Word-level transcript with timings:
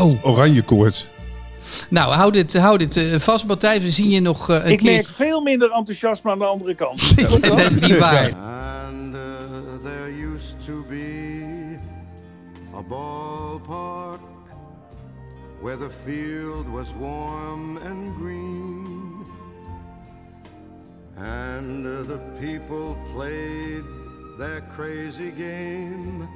Oh, 0.00 0.24
oranje 0.24 0.62
koorts. 0.62 1.10
nou, 1.90 2.12
hou 2.14 2.30
dit, 2.32 2.54
hou 2.58 2.78
dit 2.78 2.96
eh, 2.96 3.18
vast, 3.18 3.46
Matthijs. 3.46 3.82
We 3.82 3.90
zien 3.90 4.08
je 4.10 4.20
nog 4.20 4.50
eh, 4.50 4.56
een 4.64 4.70
Ik 4.72 4.78
keer. 4.78 4.92
merk 4.92 5.06
veel 5.06 5.40
minder 5.40 5.70
enthousiasme 5.72 6.30
aan 6.30 6.38
de 6.38 6.44
andere 6.44 6.74
kant. 6.74 7.16
Dat 7.42 7.58
is 7.58 7.74
niet 7.74 7.98
waar. 7.98 8.32
And 8.34 9.14
uh, 9.14 9.20
there 9.82 10.10
used 10.34 10.56
to 10.66 10.84
be 10.88 11.76
a 12.76 12.82
ballpark 12.88 14.20
where 15.62 15.78
the 15.78 15.90
field 16.04 16.66
was 16.72 16.86
warm 17.00 17.76
and 17.76 18.14
green. 18.20 18.86
And 21.16 21.86
uh, 21.86 22.06
the 22.06 22.18
people 22.40 22.96
played 23.14 23.84
their 24.38 24.62
crazy 24.76 25.32
game 25.36 26.28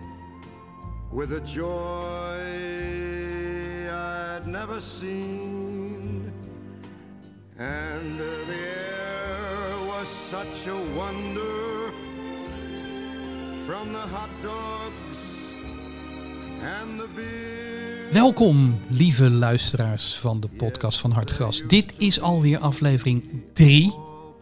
with 1.12 1.30
a 1.32 1.40
joy 1.44 2.71
Never 4.44 4.80
seen. 4.80 6.32
And 7.58 8.18
the 8.18 8.50
air 8.50 9.86
was 9.86 10.08
such 10.08 10.66
a 10.66 10.94
wonder 10.96 11.92
from 13.64 13.92
the 13.92 14.06
hot 14.10 14.30
dogs 14.42 15.18
and 16.60 16.98
the 16.98 17.08
beer. 17.14 18.12
Welkom, 18.12 18.80
lieve 18.88 19.30
luisteraars 19.30 20.14
van 20.14 20.40
de 20.40 20.48
podcast 20.48 21.00
van 21.00 21.10
Hartgras. 21.10 21.62
Dit 21.66 21.94
is 21.98 22.20
alweer 22.20 22.58
aflevering 22.58 23.24
3 23.52 23.94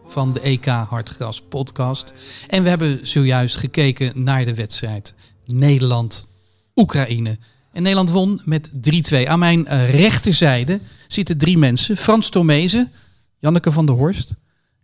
van 0.05 0.33
de 0.33 0.39
EK 0.39 0.65
Hartgras 0.65 1.41
podcast. 1.41 2.13
En 2.47 2.63
we 2.63 2.69
hebben 2.69 3.07
zojuist 3.07 3.57
gekeken 3.57 4.23
naar 4.23 4.45
de 4.45 4.53
wedstrijd 4.53 5.13
Nederland-Oekraïne. 5.45 7.37
En 7.71 7.81
Nederland 7.81 8.09
won 8.09 8.41
met 8.45 8.69
3-2. 9.13 9.27
Aan 9.27 9.39
mijn 9.39 9.67
eh, 9.67 9.89
rechterzijde 9.89 10.79
zitten 11.07 11.37
drie 11.37 11.57
mensen. 11.57 11.97
Frans 11.97 12.29
Tomezen, 12.29 12.91
Janneke 13.37 13.71
van 13.71 13.85
der 13.85 13.95
Horst 13.95 14.35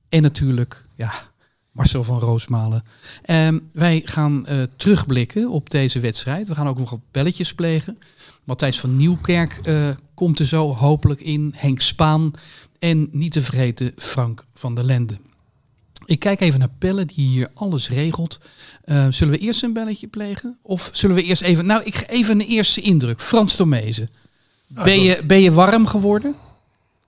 en 0.09 0.21
natuurlijk 0.21 0.85
ja, 0.95 1.13
Marcel 1.71 2.03
van 2.03 2.19
Roosmalen. 2.19 2.83
Ehm, 3.21 3.59
wij 3.73 4.01
gaan 4.05 4.45
eh, 4.45 4.61
terugblikken 4.75 5.49
op 5.49 5.69
deze 5.69 5.99
wedstrijd. 5.99 6.47
We 6.47 6.55
gaan 6.55 6.67
ook 6.67 6.79
nog 6.79 6.89
wat 6.89 6.99
belletjes 7.11 7.53
plegen. 7.53 7.97
Matthijs 8.43 8.79
van 8.79 8.97
Nieuwkerk 8.97 9.59
eh, 9.63 9.89
komt 10.13 10.39
er 10.39 10.47
zo 10.47 10.73
hopelijk 10.75 11.21
in. 11.21 11.53
Henk 11.55 11.81
Spaan. 11.81 12.31
En 12.79 13.07
niet 13.11 13.31
te 13.31 13.41
vergeten 13.41 13.91
Frank 13.95 14.45
van 14.53 14.75
der 14.75 14.83
Lende. 14.83 15.17
Ik 16.07 16.19
kijk 16.19 16.39
even 16.41 16.59
naar 16.59 16.69
Pelle 16.77 17.05
die 17.05 17.27
hier 17.27 17.49
alles 17.53 17.89
regelt. 17.89 18.39
Eh, 18.83 19.07
zullen 19.09 19.33
we 19.33 19.39
eerst 19.39 19.63
een 19.63 19.73
belletje 19.73 20.07
plegen? 20.07 20.57
Of 20.61 20.89
zullen 20.93 21.15
we 21.15 21.23
eerst 21.23 21.41
even... 21.41 21.65
Nou, 21.65 21.83
ik 21.83 22.03
even 22.07 22.39
een 22.39 22.47
eerste 22.47 22.81
indruk. 22.81 23.21
Frans 23.21 23.55
Tomezen. 23.55 24.09
Ben 24.67 25.01
je, 25.01 25.23
ben 25.23 25.41
je 25.41 25.51
warm 25.51 25.87
geworden? 25.87 26.35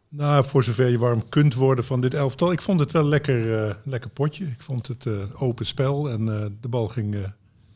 Nou, 0.10 0.46
voor 0.46 0.64
zover 0.64 0.90
je 0.90 0.98
warm 0.98 1.30
kunt 1.30 1.54
worden 1.54 1.86
van 1.86 2.02
dit 2.02 2.14
elftal. 2.14 2.52
Ik 2.52 2.62
vond 2.62 2.80
het 2.80 2.92
wel 2.92 3.04
lekker, 3.04 3.68
eh, 3.68 3.76
lekker 3.84 4.10
potje. 4.10 4.46
Ik 4.46 4.62
vond 4.62 4.88
het 4.88 5.06
eh, 5.06 5.14
open 5.42 5.66
spel 5.66 6.10
en 6.10 6.26
de 6.62 6.68
bal 6.68 6.88
ging 6.88 7.18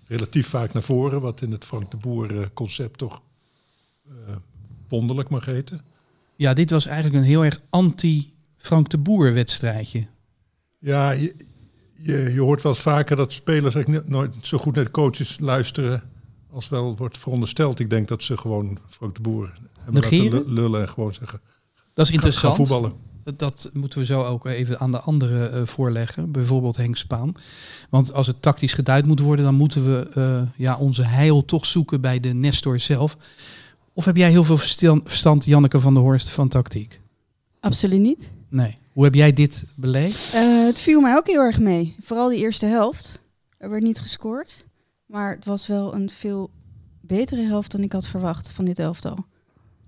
relatief 0.07 0.47
vaak 0.47 0.73
naar 0.73 0.83
voren. 0.83 1.21
Wat 1.21 1.41
in 1.41 1.51
het 1.51 1.65
Frank 1.65 1.91
de 1.91 1.97
Boer 1.97 2.49
concept 2.53 2.97
toch 2.97 3.21
wonderlijk 4.87 5.29
mag 5.29 5.45
heten. 5.45 5.81
Ja, 6.35 6.53
dit 6.53 6.69
was 6.69 6.85
eigenlijk 6.85 7.17
een 7.17 7.29
heel 7.29 7.45
erg 7.45 7.61
anti-Frank 7.69 8.89
de 8.89 8.97
Boer 8.97 9.33
wedstrijdje. 9.33 10.07
Ja, 10.83 11.11
je, 11.11 11.35
je, 11.93 12.31
je 12.33 12.39
hoort 12.41 12.61
wel 12.61 12.71
eens 12.71 12.81
vaker 12.81 13.15
dat 13.15 13.31
spelers 13.33 13.75
eigenlijk 13.75 14.07
nooit 14.09 14.33
zo 14.41 14.57
goed 14.57 14.75
naar 14.75 14.83
de 14.83 14.91
coaches 14.91 15.37
luisteren. 15.39 16.03
Als 16.51 16.69
wel 16.69 16.95
wordt 16.95 17.17
verondersteld. 17.17 17.79
Ik 17.79 17.89
denk 17.89 18.07
dat 18.07 18.23
ze 18.23 18.37
gewoon 18.37 18.77
Frank 18.89 19.15
de 19.15 19.21
Boer 19.21 19.53
hebben 19.83 20.53
lullen 20.53 20.81
en 20.81 20.89
gewoon 20.89 21.13
zeggen. 21.13 21.39
Dat 21.93 22.05
is 22.05 22.11
Ga, 22.11 22.19
ga 22.19 22.25
interessant. 22.25 22.55
voetballen. 22.55 22.89
Dat- 23.23 23.39
Dat 23.39 23.69
moeten 23.73 23.99
we 23.99 24.05
zo 24.05 24.23
ook 24.23 24.45
even 24.45 24.79
aan 24.79 24.91
de 24.91 24.99
anderen 24.99 25.53
eh, 25.53 25.65
voorleggen. 25.65 26.31
Bijvoorbeeld 26.31 26.77
Henk 26.77 26.95
Spaan. 26.97 27.33
Want 27.89 28.13
als 28.13 28.27
het 28.27 28.41
tactisch 28.41 28.73
geduid 28.73 29.05
moet 29.05 29.19
worden, 29.19 29.45
dan 29.45 29.55
moeten 29.55 29.85
we 29.85 30.09
eh, 30.13 30.41
ja, 30.55 30.77
onze 30.77 31.03
heil 31.03 31.45
toch 31.45 31.65
zoeken 31.65 32.01
bij 32.01 32.19
de 32.19 32.29
Nestor 32.33 32.79
zelf. 32.79 33.17
Of 33.93 34.05
heb 34.05 34.15
jij 34.15 34.29
heel 34.29 34.43
veel 34.43 34.57
verstand, 34.57 35.45
Janneke 35.45 35.79
van 35.79 35.93
der 35.93 36.03
Horst, 36.03 36.29
van 36.29 36.47
tactiek? 36.47 37.01
Absoluut 37.59 37.99
niet. 38.01 38.31
Nee. 38.49 38.77
Hoe 38.93 39.03
heb 39.03 39.13
jij 39.13 39.33
dit 39.33 39.65
beleefd? 39.75 40.33
Eh, 40.33 40.65
het 40.65 40.79
viel 40.79 41.01
mij 41.01 41.15
ook 41.15 41.27
heel 41.27 41.41
erg 41.41 41.59
mee. 41.59 41.95
Vooral 42.01 42.29
die 42.29 42.39
eerste 42.39 42.65
helft. 42.65 43.19
Er 43.57 43.69
werd 43.69 43.83
niet 43.83 43.99
gescoord. 43.99 44.63
Maar 45.05 45.35
het 45.35 45.45
was 45.45 45.67
wel 45.67 45.93
een 45.93 46.09
veel 46.09 46.49
betere 47.01 47.41
helft 47.41 47.71
dan 47.71 47.81
ik 47.81 47.91
had 47.91 48.07
verwacht 48.07 48.51
van 48.51 48.65
dit 48.65 48.79
elftal. 48.79 49.25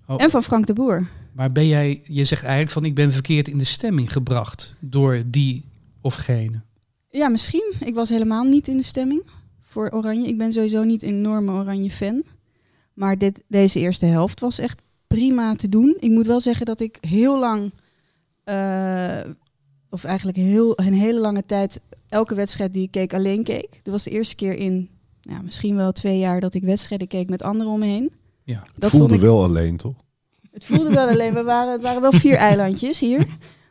Oh. 0.06 0.22
En 0.22 0.30
van 0.30 0.42
Frank 0.42 0.66
de 0.66 0.72
Boer. 0.72 1.08
Maar 1.32 1.52
ben 1.52 1.66
jij, 1.66 2.02
je 2.04 2.24
zegt 2.24 2.42
eigenlijk 2.42 2.72
van 2.72 2.84
ik 2.84 2.94
ben 2.94 3.12
verkeerd 3.12 3.48
in 3.48 3.58
de 3.58 3.64
stemming 3.64 4.12
gebracht 4.12 4.74
door 4.78 5.22
die 5.26 5.64
of 6.00 6.14
gene. 6.14 6.60
Ja, 7.10 7.28
misschien. 7.28 7.74
Ik 7.80 7.94
was 7.94 8.08
helemaal 8.08 8.44
niet 8.44 8.68
in 8.68 8.76
de 8.76 8.82
stemming 8.82 9.22
voor 9.60 9.90
Oranje. 9.90 10.28
Ik 10.28 10.38
ben 10.38 10.52
sowieso 10.52 10.84
niet 10.84 11.02
een 11.02 11.08
enorme 11.08 11.52
Oranje 11.52 11.90
fan. 11.90 12.22
Maar 12.94 13.18
dit, 13.18 13.42
deze 13.48 13.80
eerste 13.80 14.06
helft 14.06 14.40
was 14.40 14.58
echt 14.58 14.80
prima 15.06 15.54
te 15.54 15.68
doen. 15.68 15.96
Ik 16.00 16.10
moet 16.10 16.26
wel 16.26 16.40
zeggen 16.40 16.66
dat 16.66 16.80
ik 16.80 16.98
heel 17.00 17.38
lang, 17.38 17.72
eh, 18.46 19.30
of 19.90 20.04
eigenlijk 20.04 20.36
heel, 20.36 20.72
een 20.80 20.94
hele 20.94 21.20
lange 21.20 21.44
tijd, 21.46 21.80
elke 22.08 22.34
wedstrijd 22.34 22.72
die 22.72 22.82
ik 22.82 22.90
keek 22.90 23.14
alleen 23.14 23.44
keek. 23.44 23.68
Dit 23.82 23.92
was 23.92 24.02
de 24.04 24.10
eerste 24.10 24.34
keer 24.34 24.54
in 24.54 24.88
ja, 25.20 25.42
misschien 25.42 25.76
wel 25.76 25.92
twee 25.92 26.18
jaar 26.18 26.40
dat 26.40 26.54
ik 26.54 26.62
wedstrijden 26.62 27.06
keek 27.08 27.28
met 27.28 27.42
anderen 27.42 27.72
om 27.72 27.78
me 27.78 27.86
heen. 27.86 28.12
Ja. 28.44 28.62
Het 28.72 28.80
Dat 28.80 28.90
voelde 28.90 29.14
ik- 29.14 29.20
wel 29.20 29.42
alleen, 29.42 29.76
toch? 29.76 29.94
Het 30.52 30.64
voelde 30.64 30.90
wel 30.90 31.08
alleen, 31.08 31.34
we 31.34 31.42
waren, 31.42 31.72
het 31.72 31.82
waren 31.82 32.00
wel 32.02 32.12
vier 32.12 32.34
eilandjes 32.50 33.00
hier. 33.00 33.26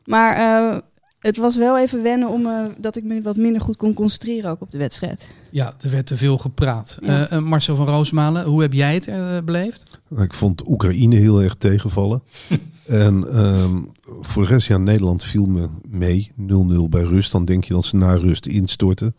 Maar 0.05 0.35
eh, 0.35 0.79
het 1.19 1.37
was 1.37 1.55
wel 1.57 1.79
even 1.79 2.03
wennen 2.03 2.29
om, 2.29 2.45
eh, 2.45 2.65
dat 2.77 2.95
ik 2.95 3.03
me 3.03 3.21
wat 3.21 3.37
minder 3.37 3.61
goed 3.61 3.77
kon 3.77 3.93
concentreren 3.93 4.49
ook 4.51 4.61
op 4.61 4.71
de 4.71 4.77
wedstrijd. 4.77 5.31
Ja, 5.51 5.73
er 5.81 5.89
werd 5.89 6.05
te 6.07 6.17
veel 6.17 6.37
gepraat. 6.37 6.97
Ja. 7.01 7.39
Marcel 7.39 7.75
van 7.75 7.87
Roosmalen, 7.87 8.45
hoe 8.45 8.61
heb 8.61 8.73
jij 8.73 8.93
het 8.93 9.45
beleefd? 9.45 10.01
Ik 10.17 10.33
vond 10.33 10.67
Oekraïne 10.67 11.15
heel 11.15 11.41
erg 11.41 11.55
tegenvallen. 11.55 12.21
en 12.87 13.27
ehm, 13.31 13.81
voor 14.21 14.43
de 14.43 14.49
rest, 14.49 14.67
ja, 14.67 14.77
Nederland 14.77 15.23
viel 15.23 15.45
me 15.45 15.69
mee. 15.89 16.31
0-0 16.35 16.89
bij 16.89 17.03
rust. 17.03 17.31
Dan 17.31 17.45
denk 17.45 17.63
je 17.63 17.73
dat 17.73 17.85
ze 17.85 17.95
na 17.95 18.15
rust 18.15 18.45
instorten. 18.45 19.15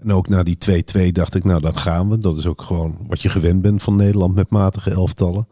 En 0.00 0.12
ook 0.12 0.28
na 0.28 0.42
die 0.42 0.58
2-2 1.08 1.12
dacht 1.12 1.34
ik, 1.34 1.44
nou 1.44 1.60
dan 1.60 1.76
gaan 1.76 2.08
we. 2.08 2.18
Dat 2.18 2.36
is 2.36 2.46
ook 2.46 2.62
gewoon 2.62 2.98
wat 3.06 3.22
je 3.22 3.28
gewend 3.28 3.62
bent 3.62 3.82
van 3.82 3.96
Nederland 3.96 4.34
met 4.34 4.50
matige 4.50 4.90
elftallen. 4.90 5.48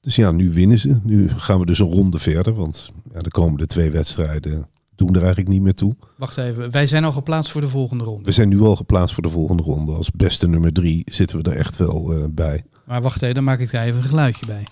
Dus 0.00 0.16
ja, 0.16 0.30
nu 0.30 0.52
winnen 0.52 0.78
ze. 0.78 0.98
Nu 1.02 1.28
gaan 1.28 1.58
we 1.58 1.66
dus 1.66 1.78
een 1.78 1.92
ronde 1.92 2.18
verder. 2.18 2.54
Want 2.54 2.90
ja, 3.14 3.20
de 3.20 3.30
komende 3.30 3.66
twee 3.66 3.90
wedstrijden 3.90 4.66
doen 4.94 5.14
er 5.14 5.20
eigenlijk 5.20 5.48
niet 5.48 5.62
meer 5.62 5.74
toe. 5.74 5.96
Wacht 6.16 6.36
even, 6.36 6.70
wij 6.70 6.86
zijn 6.86 7.04
al 7.04 7.12
geplaatst 7.12 7.52
voor 7.52 7.60
de 7.60 7.68
volgende 7.68 8.04
ronde. 8.04 8.24
We 8.24 8.32
zijn 8.32 8.48
nu 8.48 8.60
al 8.60 8.76
geplaatst 8.76 9.14
voor 9.14 9.22
de 9.22 9.28
volgende 9.28 9.62
ronde. 9.62 9.92
Als 9.92 10.10
beste 10.10 10.48
nummer 10.48 10.72
drie 10.72 11.02
zitten 11.04 11.42
we 11.42 11.50
er 11.50 11.56
echt 11.56 11.76
wel 11.76 12.12
eh, 12.12 12.24
bij. 12.30 12.64
Maar 12.84 13.02
wacht 13.02 13.22
even, 13.22 13.34
dan 13.34 13.44
maak 13.44 13.60
ik 13.60 13.70
daar 13.70 13.84
even 13.84 13.98
een 13.98 14.08
geluidje 14.08 14.46
bij. 14.46 14.66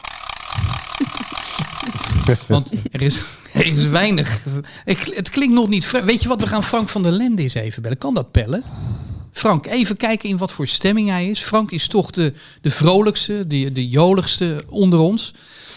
Want 2.49 2.73
er 2.93 3.03
is, 3.03 3.23
er 3.53 3.67
is 3.67 3.87
weinig. 3.87 4.45
Ik, 4.85 4.99
het 5.15 5.31
klinkt 5.31 5.55
nog 5.55 5.69
niet. 5.69 6.05
Weet 6.05 6.23
je 6.23 6.29
wat, 6.29 6.41
we 6.41 6.47
gaan 6.47 6.63
Frank 6.63 6.89
van 6.89 7.03
der 7.03 7.13
Lende 7.13 7.43
eens 7.43 7.55
even 7.55 7.83
bellen. 7.83 7.99
Kan 7.99 8.15
dat 8.15 8.31
pellen? 8.31 8.63
Frank, 9.33 9.67
even 9.67 9.97
kijken 9.97 10.29
in 10.29 10.39
wat 10.39 10.53
voor 10.53 10.67
stemming 10.67 11.09
hij 11.09 11.27
is. 11.27 11.43
Frank 11.43 11.71
is 11.71 11.89
toch 11.89 12.11
de, 12.11 12.33
de 12.61 12.71
vrolijkste, 12.71 13.47
de, 13.47 13.73
de 13.73 13.89
joligste 13.89 14.65
onder 14.69 14.99
ons. 14.99 15.35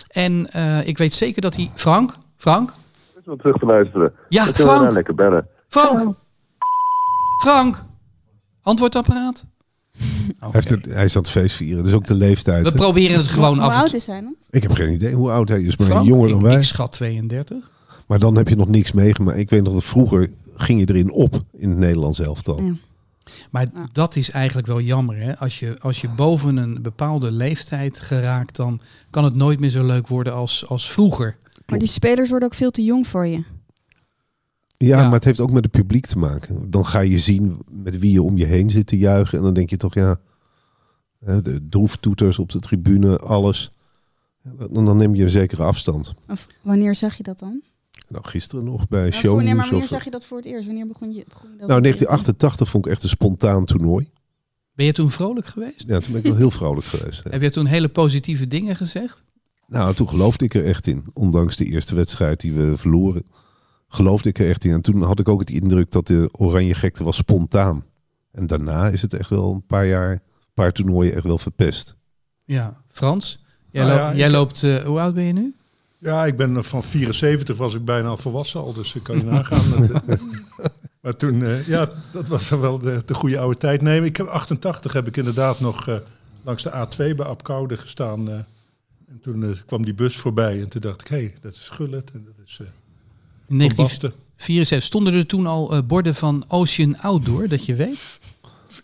En 0.07 0.51
eh, 0.51 0.87
ik 0.87 0.97
weet 0.97 1.13
zeker 1.13 1.41
dat 1.41 1.55
hij... 1.55 1.71
Frank? 1.75 2.15
Frank? 2.37 2.73
Is 3.19 3.25
wat 3.25 3.39
terug 3.39 3.57
te 3.57 3.65
luisteren. 3.65 4.13
Ja, 4.29 4.45
Frank. 4.45 4.91
lekker 4.91 5.15
bellen. 5.15 5.47
Frank? 5.67 6.15
Frank? 7.41 7.83
Antwoordapparaat? 8.61 9.45
Hij, 10.39 10.49
heeft 10.51 10.69
het, 10.69 10.85
hij 10.85 11.05
is 11.05 11.15
aan 11.15 11.21
het 11.21 11.31
feest 11.31 11.55
vieren, 11.55 11.83
dus 11.83 11.93
ook 11.93 12.05
de 12.05 12.13
leeftijd. 12.13 12.63
We 12.63 12.69
hè? 12.69 12.75
proberen 12.75 13.17
het 13.17 13.27
gewoon 13.27 13.53
Hoe 13.53 13.63
af 13.63 13.73
en 13.73 13.79
oud 13.79 13.93
is 13.93 14.05
hij 14.05 14.21
dan? 14.21 14.35
Ik 14.49 14.61
heb 14.61 14.71
geen 14.71 14.93
idee 14.93 15.13
hoe 15.13 15.31
oud 15.31 15.49
hij 15.49 15.61
is, 15.61 15.77
maar 15.77 15.87
Frank? 15.87 16.07
jonger 16.07 16.29
dan 16.29 16.37
ik, 16.37 16.43
wij. 16.43 16.57
ik 16.57 16.63
schat 16.63 16.91
32. 16.91 17.57
Maar 18.07 18.19
dan 18.19 18.37
heb 18.37 18.47
je 18.47 18.55
nog 18.55 18.67
niks 18.67 18.91
meegemaakt. 18.91 19.37
Ik 19.37 19.49
weet 19.49 19.63
nog 19.63 19.73
dat 19.73 19.83
vroeger 19.83 20.29
ging 20.55 20.79
je 20.79 20.89
erin 20.89 21.11
op 21.11 21.43
in 21.57 21.69
het 21.69 21.77
Nederlands 21.77 22.19
elftal. 22.19 22.61
Ja. 22.63 22.73
Maar 23.49 23.67
dat 23.91 24.15
is 24.15 24.31
eigenlijk 24.31 24.67
wel 24.67 24.81
jammer. 24.81 25.17
Hè? 25.17 25.37
Als, 25.37 25.59
je, 25.59 25.75
als 25.79 26.01
je 26.01 26.09
boven 26.09 26.57
een 26.57 26.81
bepaalde 26.81 27.31
leeftijd 27.31 27.99
geraakt, 27.99 28.55
dan 28.55 28.81
kan 29.09 29.23
het 29.23 29.35
nooit 29.35 29.59
meer 29.59 29.69
zo 29.69 29.83
leuk 29.83 30.07
worden 30.07 30.33
als, 30.33 30.67
als 30.67 30.91
vroeger. 30.91 31.35
Maar 31.65 31.79
die 31.79 31.87
spelers 31.87 32.29
worden 32.29 32.47
ook 32.47 32.55
veel 32.55 32.71
te 32.71 32.83
jong 32.83 33.07
voor 33.07 33.27
je. 33.27 33.43
Ja, 34.81 34.97
Ja. 34.97 35.03
maar 35.03 35.13
het 35.13 35.23
heeft 35.25 35.39
ook 35.41 35.51
met 35.51 35.63
het 35.63 35.71
publiek 35.71 36.05
te 36.05 36.17
maken. 36.17 36.69
Dan 36.71 36.85
ga 36.85 36.99
je 36.99 37.19
zien 37.19 37.59
met 37.71 37.99
wie 37.99 38.11
je 38.11 38.21
om 38.21 38.37
je 38.37 38.45
heen 38.45 38.69
zit 38.69 38.87
te 38.87 38.97
juichen. 38.97 39.37
En 39.37 39.43
dan 39.43 39.53
denk 39.53 39.69
je 39.69 39.77
toch, 39.77 39.93
ja, 39.93 40.19
hè, 41.25 41.41
de 41.41 41.67
droeftoeters 41.69 42.39
op 42.39 42.51
de 42.51 42.59
tribune, 42.59 43.17
alles. 43.17 43.71
En 44.73 44.85
dan 44.85 44.97
neem 44.97 45.15
je 45.15 45.23
een 45.23 45.29
zekere 45.29 45.63
afstand. 45.63 46.13
Of 46.29 46.47
wanneer 46.61 46.95
zag 46.95 47.15
je 47.17 47.23
dat 47.23 47.39
dan? 47.39 47.61
Nou, 48.07 48.27
gisteren 48.27 48.63
nog 48.65 48.87
bij 48.87 48.99
Nou, 48.99 49.11
maar 49.11 49.19
Shownieuws. 49.21 49.55
wanneer 49.57 49.81
Of... 49.83 49.87
zag 49.89 50.03
je 50.03 50.09
dat 50.11 50.25
voor 50.25 50.37
het 50.37 50.45
eerst? 50.45 50.65
Wanneer 50.65 50.87
begon 50.87 51.13
je? 51.13 51.23
Begon 51.29 51.49
je 51.51 51.57
dat 51.57 51.67
Nou, 51.67 51.81
1988 51.81 52.69
vond 52.69 52.85
ik 52.85 52.91
echt 52.91 53.03
een 53.03 53.09
spontaan 53.09 53.65
toernooi. 53.65 54.09
Ben 54.73 54.85
je 54.85 54.91
toen 54.91 55.09
vrolijk 55.09 55.45
geweest? 55.45 55.83
Ja, 55.87 55.99
toen 55.99 56.11
ben 56.11 56.17
ik 56.21 56.27
wel 56.27 56.35
heel 56.35 56.51
vrolijk 56.51 56.85
geweest. 56.85 57.21
ja. 57.23 57.29
Heb 57.29 57.41
je 57.41 57.49
toen 57.49 57.65
hele 57.65 57.87
positieve 57.89 58.47
dingen 58.47 58.75
gezegd? 58.75 59.23
Nou, 59.67 59.93
toen 59.95 60.09
geloofde 60.09 60.45
ik 60.45 60.53
er 60.53 60.65
echt 60.65 60.87
in. 60.87 61.05
Ondanks 61.13 61.55
de 61.57 61.65
eerste 61.65 61.95
wedstrijd 61.95 62.39
die 62.41 62.53
we 62.53 62.77
verloren. 62.77 63.23
Geloofde 63.93 64.29
ik 64.29 64.39
er 64.39 64.49
echt 64.49 64.63
in. 64.65 64.71
En 64.71 64.81
toen 64.81 65.01
had 65.01 65.19
ik 65.19 65.29
ook 65.29 65.39
het 65.39 65.49
indruk 65.49 65.91
dat 65.91 66.07
de 66.07 66.29
oranje 66.37 66.73
gekte 66.73 67.03
was 67.03 67.15
spontaan. 67.15 67.83
En 68.31 68.47
daarna 68.47 68.87
is 68.87 69.01
het 69.01 69.13
echt 69.13 69.29
wel 69.29 69.53
een 69.53 69.65
paar 69.65 69.85
jaar, 69.85 70.11
een 70.11 70.19
paar 70.53 70.71
toernooien 70.71 71.13
echt 71.15 71.23
wel 71.25 71.37
verpest. 71.37 71.95
Ja. 72.45 72.81
Frans? 72.87 73.43
Jij, 73.71 73.85
Nou 73.85 73.99
loopt- 74.01 74.15
jij 74.17 74.27
ik- 74.27 74.33
loopt, 74.33 74.63
eh, 74.63 74.75
hoe 74.75 74.99
oud 74.99 75.13
ben 75.13 75.23
je 75.23 75.33
nu? 75.33 75.55
Ja, 75.97 76.25
ik 76.25 76.37
ben 76.37 76.63
van 76.63 76.83
74 76.83 77.57
was 77.57 77.73
ik 77.73 77.85
bijna 77.85 78.07
al 78.07 78.17
volwassen 78.17 78.59
al, 78.61 78.73
dus 78.73 78.95
ik 78.95 79.03
kan 79.03 79.17
je 79.17 79.23
nagaan. 79.23 79.83
Eh, 79.83 80.15
maar 81.01 81.15
toen, 81.17 81.43
eh, 81.43 81.67
ja, 81.67 81.89
dat 82.11 82.27
was 82.27 82.49
dan 82.49 82.59
wel 82.59 82.79
de, 82.79 83.01
de 83.05 83.13
goede 83.13 83.39
oude 83.39 83.57
tijd. 83.57 83.81
Nee, 83.81 84.03
ik 84.03 84.17
heb 84.17 84.27
88 84.27 84.93
heb 84.93 85.07
ik 85.07 85.17
inderdaad 85.17 85.59
nog 85.59 85.87
eh, 85.87 85.97
langs 86.43 86.63
de 86.63 86.69
A2 86.71 87.15
bij 87.15 87.25
Apkoude 87.25 87.77
gestaan. 87.77 88.29
eh, 88.29 88.35
en 89.07 89.19
toen 89.21 89.43
eh, 89.43 89.49
kwam 89.65 89.83
die 89.85 89.93
bus 89.93 90.17
voorbij 90.17 90.61
en 90.61 90.69
toen 90.69 90.81
dacht 90.81 91.01
ik, 91.01 91.07
hé, 91.07 91.17
hey, 91.17 91.33
dat 91.41 91.53
is 91.53 91.69
Gullit 91.69 92.11
en 92.11 92.23
dat 92.25 92.45
is 92.45 92.57
eh 92.61 92.67
In 93.51 93.57
Van 93.57 93.67
1974 93.67 94.09
Basten. 94.37 94.81
stonden 94.81 95.13
er 95.13 95.25
toen 95.25 95.45
al 95.45 95.73
eh, 95.73 95.81
borden 95.87 96.15
van 96.15 96.45
Ocean 96.47 96.99
Outdoor, 96.99 97.47
dat 97.47 97.65
je 97.65 97.75
weet? 97.75 98.19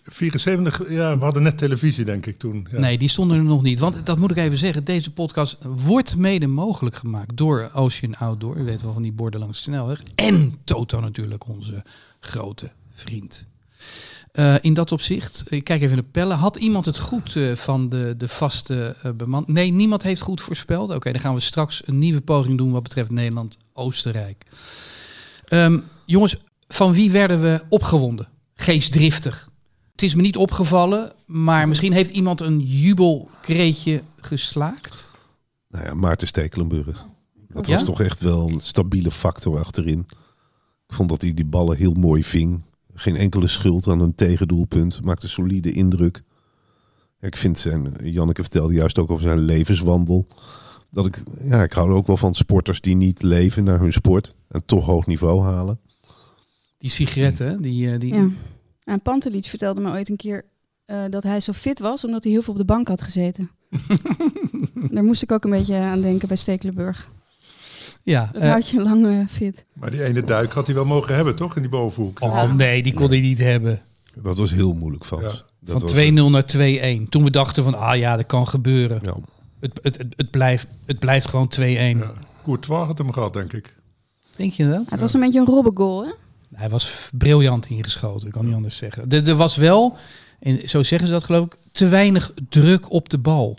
74, 0.03 0.89
ja, 0.89 1.17
we 1.17 1.23
hadden 1.23 1.43
net 1.43 1.57
televisie 1.57 2.05
denk 2.05 2.25
ik 2.25 2.37
toen. 2.37 2.67
Ja. 2.71 2.79
Nee, 2.79 2.97
die 2.97 3.09
stonden 3.09 3.37
er 3.37 3.43
nog 3.43 3.61
niet. 3.61 3.79
Want 3.79 4.05
dat 4.05 4.17
moet 4.17 4.31
ik 4.31 4.37
even 4.37 4.57
zeggen, 4.57 4.83
deze 4.83 5.11
podcast 5.11 5.57
wordt 5.85 6.15
mede 6.15 6.47
mogelijk 6.47 6.95
gemaakt 6.95 7.37
door 7.37 7.69
Ocean 7.73 8.15
Outdoor. 8.15 8.57
U 8.57 8.63
weet 8.63 8.81
wel 8.81 8.93
van 8.93 9.01
die 9.01 9.11
borden 9.11 9.39
langs 9.39 9.57
de 9.57 9.63
snelweg. 9.63 10.01
En 10.15 10.57
Toto 10.63 10.99
natuurlijk, 10.99 11.47
onze 11.47 11.83
grote 12.19 12.71
vriend. 12.93 13.45
Eh, 14.37 14.55
in 14.61 14.73
dat 14.73 14.91
opzicht, 14.91 15.43
ik 15.51 15.63
kijk 15.63 15.81
even 15.81 15.95
naar 15.95 16.05
Pelle. 16.05 16.33
Had 16.33 16.55
iemand 16.55 16.85
het 16.85 16.99
goed 16.99 17.35
eh, 17.35 17.55
van 17.55 17.89
de, 17.89 18.13
de 18.17 18.27
vaste 18.27 18.95
beman? 19.15 19.43
Nee, 19.47 19.71
niemand 19.71 20.03
heeft 20.03 20.21
goed 20.21 20.41
voorspeld. 20.41 20.89
Oké, 20.95 21.11
dan 21.11 21.21
gaan 21.21 21.33
we 21.33 21.39
straks 21.39 21.81
een 21.87 21.99
nieuwe 21.99 22.21
poging 22.21 22.57
doen 22.57 22.71
wat 22.71 22.83
betreft 22.83 23.09
Nederland-Oostenrijk. 23.11 24.45
Ehm, 25.47 25.79
jongens, 26.05 26.35
van 26.67 26.93
wie 26.93 27.11
werden 27.11 27.41
we 27.41 27.61
opgewonden? 27.69 28.27
Geestdriftig. 28.55 29.49
Het 29.91 30.01
is 30.01 30.15
me 30.15 30.21
niet 30.21 30.37
opgevallen, 30.37 31.11
maar 31.25 31.67
misschien 31.67 31.93
heeft 31.93 32.09
iemand 32.09 32.41
een 32.41 32.59
jubelkreetje 32.59 34.03
geslaagd. 34.21 35.09
Nou 35.69 35.85
ja, 35.85 35.93
Maarten 35.93 36.27
Stekelenburg. 36.27 37.05
Dat 37.49 37.67
Ja? 37.67 37.73
was 37.73 37.83
toch 37.83 38.01
echt 38.01 38.21
wel 38.21 38.49
een 38.49 38.59
stabiele 38.61 39.11
factor 39.11 39.59
achterin. 39.59 40.05
Ik 40.87 40.93
vond 40.95 41.09
dat 41.09 41.21
hij 41.21 41.33
die 41.33 41.45
ballen 41.45 41.77
heel 41.77 41.93
mooi 41.93 42.23
ving. 42.23 42.61
Geen 42.99 43.15
enkele 43.15 43.47
schuld 43.47 43.87
aan 43.87 43.99
een 43.99 44.15
tegendoelpunt. 44.15 45.03
Maakte 45.03 45.25
een 45.25 45.31
solide 45.31 45.71
indruk. 45.71 46.23
Ik 47.19 47.35
vind 47.35 47.59
zijn, 47.59 47.95
Janneke 48.03 48.41
vertelde 48.41 48.73
juist 48.73 48.97
ook 48.97 49.11
over 49.11 49.23
zijn 49.23 49.39
levenswandel. 49.39 50.27
Dat 50.91 51.05
ik, 51.05 51.23
ja, 51.43 51.63
ik 51.63 51.73
hou 51.73 51.89
er 51.89 51.95
ook 51.95 52.07
wel 52.07 52.17
van 52.17 52.35
sporters 52.35 52.81
die 52.81 52.95
niet 52.95 53.21
leven 53.21 53.63
naar 53.63 53.79
hun 53.79 53.93
sport. 53.93 54.35
En 54.47 54.65
toch 54.65 54.85
hoog 54.85 55.05
niveau 55.05 55.41
halen. 55.41 55.79
Die 56.77 56.89
sigaretten, 56.89 57.61
die, 57.61 57.91
eh, 57.91 57.99
die, 57.99 58.13
Ja. 58.13 58.29
En 58.83 59.01
Pantelic 59.01 59.45
vertelde 59.45 59.81
me 59.81 59.91
ooit 59.91 60.09
een 60.09 60.15
keer 60.15 60.45
eh, 60.85 61.03
dat 61.09 61.23
hij 61.23 61.39
zo 61.39 61.53
fit 61.53 61.79
was 61.79 62.05
omdat 62.05 62.23
hij 62.23 62.31
heel 62.31 62.41
veel 62.41 62.53
op 62.53 62.59
de 62.59 62.65
bank 62.65 62.87
had 62.87 63.01
gezeten. 63.01 63.49
Daar 64.91 65.03
moest 65.03 65.23
ik 65.23 65.31
ook 65.31 65.43
een 65.43 65.49
beetje 65.49 65.75
aan 65.75 66.01
denken 66.01 66.27
bij 66.27 66.37
Stekelenburg. 66.37 67.09
Ja 68.11 68.29
Dat 68.33 68.41
houdt 68.41 68.69
je 68.69 68.81
lang 68.81 69.07
eh, 69.07 69.27
fit. 69.29 69.65
Maar 69.73 69.91
die 69.91 70.03
ene 70.03 70.23
duik 70.23 70.51
had 70.51 70.65
hij 70.65 70.75
wel 70.75 70.85
mogen 70.85 71.15
hebben, 71.15 71.35
toch? 71.35 71.55
In 71.55 71.61
die 71.61 71.71
bovenhoek. 71.71 72.21
oh 72.21 72.53
nee, 72.53 72.83
die 72.83 72.93
kon 72.93 73.09
hij 73.09 73.19
niet 73.19 73.39
hebben. 73.39 73.81
Dat 74.15 74.37
was 74.37 74.51
heel 74.51 74.73
moeilijk, 74.73 75.05
Frans. 75.05 75.23
Ja. 75.23 75.71
Van 75.71 75.81
was- 75.81 75.91
2-0 75.91 76.29
naar 76.29 76.45
2-1. 76.45 77.09
Toen 77.09 77.23
we 77.23 77.29
dachten 77.29 77.63
van, 77.63 77.73
ah 77.73 77.97
ja, 77.97 78.15
dat 78.15 78.25
kan 78.25 78.47
gebeuren. 78.47 78.99
Ja. 79.03 79.15
Het, 79.59 79.79
het, 79.81 79.97
het, 79.97 80.13
het, 80.15 80.31
blijft, 80.31 80.77
het 80.85 80.99
blijft 80.99 81.27
gewoon 81.27 81.51
2-1. 81.59 81.61
Ja. 81.61 82.13
Courtois 82.43 82.87
had 82.87 82.97
hem 82.97 83.11
gehad, 83.11 83.33
denk 83.33 83.53
ik. 83.53 83.75
Denk 84.35 84.53
je 84.53 84.69
dat? 84.69 84.89
Het 84.89 84.99
was 84.99 85.13
een 85.13 85.19
beetje 85.19 85.39
een 85.39 85.45
robbengoal, 85.45 86.05
hè? 86.05 86.11
Hij 86.55 86.69
was 86.69 87.09
briljant 87.13 87.69
ingeschoten, 87.69 88.27
ik 88.27 88.33
kan 88.33 88.45
niet 88.45 88.55
anders 88.55 88.77
zeggen. 88.77 89.09
Er, 89.09 89.27
er 89.27 89.35
was 89.35 89.55
wel, 89.55 89.97
en 90.39 90.69
zo 90.69 90.83
zeggen 90.83 91.07
ze 91.07 91.13
dat 91.13 91.23
geloof 91.23 91.45
ik, 91.45 91.57
te 91.71 91.87
weinig 91.87 92.33
druk 92.49 92.91
op 92.91 93.09
de 93.09 93.17
bal. 93.17 93.57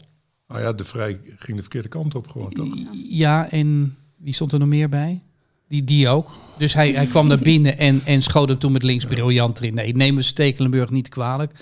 Nou 0.49 0.61
ja, 0.61 0.73
de 0.73 0.85
vrij 0.85 1.21
ging 1.39 1.57
de 1.57 1.63
verkeerde 1.63 1.89
kant 1.89 2.15
op 2.15 2.29
gewoon, 2.29 2.53
toch? 2.53 2.69
Ja, 3.09 3.51
en 3.51 3.97
wie 4.19 4.35
stond 4.35 4.53
er 4.53 4.59
nog 4.59 4.69
meer 4.69 4.89
bij? 4.89 5.23
Die, 5.69 5.85
die 5.85 6.09
ook. 6.09 6.31
Dus 6.59 6.75
hij, 6.75 6.93
hij 6.93 7.07
kwam 7.07 7.27
naar 7.27 7.39
binnen 7.39 7.79
en, 7.79 8.01
en 8.05 8.23
schoot 8.23 8.49
hem 8.49 8.59
toen 8.59 8.73
met 8.73 8.83
links 8.83 9.05
briljant 9.05 9.59
erin. 9.59 9.75
Nee, 9.75 9.97
nemen 9.97 10.17
we 10.17 10.23
Stekelenburg 10.23 10.91
niet 10.91 11.09
kwalijk. 11.09 11.53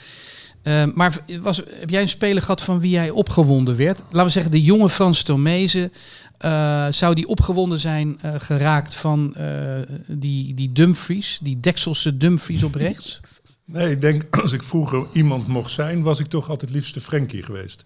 Eh, 0.62 0.84
maar 0.94 1.18
was, 1.40 1.56
heb 1.56 1.90
jij 1.90 2.02
een 2.02 2.08
speler 2.08 2.42
gehad 2.42 2.62
van 2.62 2.80
wie 2.80 2.90
jij 2.90 3.10
opgewonden 3.10 3.76
werd? 3.76 3.98
Laten 4.10 4.24
we 4.24 4.30
zeggen, 4.30 4.52
de 4.52 4.62
jonge 4.62 4.88
Frans 4.88 5.22
Tomezen. 5.22 5.92
eh, 6.38 6.86
zou 6.90 7.14
die 7.14 7.28
opgewonden 7.28 7.78
zijn 7.78 8.18
eh, 8.20 8.34
geraakt 8.38 8.94
van 8.94 9.34
eh, 9.34 9.80
die, 10.06 10.54
die 10.54 10.72
Dumfries, 10.72 11.38
die 11.42 11.60
Dekselse 11.60 12.16
Dumfries 12.16 12.62
op 12.62 12.74
rechts? 12.74 13.20
Nee, 13.64 13.90
ik 13.90 14.00
denk 14.00 14.36
als 14.42 14.52
ik 14.52 14.62
vroeger 14.62 15.06
iemand 15.12 15.46
mocht 15.46 15.70
zijn, 15.70 16.02
was 16.02 16.18
ik 16.18 16.26
toch 16.26 16.48
altijd 16.48 16.70
liefst 16.70 16.94
de 16.94 17.00
Frenkie 17.00 17.42
geweest. 17.42 17.84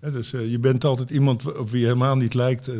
Dus 0.00 0.30
je 0.30 0.58
bent 0.58 0.84
altijd 0.84 1.10
iemand 1.10 1.58
op 1.58 1.70
wie 1.70 1.80
je 1.80 1.86
helemaal 1.86 2.16
niet 2.16 2.34
lijkt. 2.34 2.70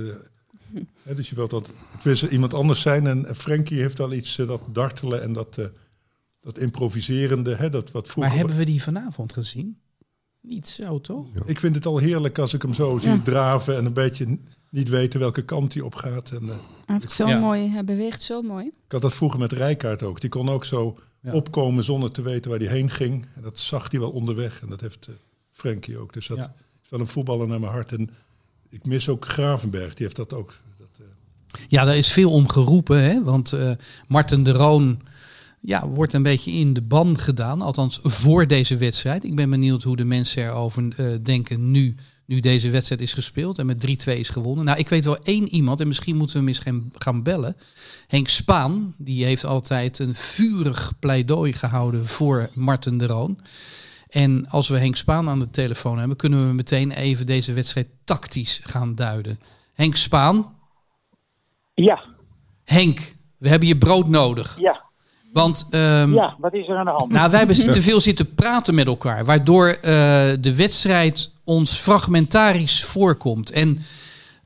dus 1.16 1.28
je 1.28 1.34
wilt 1.34 1.52
altijd 1.52 1.74
het 2.02 2.20
iemand 2.32 2.54
anders 2.54 2.80
zijn. 2.80 3.06
En 3.06 3.36
Frenkie 3.36 3.80
heeft 3.80 4.00
al 4.00 4.12
iets, 4.12 4.38
eh, 4.38 4.46
dat 4.46 4.60
dartelen 4.72 5.22
en 5.22 5.32
dat, 5.32 5.58
eh, 5.58 5.66
dat 6.40 6.58
improviserende. 6.58 7.54
Hè, 7.54 7.70
dat 7.70 7.90
wat 7.90 8.08
vroeger... 8.08 8.30
Maar 8.32 8.40
hebben 8.40 8.56
we 8.58 8.64
die 8.64 8.82
vanavond 8.82 9.32
gezien? 9.32 9.78
Niet 10.42 10.68
zo, 10.68 11.00
toch? 11.00 11.26
Ik 11.46 11.60
vind 11.60 11.74
het 11.74 11.86
al 11.86 11.98
heerlijk 11.98 12.38
als 12.38 12.54
ik 12.54 12.62
hem 12.62 12.74
zo 12.74 12.98
zie 12.98 13.10
Ja. 13.10 13.20
draven 13.24 13.76
en 13.76 13.84
een 13.84 13.92
beetje 13.92 14.38
niet 14.70 14.88
weten 14.88 15.20
welke 15.20 15.42
kant 15.44 15.74
hij 15.74 15.82
op 15.82 15.94
gaat. 15.94 16.30
En, 16.30 16.42
eh, 16.42 16.54
Hij 16.86 16.94
heeft 16.96 17.12
zo 17.12 17.26
Ja. 17.28 17.38
mooi, 17.38 17.68
hij 17.68 17.84
beweegt 17.84 18.22
zo 18.22 18.42
mooi. 18.42 18.66
ik 18.66 18.92
had 18.92 19.02
dat 19.02 19.14
vroeger 19.14 19.38
met 19.40 19.52
Rijkaard 19.52 20.02
ook. 20.02 20.20
Die 20.20 20.30
kon 20.30 20.48
ook 20.48 20.64
zo 20.64 20.98
Ja. 21.22 21.32
opkomen 21.32 21.84
zonder 21.84 22.10
te 22.10 22.22
weten 22.22 22.50
waar 22.50 22.60
hij 22.60 22.68
heen 22.68 22.90
ging. 22.90 23.26
En 23.34 23.42
dat 23.42 23.58
zag 23.58 23.90
hij 23.90 24.00
wel 24.00 24.10
onderweg. 24.10 24.60
En 24.62 24.68
dat 24.68 24.80
heeft 24.80 25.06
eh, 25.06 25.14
Frenkie 25.50 25.98
ook. 25.98 26.12
Dus 26.12 26.26
dat 26.26 26.36
Ja. 26.38 26.54
is 26.84 26.90
wel 26.90 27.00
een 27.00 27.06
voetballer 27.06 27.46
naar 27.48 27.60
mijn 27.60 27.72
hart. 27.72 27.92
En 27.92 28.10
ik 28.70 28.86
mis 28.86 29.08
ook 29.08 29.26
Gravenberg. 29.26 29.94
Die 29.94 30.04
heeft 30.04 30.16
dat 30.16 30.32
ook. 30.32 30.54
Dat, 30.78 30.88
eh, 30.98 31.60
Ja, 31.68 31.84
daar 31.84 31.96
is 31.96 32.12
veel 32.12 32.30
om 32.30 32.48
geroepen, 32.48 33.02
hè? 33.02 33.22
want 33.22 33.52
eh 33.52 33.70
Marten 34.06 34.42
de 34.42 34.52
Roon 34.52 35.00
ja, 35.60 35.88
wordt 35.88 36.14
een 36.14 36.22
beetje 36.22 36.52
in 36.52 36.72
de 36.72 36.82
ban 36.82 37.18
gedaan, 37.18 37.62
althans 37.62 37.98
voor 38.02 38.46
deze 38.46 38.76
wedstrijd. 38.76 39.24
Ik 39.24 39.34
ben 39.34 39.50
benieuwd 39.50 39.82
hoe 39.82 39.96
de 39.96 40.04
mensen 40.04 40.44
erover 40.44 40.88
eh, 40.96 41.06
denken 41.22 41.70
nu, 41.70 41.94
nu 42.24 42.40
deze 42.40 42.70
wedstrijd 42.70 43.00
is 43.00 43.14
gespeeld 43.14 43.58
en 43.58 43.66
met 43.66 43.80
3-2 43.80 44.18
is 44.18 44.28
gewonnen. 44.28 44.64
Nou, 44.64 44.78
ik 44.78 44.88
weet 44.88 45.04
wel 45.04 45.22
één 45.22 45.48
iemand, 45.48 45.80
en 45.80 45.88
misschien 45.88 46.16
moeten 46.16 46.36
we 46.36 46.42
hem 46.42 46.48
eens 46.48 46.90
gaan, 46.98 47.22
bellen. 47.22 47.56
Henk 48.06 48.28
Spaan, 48.28 48.94
die 48.96 49.24
heeft 49.24 49.44
altijd 49.44 49.98
een 49.98 50.14
vurig 50.14 50.92
pleidooi 50.98 51.52
gehouden 51.52 52.06
voor 52.06 52.50
Marten 52.52 52.98
de 52.98 53.06
Roon. 53.06 53.38
En 54.10 54.46
als 54.48 54.68
we 54.68 54.78
Henk 54.78 54.96
Spaan 54.96 55.28
aan 55.28 55.38
de 55.38 55.50
telefoon 55.50 55.98
hebben, 55.98 56.16
kunnen 56.16 56.46
we 56.48 56.54
meteen 56.54 56.90
even 56.90 57.26
deze 57.26 57.52
wedstrijd 57.52 57.86
tactisch 58.04 58.60
gaan 58.64 58.94
duiden. 58.94 59.40
Henk 59.74 59.96
Spaan, 59.96 60.54
Ja, 61.74 62.04
Henk, 62.64 63.14
we 63.38 63.48
hebben 63.48 63.68
je 63.68 63.78
brood 63.78 64.08
nodig. 64.08 64.56
ja. 64.60 64.88
Want 65.32 65.66
ehm, 65.70 66.12
Ja, 66.14 66.36
wat 66.38 66.54
is 66.54 66.68
er 66.68 66.76
aan 66.76 66.84
de 66.84 66.90
hand? 66.90 67.12
nou, 67.12 67.30
wij 67.30 67.38
hebben 67.38 67.56
te 67.70 67.82
veel 67.82 68.00
zitten 68.00 68.34
praten 68.34 68.74
met 68.74 68.86
elkaar, 68.86 69.24
waardoor 69.24 69.66
eh, 69.68 69.82
de 70.40 70.54
wedstrijd 70.56 71.30
ons 71.44 71.72
fragmentarisch 71.76 72.84
voorkomt. 72.84 73.50
En 73.50 73.82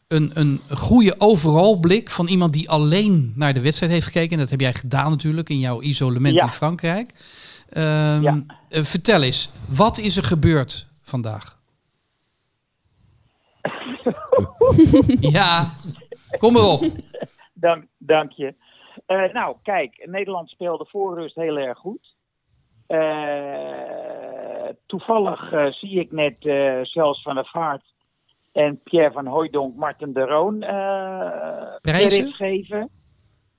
een, 0.08 0.30
een 0.34 0.60
goede 0.70 1.14
overal 1.18 1.80
blik 1.80 2.10
van 2.10 2.26
iemand 2.26 2.52
die 2.52 2.70
alleen 2.70 3.32
naar 3.36 3.54
de 3.54 3.60
wedstrijd 3.60 3.92
heeft 3.92 4.06
gekeken, 4.06 4.30
en 4.32 4.38
dat 4.38 4.50
heb 4.50 4.60
jij 4.60 4.74
gedaan 4.74 5.10
natuurlijk 5.10 5.48
in 5.48 5.58
jouw 5.58 5.82
isolement 5.82 6.34
Ja. 6.34 6.42
in 6.44 6.50
Frankrijk. 6.50 7.10
Ehm, 7.74 8.22
Ja. 8.22 8.44
eh, 8.68 8.82
vertel 8.82 9.22
eens, 9.22 9.50
wat 9.76 9.98
is 9.98 10.16
er 10.16 10.22
gebeurd 10.24 10.88
vandaag? 11.02 11.58
ja, 15.20 15.64
kom 16.38 16.52
maar 16.52 16.62
op. 16.62 16.80
Dank, 17.52 17.84
dank 17.98 18.32
je. 18.32 18.54
Eh, 19.06 19.32
nou, 19.32 19.56
kijk, 19.62 20.06
Nederland 20.10 20.48
speelde 20.48 20.86
voor 20.88 21.14
rust 21.18 21.34
heel 21.34 21.56
erg 21.56 21.78
goed. 21.78 22.14
Eh, 22.86 24.68
toevallig 24.86 25.52
zie 25.74 26.00
ik 26.00 26.12
net 26.12 26.36
zelfs 26.82 27.22
van 27.22 27.34
der 27.34 27.46
Vaart 27.46 27.84
en 28.52 28.80
Pierre 28.82 29.12
van 29.12 29.26
Hooijdonk 29.26 29.76
Marten 29.76 30.12
de 30.12 30.20
Roon 30.20 30.60
credits 31.80 32.36
geven. 32.36 32.88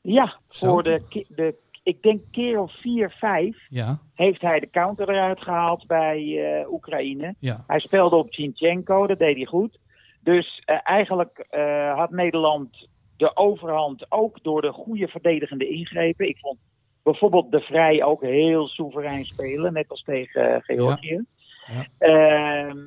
Ja, 0.01 0.37
Zo. 0.49 0.67
voor 0.67 0.83
de, 0.83 1.25
de, 1.29 1.55
ik 1.85 2.01
denk 2.01 2.21
keer 2.31 2.59
of 2.59 2.79
vier, 2.81 3.11
vijf 3.11 3.57
Ja, 3.69 3.99
heeft 4.13 4.41
hij 4.41 4.59
de 4.59 4.69
counter 4.69 5.09
eruit 5.09 5.41
gehaald 5.41 5.87
bij 5.87 6.19
eh, 6.19 6.71
Oekraïne. 6.71 7.35
ja. 7.39 7.63
Hij 7.67 7.79
speelde 7.79 8.15
op 8.15 8.33
Zinchenko, 8.33 9.07
dat 9.07 9.19
deed 9.19 9.35
hij 9.35 9.45
goed. 9.45 9.77
Dus 10.21 10.61
eh, 10.65 10.77
eigenlijk 10.83 11.45
eh, 11.49 11.97
had 11.97 12.09
Nederland 12.09 12.87
de 13.17 13.35
overhand 13.35 14.11
ook 14.11 14.43
door 14.43 14.61
de 14.61 14.71
goede 14.71 15.07
verdedigende 15.07 15.67
ingrepen. 15.67 16.27
Ik 16.27 16.37
vond 16.37 16.59
bijvoorbeeld 17.03 17.51
De 17.51 17.59
Vrij 17.59 18.03
ook 18.03 18.21
heel 18.21 18.67
soeverein 18.67 19.25
spelen, 19.25 19.73
net 19.73 19.89
als 19.89 20.01
tegen 20.01 20.61
Georgië. 20.63 21.25
Ja. 21.67 21.85
Ehm, 21.97 22.77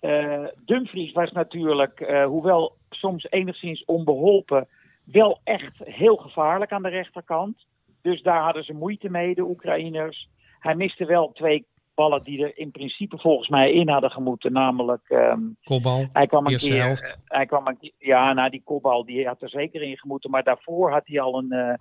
eh, 0.00 0.46
Dumfries 0.64 1.12
was 1.12 1.32
natuurlijk, 1.32 2.24
hoewel 2.26 2.76
soms 2.90 3.26
enigszins 3.30 3.84
onbeholpen, 3.84 4.68
wel 5.04 5.40
echt 5.44 5.78
heel 5.84 6.16
gevaarlijk 6.16 6.72
aan 6.72 6.82
de 6.82 6.88
rechterkant. 6.88 7.66
Dus 8.04 8.22
daar 8.22 8.42
hadden 8.42 8.64
ze 8.64 8.72
moeite 8.72 9.10
mee, 9.10 9.34
de 9.34 9.42
Oekraïners. 9.42 10.28
Hij 10.58 10.74
miste 10.74 11.04
wel 11.04 11.32
twee 11.32 11.66
ballen 11.94 12.24
die 12.24 12.44
er 12.44 12.58
in 12.58 12.70
principe 12.70 13.18
volgens 13.18 13.48
mij 13.48 13.72
in 13.72 13.88
hadden 13.88 14.10
gemoeten. 14.10 14.52
Namelijk, 14.52 15.08
ehm, 15.08 15.40
Kopbal, 15.64 16.08
hij 16.12 16.26
kwam 16.26 16.46
een 16.46 16.56
keer. 16.56 16.82
helft. 16.82 17.22
Hij 17.24 17.46
kwam 17.46 17.66
een 17.66 17.92
ja, 17.98 18.32
nou 18.32 18.50
die 18.50 18.62
kopbal 18.64 19.04
die 19.04 19.26
had 19.26 19.42
er 19.42 19.48
zeker 19.48 19.82
in 19.82 19.98
gemoeten. 19.98 20.30
Maar 20.30 20.42
daarvoor 20.42 20.90
had 20.90 21.06
hij 21.06 21.20
al 21.20 21.38
een, 21.38 21.52
eh, 21.52 21.74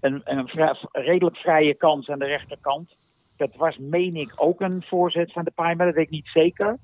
een, 0.00 0.20
een 0.24 0.48
vrij- 0.48 0.76
redelijk 0.92 1.36
vrije 1.36 1.74
kans 1.74 2.08
aan 2.08 2.18
de 2.18 2.26
rechterkant. 2.26 2.94
Dat 3.36 3.56
was, 3.56 3.78
meen 3.78 4.16
ik, 4.16 4.32
ook 4.36 4.60
een 4.60 4.82
voorzet 4.86 5.32
van 5.32 5.44
de 5.44 5.52
maar 5.54 5.76
dat 5.76 5.94
weet 5.94 6.04
ik 6.04 6.10
niet 6.10 6.28
zeker. 6.32 6.78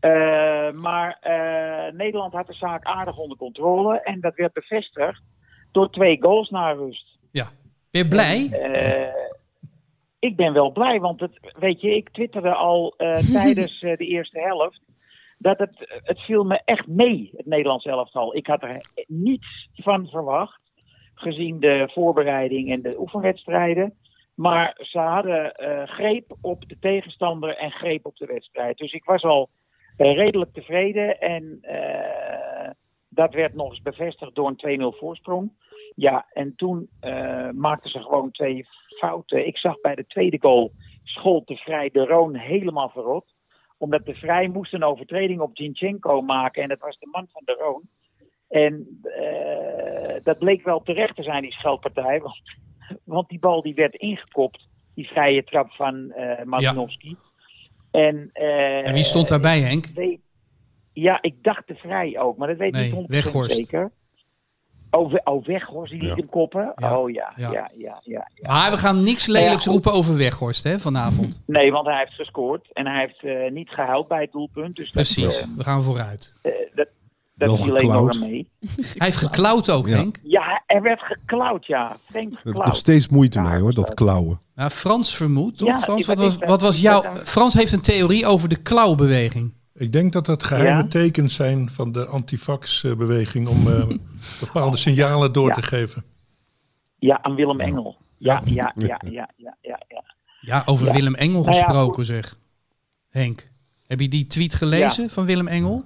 Eh, 0.00 0.72
maar 0.72 1.18
eh, 1.20 1.92
Nederland 1.92 2.32
had 2.32 2.46
de 2.46 2.54
zaak 2.54 2.84
aardig 2.84 3.18
onder 3.18 3.36
controle. 3.36 4.00
En 4.00 4.20
dat 4.20 4.34
werd 4.34 4.52
bevestigd 4.52 5.22
door 5.72 5.90
twee 5.90 6.22
goals 6.22 6.50
na 6.50 6.70
rust. 6.72 7.18
Ben 7.96 8.04
je 8.04 8.10
blij? 8.10 8.60
Eh, 8.60 9.14
ik 10.18 10.36
ben 10.36 10.52
wel 10.52 10.72
blij, 10.72 11.00
want 11.00 11.20
het, 11.20 11.52
weet 11.58 11.80
je, 11.80 11.96
ik 11.96 12.10
twitterde 12.10 12.54
al 12.54 12.94
eh, 12.96 13.16
tijdens 13.42 13.82
eh, 13.82 13.96
de 13.96 14.06
eerste 14.06 14.40
helft. 14.40 14.80
Dat 15.38 15.58
het, 15.58 16.00
het 16.04 16.20
viel 16.20 16.44
me 16.44 16.60
echt 16.64 16.86
mee, 16.86 17.30
het 17.36 17.46
Nederlands 17.46 17.84
elftal. 17.84 18.36
Ik 18.36 18.46
had 18.46 18.62
er 18.62 18.80
niets 19.06 19.68
van 19.74 20.08
verwacht, 20.08 20.60
gezien 21.14 21.60
de 21.60 21.90
voorbereiding 21.92 22.70
en 22.70 22.82
de 22.82 22.98
oefenwedstrijden. 22.98 23.94
Maar 24.34 24.78
ze 24.82 24.98
hadden 24.98 25.52
greep 25.88 26.36
op 26.40 26.68
de 26.68 26.76
tegenstander 26.80 27.56
en 27.56 27.70
greep 27.70 28.06
op 28.06 28.16
de 28.16 28.26
wedstrijd. 28.26 28.78
Dus 28.78 28.92
ik 28.92 29.04
was 29.04 29.22
al 29.22 29.48
redelijk 29.96 30.52
tevreden. 30.52 31.20
En 31.20 31.60
dat 33.08 33.34
werd 33.34 33.54
nog 33.54 33.70
eens 33.70 33.82
bevestigd 33.82 34.34
door 34.34 34.54
een 34.56 34.92
2-0 34.94 34.98
voorsprong. 34.98 35.50
Ja, 35.98 36.26
en 36.32 36.52
toen 36.56 36.88
eh, 37.00 37.50
maakten 37.50 37.90
ze 37.90 37.98
gewoon 37.98 38.30
twee 38.30 38.66
fouten. 38.98 39.46
Ik 39.46 39.58
zag 39.58 39.80
bij 39.80 39.94
de 39.94 40.06
tweede 40.06 40.38
goal 40.40 40.72
schold 41.04 41.46
de 41.46 41.56
Vrij 41.56 41.90
de 41.92 42.04
Roon 42.04 42.34
helemaal 42.34 42.88
verrot. 42.88 43.34
Omdat 43.78 44.04
de 44.06 44.14
Vrij 44.14 44.48
moest 44.48 44.72
een 44.72 44.84
overtreding 44.84 45.40
op 45.40 45.50
Zinchenko 45.56 46.20
maken. 46.22 46.62
En 46.62 46.68
dat 46.68 46.78
was 46.80 46.98
de 46.98 47.08
man 47.12 47.26
van 47.32 47.42
de 47.44 47.56
Roon. 47.58 47.82
En 48.48 48.98
eh, 49.02 50.24
dat 50.24 50.38
bleek 50.38 50.64
wel 50.64 50.82
terecht 50.82 51.16
te 51.16 51.22
zijn, 51.22 51.42
die 51.42 51.52
scheldpartij. 51.52 52.20
Want, 52.22 52.40
want 53.04 53.28
die 53.28 53.38
bal 53.38 53.62
die 53.62 53.74
werd 53.74 53.94
ingekopt. 53.94 54.68
Die 54.94 55.08
vrije 55.08 55.44
trap 55.44 55.70
van 55.72 56.10
eh 56.10 56.44
Mazinovski. 56.44 57.16
En, 57.90 58.30
En 58.32 58.94
wie 58.94 59.04
stond 59.04 59.28
daarbij, 59.28 59.60
Henk? 59.60 59.86
weet- 59.86 60.20
ja, 60.92 61.22
ik 61.22 61.42
dacht 61.42 61.66
de 61.68 61.74
Vrij 61.74 62.18
ook, 62.18 62.36
maar 62.36 62.48
dat 62.48 62.56
weet 62.56 62.68
ik 62.68 62.74
Nee, 62.74 62.84
niet 62.84 62.94
100% 62.94 63.06
Weghorst. 63.06 63.56
zeker. 63.56 63.92
Oh, 64.96 65.10
We- 65.12 65.20
oh 65.24 65.44
Weghorst, 65.46 65.90
die 65.92 66.00
liet 66.00 66.08
Ja. 66.08 66.14
hem 66.14 66.28
koppen? 66.28 66.72
Ja. 66.76 66.98
Oh 66.98 67.10
ja, 67.10 67.32
Ja. 67.36 67.50
ja, 67.52 67.70
ja, 67.76 68.00
ja. 68.04 68.28
ja. 68.34 68.52
Maar 68.52 68.70
we 68.70 68.78
gaan 68.78 69.02
niks 69.02 69.26
lelijks 69.26 69.64
Ja, 69.64 69.70
roepen 69.72 69.92
over 69.92 70.16
Weghorst 70.16 70.64
hè, 70.64 70.78
vanavond. 70.78 71.42
Nee, 71.46 71.72
want 71.72 71.86
hij 71.86 71.98
heeft 71.98 72.12
gescoord 72.14 72.68
en 72.72 72.86
hij 72.86 73.00
heeft 73.00 73.22
eh, 73.24 73.52
niet 73.52 73.68
gehuild 73.68 74.08
bij 74.08 74.20
het 74.20 74.32
doelpunt. 74.32 74.76
Dus 74.76 74.90
Precies, 74.90 75.40
dat, 75.40 75.48
we 75.56 75.62
gaan 75.62 75.82
vooruit. 75.82 76.32
eh, 76.42 76.52
eh, 76.52 76.56
dat, 76.74 76.86
dat 77.34 77.56
viel 77.60 77.68
alleen 77.68 77.80
geklauwd. 77.80 78.14
aan 78.14 78.20
mee. 78.28 78.48
Hij 78.76 79.06
heeft 79.06 79.16
geklauwd 79.16 79.70
ook, 79.70 79.86
Ja. 79.88 79.96
Henk. 79.96 80.18
Ja, 80.22 80.62
er 80.66 80.82
werd 80.82 81.00
geklauwd, 81.00 81.66
ja. 81.66 81.96
Vreemd 82.10 82.30
Ik 82.32 82.36
heb 82.36 82.44
nog 82.44 82.54
geklauwd. 82.54 82.76
steeds 82.76 83.08
moeite 83.08 83.38
Ja, 83.38 83.48
mee 83.48 83.60
hoor, 83.60 83.74
dat 83.74 83.94
klauwen. 83.94 84.40
Nou, 84.54 84.70
Frans 84.70 85.16
vermoedt, 85.16 85.58
toch? 85.58 85.68
Ja, 85.68 85.80
Frans, 85.80 86.06
wat 86.06 86.18
was, 86.18 86.36
wat 86.38 86.60
was 86.60 86.80
jouw... 86.80 87.02
Frans 87.24 87.54
heeft 87.54 87.72
een 87.72 87.80
theorie 87.80 88.26
over 88.26 88.48
de 88.48 88.56
klauwbeweging. 88.56 89.52
Ik 89.78 89.92
denk 89.92 90.12
dat 90.12 90.26
dat 90.26 90.44
geheime 90.44 90.82
Ja? 90.82 90.86
tekens 90.88 91.34
zijn 91.34 91.70
van 91.70 91.92
de 91.92 92.06
antifax-beweging 92.06 93.48
om 93.48 93.66
eh, 93.68 93.86
bepaalde 94.46 94.76
signalen 94.76 95.32
door 95.32 95.48
Ja. 95.48 95.54
te 95.54 95.62
geven. 95.62 96.04
Ja, 96.98 97.22
aan 97.22 97.34
Willem 97.34 97.60
Engel. 97.60 97.96
Ja, 98.18 98.42
ja, 98.44 98.72
ja, 98.76 99.00
ja, 99.10 99.30
ja, 99.36 99.56
ja. 99.60 99.80
ja. 99.88 100.04
Ja, 100.40 100.62
over 100.66 100.86
Ja. 100.86 100.92
Willem 100.92 101.14
Engel 101.14 101.42
Nou 101.42 101.54
ja, 101.56 101.62
gesproken, 101.62 102.04
zeg. 102.04 102.38
Henk, 103.08 103.50
heb 103.86 104.00
je 104.00 104.08
die 104.08 104.26
tweet 104.26 104.54
gelezen 104.54 105.10
van 105.10 105.26
Willem 105.26 105.48
Engel? 105.48 105.84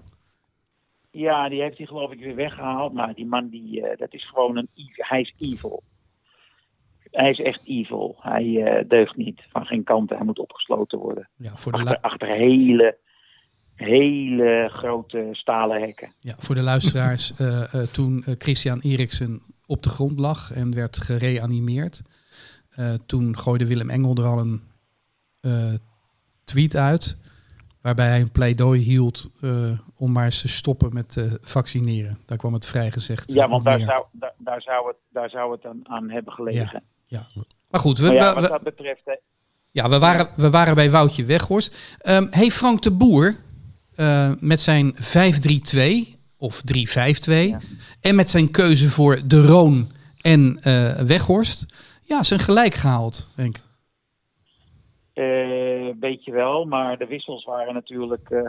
Ja, 1.11 1.49
die 1.49 1.61
heeft 1.61 1.76
hij 1.78 1.87
geloof 1.87 2.12
ik 2.12 2.18
weer 2.20 2.35
weggehaald. 2.35 2.92
Maar 2.92 3.14
die 3.14 3.26
man, 3.26 3.49
die, 3.49 3.87
eh, 3.87 3.99
dat 3.99 4.14
is 4.14 4.28
gewoon 4.28 4.56
een... 4.56 4.68
Hij 4.94 5.20
is 5.20 5.35
evil. 5.38 5.82
Hij 7.11 7.30
is 7.30 7.40
echt 7.40 7.61
evil. 7.64 8.16
Hij 8.20 8.62
eh, 8.64 8.88
deugt 8.88 9.16
niet 9.16 9.42
van 9.50 9.66
geen 9.66 9.85
kant. 9.85 10.11
Hij 10.11 10.25
moet 10.25 10.38
opgesloten 10.38 10.99
worden. 10.99 11.28
Ja, 11.37 11.56
voor 11.56 11.73
de, 11.73 11.78
Achter, 11.78 11.99
achter 12.00 12.28
hele, 12.28 12.97
hele 13.81 14.69
grote 14.73 15.29
stalen 15.33 15.81
hekken. 15.81 16.13
ja, 16.19 16.35
voor 16.39 16.55
de 16.55 16.63
luisteraars, 16.63 17.35
eh, 17.37 17.75
eh, 17.75 17.87
toen 17.89 18.23
eh, 18.25 18.35
Christian 18.39 18.79
Eriksen 18.81 19.43
op 19.67 19.83
de 19.83 19.89
grond 19.89 20.19
lag 20.19 20.53
en 20.53 20.75
werd 20.75 20.97
gereanimeerd, 20.97 22.03
toen 23.07 23.39
gooide 23.39 23.67
Willem 23.67 23.91
Engel 23.91 24.15
er 24.17 24.25
al 24.25 24.39
een 24.39 24.63
tweet 26.45 26.77
uit, 26.77 27.17
waarbij 27.83 28.07
hij 28.09 28.21
een 28.21 28.33
pleidooi 28.33 28.81
hield 28.81 29.31
om 29.97 30.13
maar 30.13 30.25
eens 30.25 30.41
te 30.41 30.49
stoppen 30.49 30.93
met 30.93 31.17
eh, 31.17 31.25
vaccineren. 31.41 32.19
Daar 32.27 32.39
kwam 32.39 32.53
het 32.53 32.67
vrijgezegd. 32.67 33.33
Ja, 33.33 33.49
want 33.49 33.65
daar 33.65 33.81
zou, 33.81 34.05
daar, 34.13 34.35
daar 34.39 34.63
zou 34.63 34.87
het, 34.87 34.97
daar 35.09 35.31
zou 35.31 35.53
het 35.53 35.65
aan, 35.67 35.81
aan 35.83 36.11
hebben 36.11 36.33
gelegen. 36.33 36.83
Ja. 37.07 37.27
Maar 37.71 37.81
goed, 37.81 37.99
we, 37.99 38.07
Maar 38.07 38.15
ja, 38.15 38.35
wat 38.35 38.43
we- 38.43 38.49
dat 38.49 38.63
betreft... 38.63 39.03
Ja, 39.71 39.89
we 39.89 39.99
waren, 39.99 40.29
we 40.37 40.51
waren 40.51 40.75
bij 40.75 40.91
Woutje 40.91 41.25
Weghorst. 41.25 41.97
Ehm 41.99 42.27
hey 42.31 42.51
Frank 42.51 42.83
de 42.83 42.91
Boer, 42.91 43.37
eh, 44.00 44.33
met 44.40 44.61
zijn 44.61 44.95
5-3-2 44.95 46.19
of 46.38 46.62
3-5-2... 46.62 47.57
en 48.00 48.14
met 48.14 48.30
zijn 48.30 48.50
keuze 48.50 48.88
voor 48.88 49.19
De 49.26 49.42
Roon 49.47 49.87
en 50.21 50.59
eh, 50.62 50.95
Weghorst... 50.95 51.66
ja, 52.02 52.23
zijn 52.23 52.40
gelijk 52.40 52.75
gehaald, 52.75 53.28
Henk. 53.37 53.57
Eh, 55.12 55.88
weet 56.00 56.25
je 56.25 56.33
wel, 56.33 56.64
maar 56.64 56.99
de 56.99 57.07
wissels 57.07 57.45
waren 57.45 57.75
natuurlijk. 57.75 58.30
eh, 58.30 58.42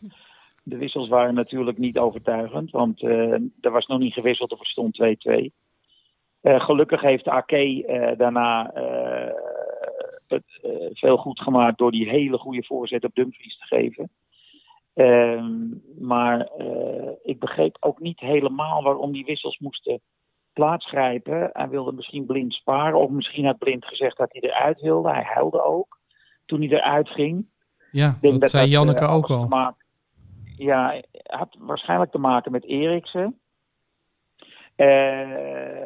de 0.62 0.76
wissels 0.76 1.08
waren 1.08 1.34
natuurlijk 1.34 1.78
niet 1.78 1.98
overtuigend, 1.98 2.70
want 2.70 3.02
eh, 3.02 3.32
er 3.60 3.70
was 3.70 3.86
nog 3.86 3.98
niet 3.98 4.12
gewisseld 4.12 4.52
of 4.52 4.60
er 4.60 4.66
stond 4.66 4.98
2-2. 5.28 5.46
Eh, 6.40 6.60
gelukkig 6.60 7.00
heeft 7.00 7.28
AK 7.28 7.50
eh, 7.50 8.10
daarna 8.16 8.70
eh, 8.72 9.34
het 10.26 10.44
eh, 10.62 10.70
veel 10.92 11.16
goed 11.16 11.40
gemaakt 11.40 11.78
door 11.78 11.90
die 11.90 12.08
hele 12.08 12.38
goede 12.38 12.64
voorzet 12.64 13.04
op 13.04 13.14
Dumfries 13.14 13.58
te 13.58 13.66
geven. 13.66 14.10
Ehm, 14.96 15.64
maar 15.98 16.40
eh, 16.40 17.10
ik 17.22 17.38
begreep 17.38 17.76
ook 17.80 18.00
niet 18.00 18.20
helemaal 18.20 18.82
waarom 18.82 19.12
die 19.12 19.24
wissels 19.24 19.58
moesten 19.58 20.00
plaatsgrijpen. 20.52 21.50
Hij 21.52 21.68
wilde 21.68 21.92
misschien 21.92 22.26
blind 22.26 22.52
sparen, 22.52 22.98
of 22.98 23.10
misschien 23.10 23.44
had 23.44 23.58
blind 23.58 23.84
gezegd 23.84 24.16
dat 24.16 24.32
hij 24.32 24.40
eruit 24.40 24.80
wilde. 24.80 25.10
Hij 25.10 25.22
huilde 25.22 25.64
ook 25.64 25.98
toen 26.46 26.60
hij 26.60 26.68
eruit 26.68 27.08
ging. 27.08 27.46
Ja, 27.90 28.08
Ik 28.08 28.20
denk 28.20 28.40
dat, 28.40 28.50
zei 28.50 28.64
eh, 28.64 28.70
Janneke 28.70 29.06
ook 29.06 29.30
al. 29.30 29.48
maken- 29.48 29.84
ja, 30.56 31.02
had 31.22 31.56
waarschijnlijk 31.58 32.10
te 32.10 32.18
maken 32.18 32.52
met 32.52 32.64
Eriksen. 32.64 33.38
Ehm, 34.76 35.76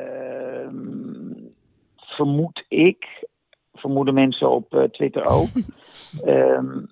vermoed 1.96 2.64
ik, 2.68 3.26
vermoeden 3.74 4.14
mensen 4.14 4.50
op 4.50 4.74
eh, 4.74 4.82
Twitter 4.82 5.24
ook. 5.24 5.48
Ehm, 6.24 6.84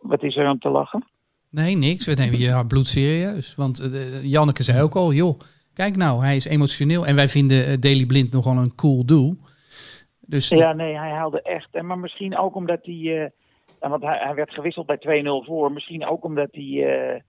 wat 0.00 0.22
is 0.22 0.36
er 0.36 0.46
aan 0.46 0.58
te 0.58 0.68
lachen? 0.68 1.04
Nee, 1.50 1.76
niks. 1.76 2.06
We 2.06 2.14
nemen 2.14 2.38
je 2.38 2.66
bloed 2.66 2.86
serieus. 2.86 3.54
Want 3.54 3.80
eh, 3.80 4.24
Janneke 4.24 4.62
zei 4.62 4.82
ook 4.82 4.94
al, 4.94 5.12
joh, 5.12 5.38
kijk 5.72 5.96
nou, 5.96 6.24
hij 6.24 6.36
is 6.36 6.44
emotioneel. 6.44 7.06
En 7.06 7.14
wij 7.14 7.28
vinden 7.28 7.66
eh, 7.66 7.76
Daily 7.80 8.06
Blind 8.06 8.32
nogal 8.32 8.56
een 8.56 8.74
cool 8.74 9.04
doel. 9.04 9.36
Dus 10.20 10.48
Ja, 10.48 10.72
nee, 10.72 10.96
hij 10.96 11.10
haalde 11.10 11.42
echt. 11.42 11.68
En 11.74 11.86
maar 11.86 11.98
misschien 11.98 12.38
ook 12.38 12.54
omdat 12.54 12.78
hij. 12.82 12.94
eh, 12.94 13.30
ja, 13.80 13.88
want 13.88 14.02
hij, 14.02 14.18
hij 14.22 14.34
werd 14.34 14.50
gewisseld 14.50 14.86
bij 14.86 15.22
2-0 15.22 15.46
voor. 15.46 15.72
Misschien 15.72 16.06
ook 16.06 16.24
omdat 16.24 16.48
hij 16.52 17.22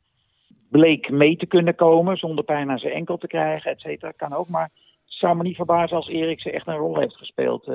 bleek 0.69 1.09
mee 1.09 1.35
te 1.35 1.45
kunnen 1.45 1.75
komen. 1.75 2.17
zonder 2.17 2.43
pijn 2.43 2.69
aan 2.69 2.77
zijn 2.79 2.93
enkel 2.93 3.17
te 3.17 3.27
krijgen, 3.27 3.71
et 3.71 3.79
cetera. 3.79 4.11
Kan 4.11 4.33
ook. 4.33 4.47
Maar 4.47 4.71
het 4.73 5.13
zou 5.13 5.35
me 5.37 5.43
niet 5.43 5.55
verbazen 5.55 5.97
als 5.97 6.07
Eriksen 6.07 6.53
echt 6.53 6.67
een 6.67 6.75
rol 6.75 6.99
heeft 6.99 7.15
gespeeld 7.15 7.71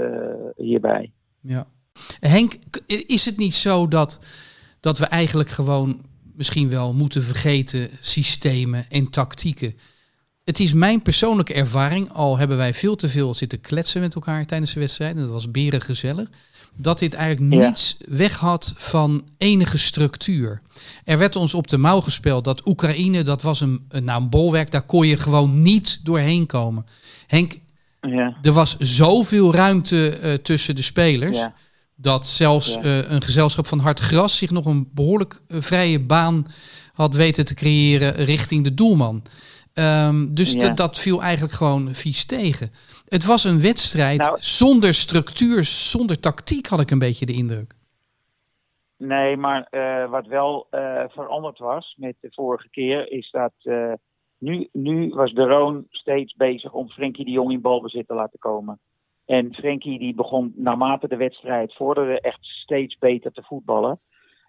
hierbij. 0.57 1.13
Ja. 1.41 1.67
Henk, 2.21 2.55
is 3.07 3.25
het 3.25 3.37
niet 3.37 3.55
zo 3.55 3.89
dat, 3.89 4.21
dat 4.81 4.99
we 4.99 5.07
eigenlijk 5.07 5.49
gewoon 5.49 6.01
misschien 6.35 6.69
wel 6.69 6.95
moeten 6.95 7.23
vergeten 7.23 7.89
systemen 8.01 8.87
en 8.91 9.11
tactieken? 9.11 9.75
Het 10.45 10.61
is 10.61 10.73
mijn 10.73 11.03
persoonlijke 11.03 11.55
ervaring, 11.55 12.11
al 12.13 12.39
hebben 12.39 12.57
wij 12.57 12.75
veel 12.75 12.97
te 12.97 13.09
veel 13.09 13.35
zitten 13.35 13.61
kletsen 13.61 14.01
met 14.01 14.15
elkaar 14.15 14.47
tijdens 14.47 14.73
de 14.73 14.81
wedstrijd, 14.81 15.15
en 15.17 15.21
dat 15.23 15.31
was 15.31 15.51
beren 15.51 15.81
gezellig, 15.81 16.29
dat 16.77 16.99
dit 16.99 17.15
eigenlijk 17.15 17.55
Ja. 17.55 17.67
niets 17.67 17.97
weg 18.09 18.37
had 18.37 18.75
van 18.77 19.25
enige 19.39 19.79
structuur. 19.79 20.61
Er 21.05 21.19
werd 21.19 21.37
ons 21.37 21.55
op 21.55 21.69
de 21.69 21.77
mouw 21.79 22.01
gespeeld 22.01 22.45
dat 22.45 22.67
Oekraïne, 22.67 23.23
dat 23.23 23.43
was 23.43 23.61
een, 23.61 23.85
een, 23.89 24.05
nou, 24.05 24.23
een 24.23 24.29
bolwerk, 24.31 24.71
daar 24.71 24.83
kon 24.87 25.07
je 25.07 25.17
gewoon 25.17 25.63
niet 25.63 26.01
doorheen 26.03 26.47
komen. 26.47 26.87
Henk, 27.27 27.53
Ja, 28.01 28.37
er 28.43 28.53
was 28.53 28.77
zoveel 28.79 29.55
ruimte 29.55 30.09
eh, 30.11 30.33
tussen 30.35 30.75
de 30.75 30.83
spelers. 30.83 31.37
ja. 31.37 31.55
Dat 31.97 32.27
zelfs 32.27 32.75
Ja. 32.75 32.81
eh, 32.83 33.11
een 33.11 33.23
gezelschap 33.23 33.67
van 33.67 33.79
Hard 33.79 34.01
Gras 34.01 34.39
zich 34.39 34.51
nog 34.51 34.65
een 34.67 34.89
behoorlijk 34.93 35.41
eh, 35.49 35.61
vrije 35.61 36.01
baan 36.01 36.47
had 36.93 37.15
weten 37.15 37.45
te 37.45 37.55
creëren 37.55 38.15
richting 38.15 38.65
de 38.65 38.75
doelman. 38.75 39.23
Ehm, 39.73 40.33
dus 40.35 40.53
Ja. 40.53 40.69
dat- 40.69 40.99
viel 40.99 41.23
eigenlijk 41.23 41.55
gewoon 41.55 41.95
vies 41.95 42.25
tegen. 42.25 42.71
Het 43.09 43.25
was 43.25 43.45
een 43.45 43.61
wedstrijd 43.61 44.19
Nou- 44.19 44.37
zonder 44.41 44.95
structuur, 44.95 45.65
zonder 45.65 46.21
tactiek, 46.21 46.67
had 46.67 46.81
ik 46.81 46.91
een 46.91 46.99
beetje 46.99 47.27
de 47.27 47.33
indruk. 47.33 47.75
Nee, 48.97 49.37
maar 49.37 49.67
eh, 49.71 50.11
wat 50.11 50.27
wel 50.27 50.67
veranderd 51.09 51.59
was 51.59 51.95
met 51.99 52.15
de 52.21 52.29
vorige 52.33 52.69
keer, 52.71 53.13
is 53.13 53.31
dat 53.31 53.53
nu, 54.39 54.69
nu 54.73 55.09
was 55.09 55.33
de 55.33 55.43
Roon 55.47 55.87
steeds 55.91 56.35
bezig 56.35 56.73
om 56.73 56.89
Frenkie 56.89 57.25
de 57.25 57.31
Jong 57.31 57.53
in 57.53 57.61
balbezit 57.61 58.07
te 58.09 58.15
laten 58.15 58.39
komen. 58.39 58.81
En 59.27 59.55
Frenkie 59.55 59.99
die 59.99 60.15
begon 60.15 60.53
naarmate 60.57 61.09
de 61.09 61.17
wedstrijd 61.17 61.75
vorderde 61.75 62.21
echt 62.21 62.45
steeds 62.45 62.99
beter 62.99 63.33
te 63.33 63.43
voetballen. 63.43 64.01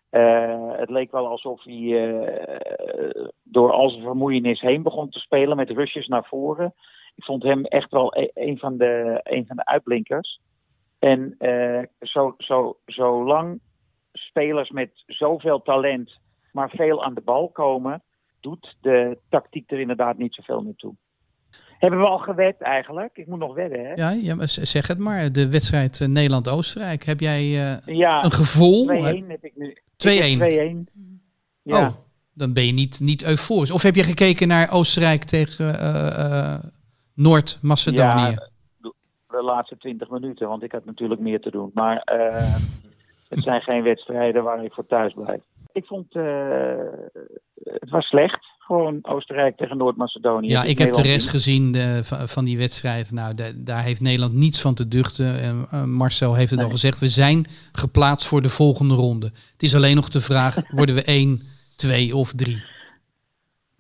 Eh, 0.10 0.72
het 0.72 0.90
leek 0.90 1.12
wel 1.12 1.28
alsof 1.28 1.64
hij 1.64 2.14
eh, 2.14 3.28
door 3.44 3.72
al 3.72 3.90
zijn 3.90 4.04
vermoeienis 4.04 4.62
heen 4.62 4.84
begon 4.84 5.10
te 5.10 5.20
spelen 5.20 5.58
met 5.58 5.70
rushes 5.70 6.08
naar 6.08 6.26
voren. 6.26 6.74
Ik 7.16 7.24
vond 7.24 7.44
hem 7.44 7.66
echt 7.66 7.92
wel 7.92 8.18
e- 8.18 8.30
een 8.34 8.58
van 8.58 8.78
de, 8.78 9.20
een 9.24 9.46
van 9.48 9.56
de 9.56 9.66
uitblinkers. 9.66 10.40
En 11.00 11.36
eh, 11.38 11.84
zo, 12.00 12.36
zo, 12.38 12.78
zolang 12.86 13.60
spelers 14.12 14.70
met 14.70 15.04
zoveel 15.06 15.62
talent, 15.62 16.20
maar 16.52 16.70
veel 16.70 17.04
aan 17.04 17.14
de 17.14 17.22
bal 17.22 17.50
komen, 17.50 18.04
doet 18.40 18.78
de 18.82 19.18
tactiek 19.30 19.72
er 19.72 19.80
inderdaad 19.80 20.18
niet 20.18 20.34
zoveel 20.34 20.62
meer 20.62 20.76
toe. 20.76 20.96
Hebben 21.86 22.04
we 22.04 22.12
al 22.12 22.18
gewed 22.18 22.62
eigenlijk? 22.62 23.18
Ik 23.18 23.28
moet 23.28 23.40
nog 23.40 23.56
wedden, 23.56 23.86
hè? 23.86 23.94
Ja, 23.94 24.10
ja 24.10 24.48
zeg 24.48 24.88
het 24.88 24.98
maar. 24.98 25.32
De 25.32 25.50
wedstrijd 25.50 26.02
eh, 26.02 26.08
Nederland-Oostenrijk. 26.08 27.04
Heb 27.04 27.20
jij 27.20 27.42
eh, 27.42 27.96
Ja, 27.96 28.24
een 28.24 28.32
gevoel? 28.32 28.88
2-1 28.88 28.92
heb 29.28 29.44
ik 29.44 29.54
nu. 29.56 29.78
2-1. 29.78 30.88
2-1. 30.88 30.94
Ja. 31.62 31.88
Oh, 31.88 31.88
dan 32.34 32.54
ben 32.54 32.66
je 32.66 32.74
niet, 32.74 33.00
niet 33.00 33.26
euforisch. 33.26 33.72
Of 33.72 33.82
heb 33.82 33.96
je 33.96 34.04
gekeken 34.04 34.48
naar 34.48 34.72
Oostenrijk 34.72 35.24
tegen 35.24 35.80
eh, 35.80 36.60
Noord-Macedonië? 37.14 38.22
Ja, 38.22 38.50
de 39.28 39.44
laatste 39.44 39.78
20 39.78 40.10
minuten, 40.10 40.48
want 40.48 40.64
ik 40.64 40.72
had 40.72 40.86
natuurlijk 40.86 41.22
meer 41.22 41.42
te 41.42 41.52
doen. 41.52 41.72
Maar 41.74 42.02
het 43.30 43.44
zijn 43.44 43.62
geen 43.62 43.84
wedstrijden 43.84 44.44
waar 44.44 44.64
ik 44.64 44.74
voor 44.74 44.86
thuis 44.86 45.14
blijf. 45.14 45.42
Ik 45.72 45.86
vond 45.86 46.14
het 47.64 47.90
was 47.90 48.06
slecht. 48.06 48.46
Gewoon 48.66 49.00
Oostenrijk 49.02 49.58
tegen 49.58 49.78
Noord-Macedonië. 49.78 50.48
Ja, 50.50 50.64
ik 50.64 50.78
heb 50.78 50.94
de 50.94 51.02
rest 51.02 51.28
gezien 51.30 51.76
eh, 51.76 52.00
van, 52.02 52.46
die 52.46 52.58
wedstrijd. 52.58 53.12
Nou, 53.12 53.36
da- 53.36 53.52
daar 53.56 53.84
heeft 53.84 54.02
Nederland 54.02 54.34
niets 54.34 54.62
van 54.62 54.74
te 54.74 54.88
duchten. 54.88 55.40
En, 55.42 55.68
eh, 55.72 55.84
Marcel 55.84 56.34
heeft 56.34 56.52
het 56.52 56.64
al 56.64 56.70
gezegd. 56.70 57.00
We 57.00 57.08
zijn 57.08 57.46
geplaatst 57.72 58.28
voor 58.28 58.42
de 58.42 58.50
volgende 58.50 58.94
ronde. 58.94 59.26
Het 59.26 59.64
is 59.64 59.76
alleen 59.76 59.96
nog 59.96 60.10
de 60.10 60.22
vraag, 60.22 60.56
worden 60.80 60.96
we 60.96 61.04
1, 61.04 61.42
2 61.76 62.16
of 62.16 62.34
3? 62.34 62.64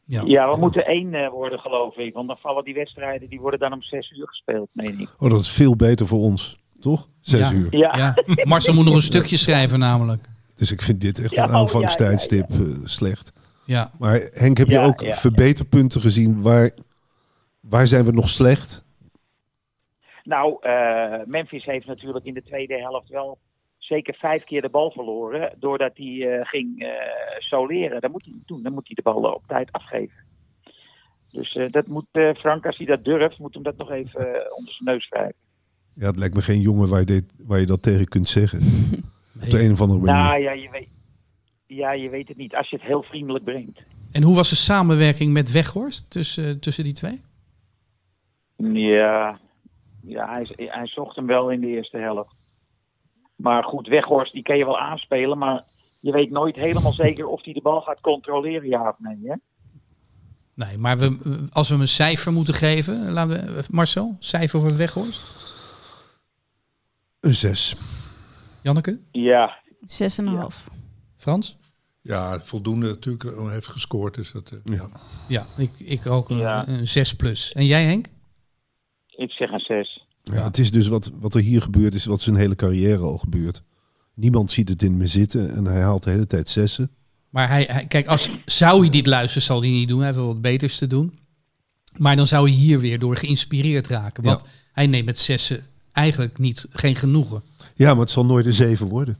Ja. 0.05 0.21
Ja, 0.25 0.49
we 0.51 0.57
moeten 0.57 0.85
één 0.85 1.13
eh, 1.13 1.29
worden, 1.29 1.59
geloof 1.59 1.97
ik. 1.97 2.13
Want 2.13 2.27
dan 2.27 2.37
vallen 2.37 2.63
die 2.63 2.73
wedstrijden, 2.73 3.29
die 3.29 3.39
worden 3.39 3.59
dan 3.59 3.73
om 3.73 3.81
zes 3.81 4.11
uur 4.11 4.27
gespeeld, 4.27 4.69
meen 4.73 4.99
ik. 4.99 5.09
Oh, 5.19 5.29
dat 5.29 5.39
is 5.39 5.49
veel 5.51 5.75
beter 5.75 6.07
voor 6.07 6.19
ons, 6.19 6.57
toch? 6.79 7.07
Zes 7.19 7.39
Ja. 7.39 7.51
uur. 7.53 7.77
Ja, 7.77 7.97
Ja. 7.97 8.43
Marcel 8.43 8.73
moet 8.73 8.85
nog 8.85 8.95
een 8.95 9.01
stukje 9.01 9.37
schrijven 9.37 9.79
namelijk. 9.79 10.25
Dus 10.55 10.71
ik 10.71 10.81
vind 10.81 11.01
dit 11.01 11.23
echt 11.23 11.33
Ja, 11.35 11.43
een 11.43 11.49
oh, 11.49 11.55
aanvangstijdstip 11.55 12.45
slecht. 12.83 13.33
Ja. 13.65 13.91
Maar 13.99 14.19
Henk, 14.31 14.57
heb 14.57 14.67
je 14.67 14.73
Ja, 14.73 14.85
ook 14.85 14.99
ja, 15.01 15.07
ja. 15.07 15.13
verbeterpunten 15.13 16.01
gezien? 16.01 16.41
Waar, 16.41 16.71
waar 17.59 17.87
zijn 17.87 18.05
we 18.05 18.11
nog 18.11 18.29
slecht? 18.29 18.83
nou, 20.23 20.57
eh, 20.61 21.19
Memphis 21.25 21.65
heeft 21.65 21.85
natuurlijk 21.85 22.25
in 22.25 22.33
de 22.33 22.43
tweede 22.43 22.77
helft 22.79 23.09
wel 23.09 23.37
zeker 23.77 24.13
vijf 24.13 24.43
keer 24.43 24.61
de 24.61 24.69
bal 24.69 24.91
verloren. 24.91 25.53
Doordat 25.59 25.91
hij 25.95 26.39
eh, 26.39 26.45
ging 26.47 26.81
eh, 26.81 26.89
soleren. 27.39 28.01
Dat 28.01 28.11
moet 28.11 28.25
hij 28.25 28.33
niet 28.33 28.47
doen. 28.47 28.63
Dan 28.63 28.73
moet 28.73 28.85
hij 28.87 28.95
de 28.95 29.01
bal 29.01 29.33
op 29.33 29.43
tijd 29.47 29.71
afgeven. 29.71 30.23
Dus 31.31 31.55
eh, 31.55 31.71
dat 31.71 31.87
moet 31.87 32.05
eh, 32.11 32.33
Frank, 32.33 32.65
als 32.65 32.77
hij 32.77 32.85
dat 32.85 33.03
durft, 33.03 33.39
moet 33.39 33.53
hem 33.53 33.63
dat 33.63 33.77
nog 33.77 33.91
even 33.91 34.55
onder 34.57 34.73
zijn 34.73 34.89
neus 34.89 35.09
wrijven. 35.09 35.35
Ja, 35.93 36.07
het 36.07 36.19
lijkt 36.19 36.35
me 36.35 36.41
geen 36.41 36.61
jongen 36.61 36.89
waar 36.89 36.99
je, 36.99 37.05
dit, 37.05 37.33
waar 37.45 37.59
je 37.59 37.65
dat 37.65 37.81
tegen 37.81 38.07
kunt 38.07 38.27
zeggen. 38.27 38.59
Op 39.43 39.49
de 39.49 39.63
een 39.63 39.71
of 39.71 39.81
andere 39.81 39.99
manier. 39.99 40.23
Nou 40.23 40.41
ja 40.41 40.51
je, 40.51 40.69
weet, 40.71 40.87
ja, 41.67 41.91
je 41.91 42.09
weet 42.09 42.27
het 42.27 42.37
niet. 42.37 42.55
Als 42.55 42.69
je 42.69 42.75
het 42.75 42.85
heel 42.85 43.03
vriendelijk 43.03 43.43
brengt. 43.43 43.81
En 44.11 44.23
hoe 44.23 44.35
was 44.35 44.49
de 44.49 44.55
samenwerking 44.55 45.33
met 45.33 45.51
Weghorst 45.51 46.09
tussen, 46.09 46.59
tussen 46.59 46.83
die 46.83 46.93
twee? 46.93 47.21
Ja, 48.57 49.39
ja 50.01 50.31
hij, 50.31 50.47
hij 50.55 50.87
zocht 50.87 51.15
hem 51.15 51.25
wel 51.25 51.51
in 51.51 51.61
de 51.61 51.67
eerste 51.67 51.97
helft. 51.97 52.35
Maar 53.35 53.63
goed, 53.63 53.87
Weghorst, 53.87 54.33
die 54.33 54.43
kan 54.43 54.57
je 54.57 54.65
wel 54.65 54.79
aanspelen, 54.79 55.37
maar 55.37 55.63
je 55.99 56.11
weet 56.11 56.29
nooit 56.29 56.55
helemaal 56.55 56.91
zeker 56.91 57.27
of 57.27 57.43
hij 57.43 57.53
de 57.53 57.61
bal 57.61 57.81
gaat 57.81 58.01
controleren, 58.01 58.69
ja 58.69 58.89
of 58.89 58.95
nee. 58.99 59.19
Hè? 59.23 59.35
Nee, 60.55 60.77
maar 60.77 60.97
we, 60.97 61.47
als 61.51 61.67
we 61.67 61.73
hem 61.73 61.83
een 61.83 61.89
cijfer 61.89 62.33
moeten 62.33 62.53
geven, 62.53 63.11
laten 63.11 63.55
we, 63.55 63.63
Marcel, 63.69 64.15
cijfer 64.19 64.59
voor 64.59 64.77
Weghorst? 64.77 65.43
Een 67.19 67.33
zes. 67.33 67.75
Janneke? 68.61 68.99
Ja, 69.11 69.59
6,5. 69.79 70.73
Frans? 71.25 71.57
Ja, 72.01 72.39
voldoende 72.43 72.87
natuurlijk. 72.87 73.23
Hij 73.23 73.53
heeft 73.53 73.67
gescoord. 73.67 74.13
Dus 74.15 74.31
dat, 74.31 74.51
eh, 74.51 74.73
Ja. 74.77 74.89
Ja, 75.27 75.45
ik, 75.57 75.71
ik 75.77 76.05
ook 76.05 76.29
een, 76.29 76.37
Ja. 76.37 76.67
een 76.67 76.87
6 76.87 77.15
plus. 77.15 77.53
En 77.53 77.65
jij 77.65 77.83
Henk? 77.85 78.07
ik 79.17 79.31
zeg 79.31 79.51
een 79.51 79.59
6. 79.59 80.05
Ja, 80.23 80.43
het 80.43 80.57
is 80.57 80.71
dus 80.71 80.87
wat, 80.87 81.11
wat 81.19 81.33
er 81.33 81.41
hier 81.41 81.61
gebeurt, 81.61 81.93
is 81.93 82.05
wat 82.05 82.21
zijn 82.21 82.35
hele 82.35 82.55
carrière 82.55 83.03
al 83.03 83.17
gebeurt. 83.17 83.63
Niemand 84.13 84.51
ziet 84.51 84.69
het 84.69 84.81
in 84.81 84.97
me 84.97 85.07
zitten 85.07 85.55
en 85.55 85.65
hij 85.65 85.81
haalt 85.81 86.03
de 86.03 86.09
hele 86.09 86.27
tijd 86.27 86.49
zessen. 86.49 86.89
Maar 87.29 87.47
hij, 87.47 87.63
hij, 87.69 87.85
kijk, 87.85 88.07
als 88.07 88.29
zou 88.45 88.79
hij 88.81 88.89
dit 88.89 89.07
luisteren, 89.07 89.43
zal 89.43 89.59
hij 89.61 89.69
niet 89.69 89.87
doen. 89.87 89.97
Hij 89.97 90.07
heeft 90.07 90.19
wel 90.19 90.27
wat 90.27 90.41
beters 90.41 90.77
te 90.77 90.87
doen. 90.87 91.19
Maar 91.97 92.15
dan 92.15 92.27
zou 92.27 92.47
hij 92.49 92.57
hier 92.57 92.79
weer 92.79 92.99
door 92.99 93.17
geïnspireerd 93.17 93.87
raken. 93.87 94.23
Want 94.23 94.41
Ja. 94.41 94.47
hij 94.71 94.87
neemt 94.87 95.05
met 95.05 95.19
zessen 95.19 95.63
eigenlijk 95.91 96.37
niet, 96.37 96.65
geen 96.69 96.95
genoegen. 96.95 97.41
Ja, 97.75 97.91
maar 97.91 98.01
het 98.01 98.09
zal 98.11 98.25
nooit 98.25 98.45
een 98.45 98.53
zeven 98.53 98.87
worden. 98.87 99.17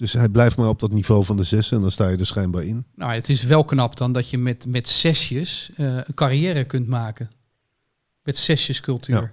Dus 0.00 0.12
hij 0.12 0.28
blijft 0.28 0.56
maar 0.56 0.68
op 0.68 0.78
dat 0.78 0.92
niveau 0.92 1.24
van 1.24 1.36
de 1.36 1.44
zes 1.44 1.70
en 1.70 1.80
dan 1.80 1.90
sta 1.90 2.08
je 2.08 2.16
er 2.16 2.26
schijnbaar 2.26 2.64
in. 2.64 2.84
Nou, 2.94 3.12
het 3.12 3.28
is 3.28 3.44
wel 3.44 3.64
knap 3.64 3.96
dan 3.96 4.12
dat 4.12 4.30
je 4.30 4.38
met, 4.38 4.66
met 4.66 4.88
zesjes 4.88 5.70
eh, 5.76 5.96
een 5.96 6.14
carrière 6.14 6.64
kunt 6.64 6.88
maken. 6.88 7.28
Met 8.22 8.36
zesjescultuur. 8.36 9.14
Ja. 9.14 9.32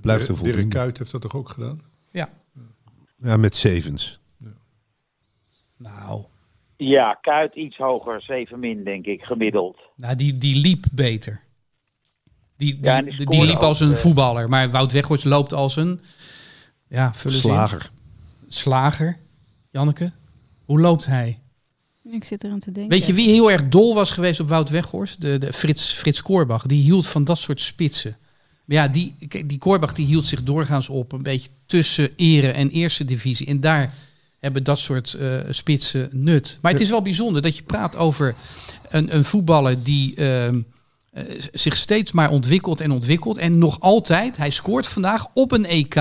Blijft 0.00 0.28
er 0.28 0.34
Dirk 0.34 0.38
voldoende. 0.38 0.76
Kuyt 0.76 0.98
heeft 0.98 1.10
dat 1.10 1.20
toch 1.20 1.34
ook 1.34 1.48
gedaan? 1.48 1.82
ja. 2.10 2.28
Ja, 3.16 3.36
met 3.36 3.56
zevens. 3.56 4.20
Nou, 5.78 6.24
Ja, 6.76 7.18
Kuit 7.20 7.54
iets 7.54 7.76
hoger, 7.76 8.22
7 8.22 8.58
min 8.58 8.84
denk 8.84 9.04
ik, 9.04 9.22
gemiddeld. 9.24 9.78
nou 9.96 10.16
die, 10.16 10.38
die 10.38 10.60
liep 10.60 10.84
beter. 10.92 11.40
Die, 12.56 12.74
die, 12.74 12.84
Ja, 12.84 13.02
die 13.02 13.44
liep 13.44 13.60
als 13.60 13.80
een 13.80 13.92
eh, 13.92 13.96
voetballer. 13.96 14.48
Maar 14.48 14.70
Wout 14.70 14.92
Weghorst 14.92 15.24
loopt 15.24 15.52
als 15.52 15.76
een... 15.76 16.00
Ja, 16.88 17.12
in. 17.24 17.90
Slager. 18.48 19.20
Janneke, 19.72 20.12
hoe 20.64 20.80
loopt 20.80 21.06
hij? 21.06 21.38
Ik 22.10 22.24
zit 22.24 22.44
eraan 22.44 22.58
te 22.58 22.72
denken. 22.72 22.98
Weet 22.98 23.06
je 23.06 23.12
wie 23.12 23.28
heel 23.28 23.50
erg 23.50 23.68
dol 23.68 23.94
was 23.94 24.10
geweest 24.10 24.40
op 24.40 24.48
Wout 24.48 24.70
Weghorst? 24.70 25.20
De, 25.20 25.38
de 25.38 25.52
Frits, 25.52 25.92
Frits 25.92 26.22
Korbach. 26.22 26.66
Die 26.66 26.82
hield 26.82 27.06
van 27.06 27.24
dat 27.24 27.38
soort 27.38 27.60
spitsen. 27.60 28.16
Maar 28.64 28.76
ja, 28.76 28.88
die, 28.88 29.14
die 29.46 29.58
Korbach 29.58 29.94
die 29.94 30.06
hield 30.06 30.26
zich 30.26 30.42
doorgaans 30.42 30.88
op 30.88 31.12
een 31.12 31.22
beetje 31.22 31.48
tussen 31.66 32.10
ere 32.16 32.50
en 32.50 32.70
eerste 32.70 33.04
divisie. 33.04 33.46
En 33.46 33.60
daar 33.60 33.94
hebben 34.38 34.64
dat 34.64 34.78
soort 34.78 35.14
eh, 35.14 35.38
spitsen 35.50 36.08
nut. 36.12 36.58
Maar 36.60 36.72
het 36.72 36.80
is 36.80 36.90
wel 36.90 37.02
bijzonder 37.02 37.42
dat 37.42 37.56
je 37.56 37.62
praat 37.62 37.96
over 37.96 38.34
een, 38.90 39.14
een 39.14 39.24
voetballer 39.24 39.82
die 39.82 40.14
ehm, 40.14 40.60
eh, 41.10 41.24
zich 41.52 41.76
steeds 41.76 42.12
maar 42.12 42.30
ontwikkelt 42.30 42.80
en 42.80 42.90
ontwikkelt. 42.90 43.38
En 43.38 43.58
nog 43.58 43.80
altijd, 43.80 44.36
hij 44.36 44.50
scoort 44.50 44.86
vandaag 44.86 45.26
op 45.34 45.52
een 45.52 45.66
EK. 45.66 45.94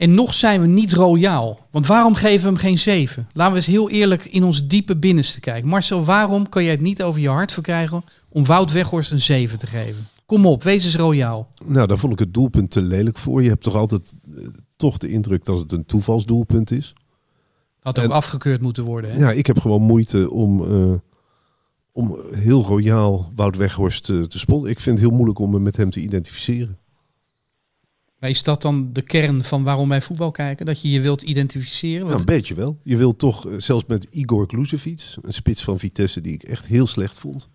En 0.00 0.14
nog 0.14 0.34
zijn 0.34 0.60
we 0.60 0.66
niet 0.66 0.92
royaal. 0.92 1.66
Want 1.70 1.86
waarom 1.86 2.14
geven 2.14 2.40
we 2.40 2.46
hem 2.46 2.56
geen 2.56 2.78
7? 2.78 3.28
Laten 3.32 3.52
we 3.52 3.58
eens 3.58 3.66
heel 3.66 3.90
eerlijk 3.90 4.24
in 4.24 4.44
ons 4.44 4.66
diepe 4.66 4.96
binnenste 4.96 5.40
kijken. 5.40 5.68
Marcel, 5.68 6.04
waarom 6.04 6.48
kan 6.48 6.62
jij 6.62 6.72
het 6.72 6.80
niet 6.80 7.02
over 7.02 7.20
je 7.20 7.28
hart 7.28 7.52
verkrijgen 7.52 8.04
om 8.28 8.44
Wout 8.44 8.72
Weghorst 8.72 9.10
een 9.10 9.20
7 9.20 9.58
te 9.58 9.66
geven? 9.66 10.06
Kom 10.26 10.46
op, 10.46 10.62
wees 10.62 10.84
eens 10.84 10.96
royaal. 10.96 11.48
Nou, 11.64 11.86
daar 11.86 11.98
vond 11.98 12.12
ik 12.12 12.18
het 12.18 12.34
doelpunt 12.34 12.70
te 12.70 12.82
lelijk 12.82 13.18
voor. 13.18 13.42
Je 13.42 13.48
hebt 13.48 13.62
toch 13.62 13.74
altijd 13.74 14.12
eh, 14.36 14.46
toch 14.76 14.98
de 14.98 15.08
indruk 15.08 15.44
dat 15.44 15.58
het 15.58 15.72
een 15.72 15.86
toevalsdoelpunt 15.86 16.70
is. 16.70 16.92
Had 17.80 17.98
ook 17.98 18.04
En- 18.04 18.10
afgekeurd 18.10 18.60
moeten 18.60 18.84
worden. 18.84 19.10
Hè? 19.12 19.18
Ja, 19.18 19.30
ik 19.32 19.46
heb 19.46 19.58
gewoon 19.58 19.82
moeite 19.82 20.30
om, 20.30 20.64
eh, 20.72 20.92
om 21.92 22.16
heel 22.30 22.62
royaal 22.64 23.32
Wout 23.34 23.56
Weghorst 23.56 24.04
te, 24.04 24.26
te 24.28 24.38
spotten. 24.38 24.70
Ik 24.70 24.80
vind 24.80 24.98
het 24.98 25.06
heel 25.06 25.16
moeilijk 25.16 25.38
om 25.38 25.50
me 25.50 25.58
met 25.60 25.76
hem 25.76 25.90
te 25.90 26.00
identificeren. 26.00 26.78
Maar 28.20 28.30
is 28.30 28.42
dat 28.42 28.62
dan 28.62 28.92
de 28.92 29.02
kern 29.02 29.44
van 29.44 29.64
waarom 29.64 29.88
wij 29.88 30.00
voetbal 30.02 30.30
kijken? 30.30 30.66
Dat 30.66 30.80
je 30.80 30.90
je 30.90 31.00
wilt 31.00 31.22
identificeren? 31.22 31.98
Nou, 31.98 32.08
Want 32.08 32.20
een 32.20 32.34
beetje 32.36 32.54
wel. 32.54 32.78
Je 32.82 32.96
wilt 32.96 33.18
toch, 33.18 33.46
eh, 33.48 33.54
zelfs 33.58 33.84
met 33.86 34.06
Igor 34.10 34.46
Klusevic, 34.46 35.14
een 35.22 35.32
spits 35.32 35.64
van 35.64 35.78
Vitesse 35.78 36.20
die 36.20 36.32
ik 36.32 36.42
echt 36.42 36.66
heel 36.66 36.86
slecht 36.86 37.18
vond, 37.18 37.48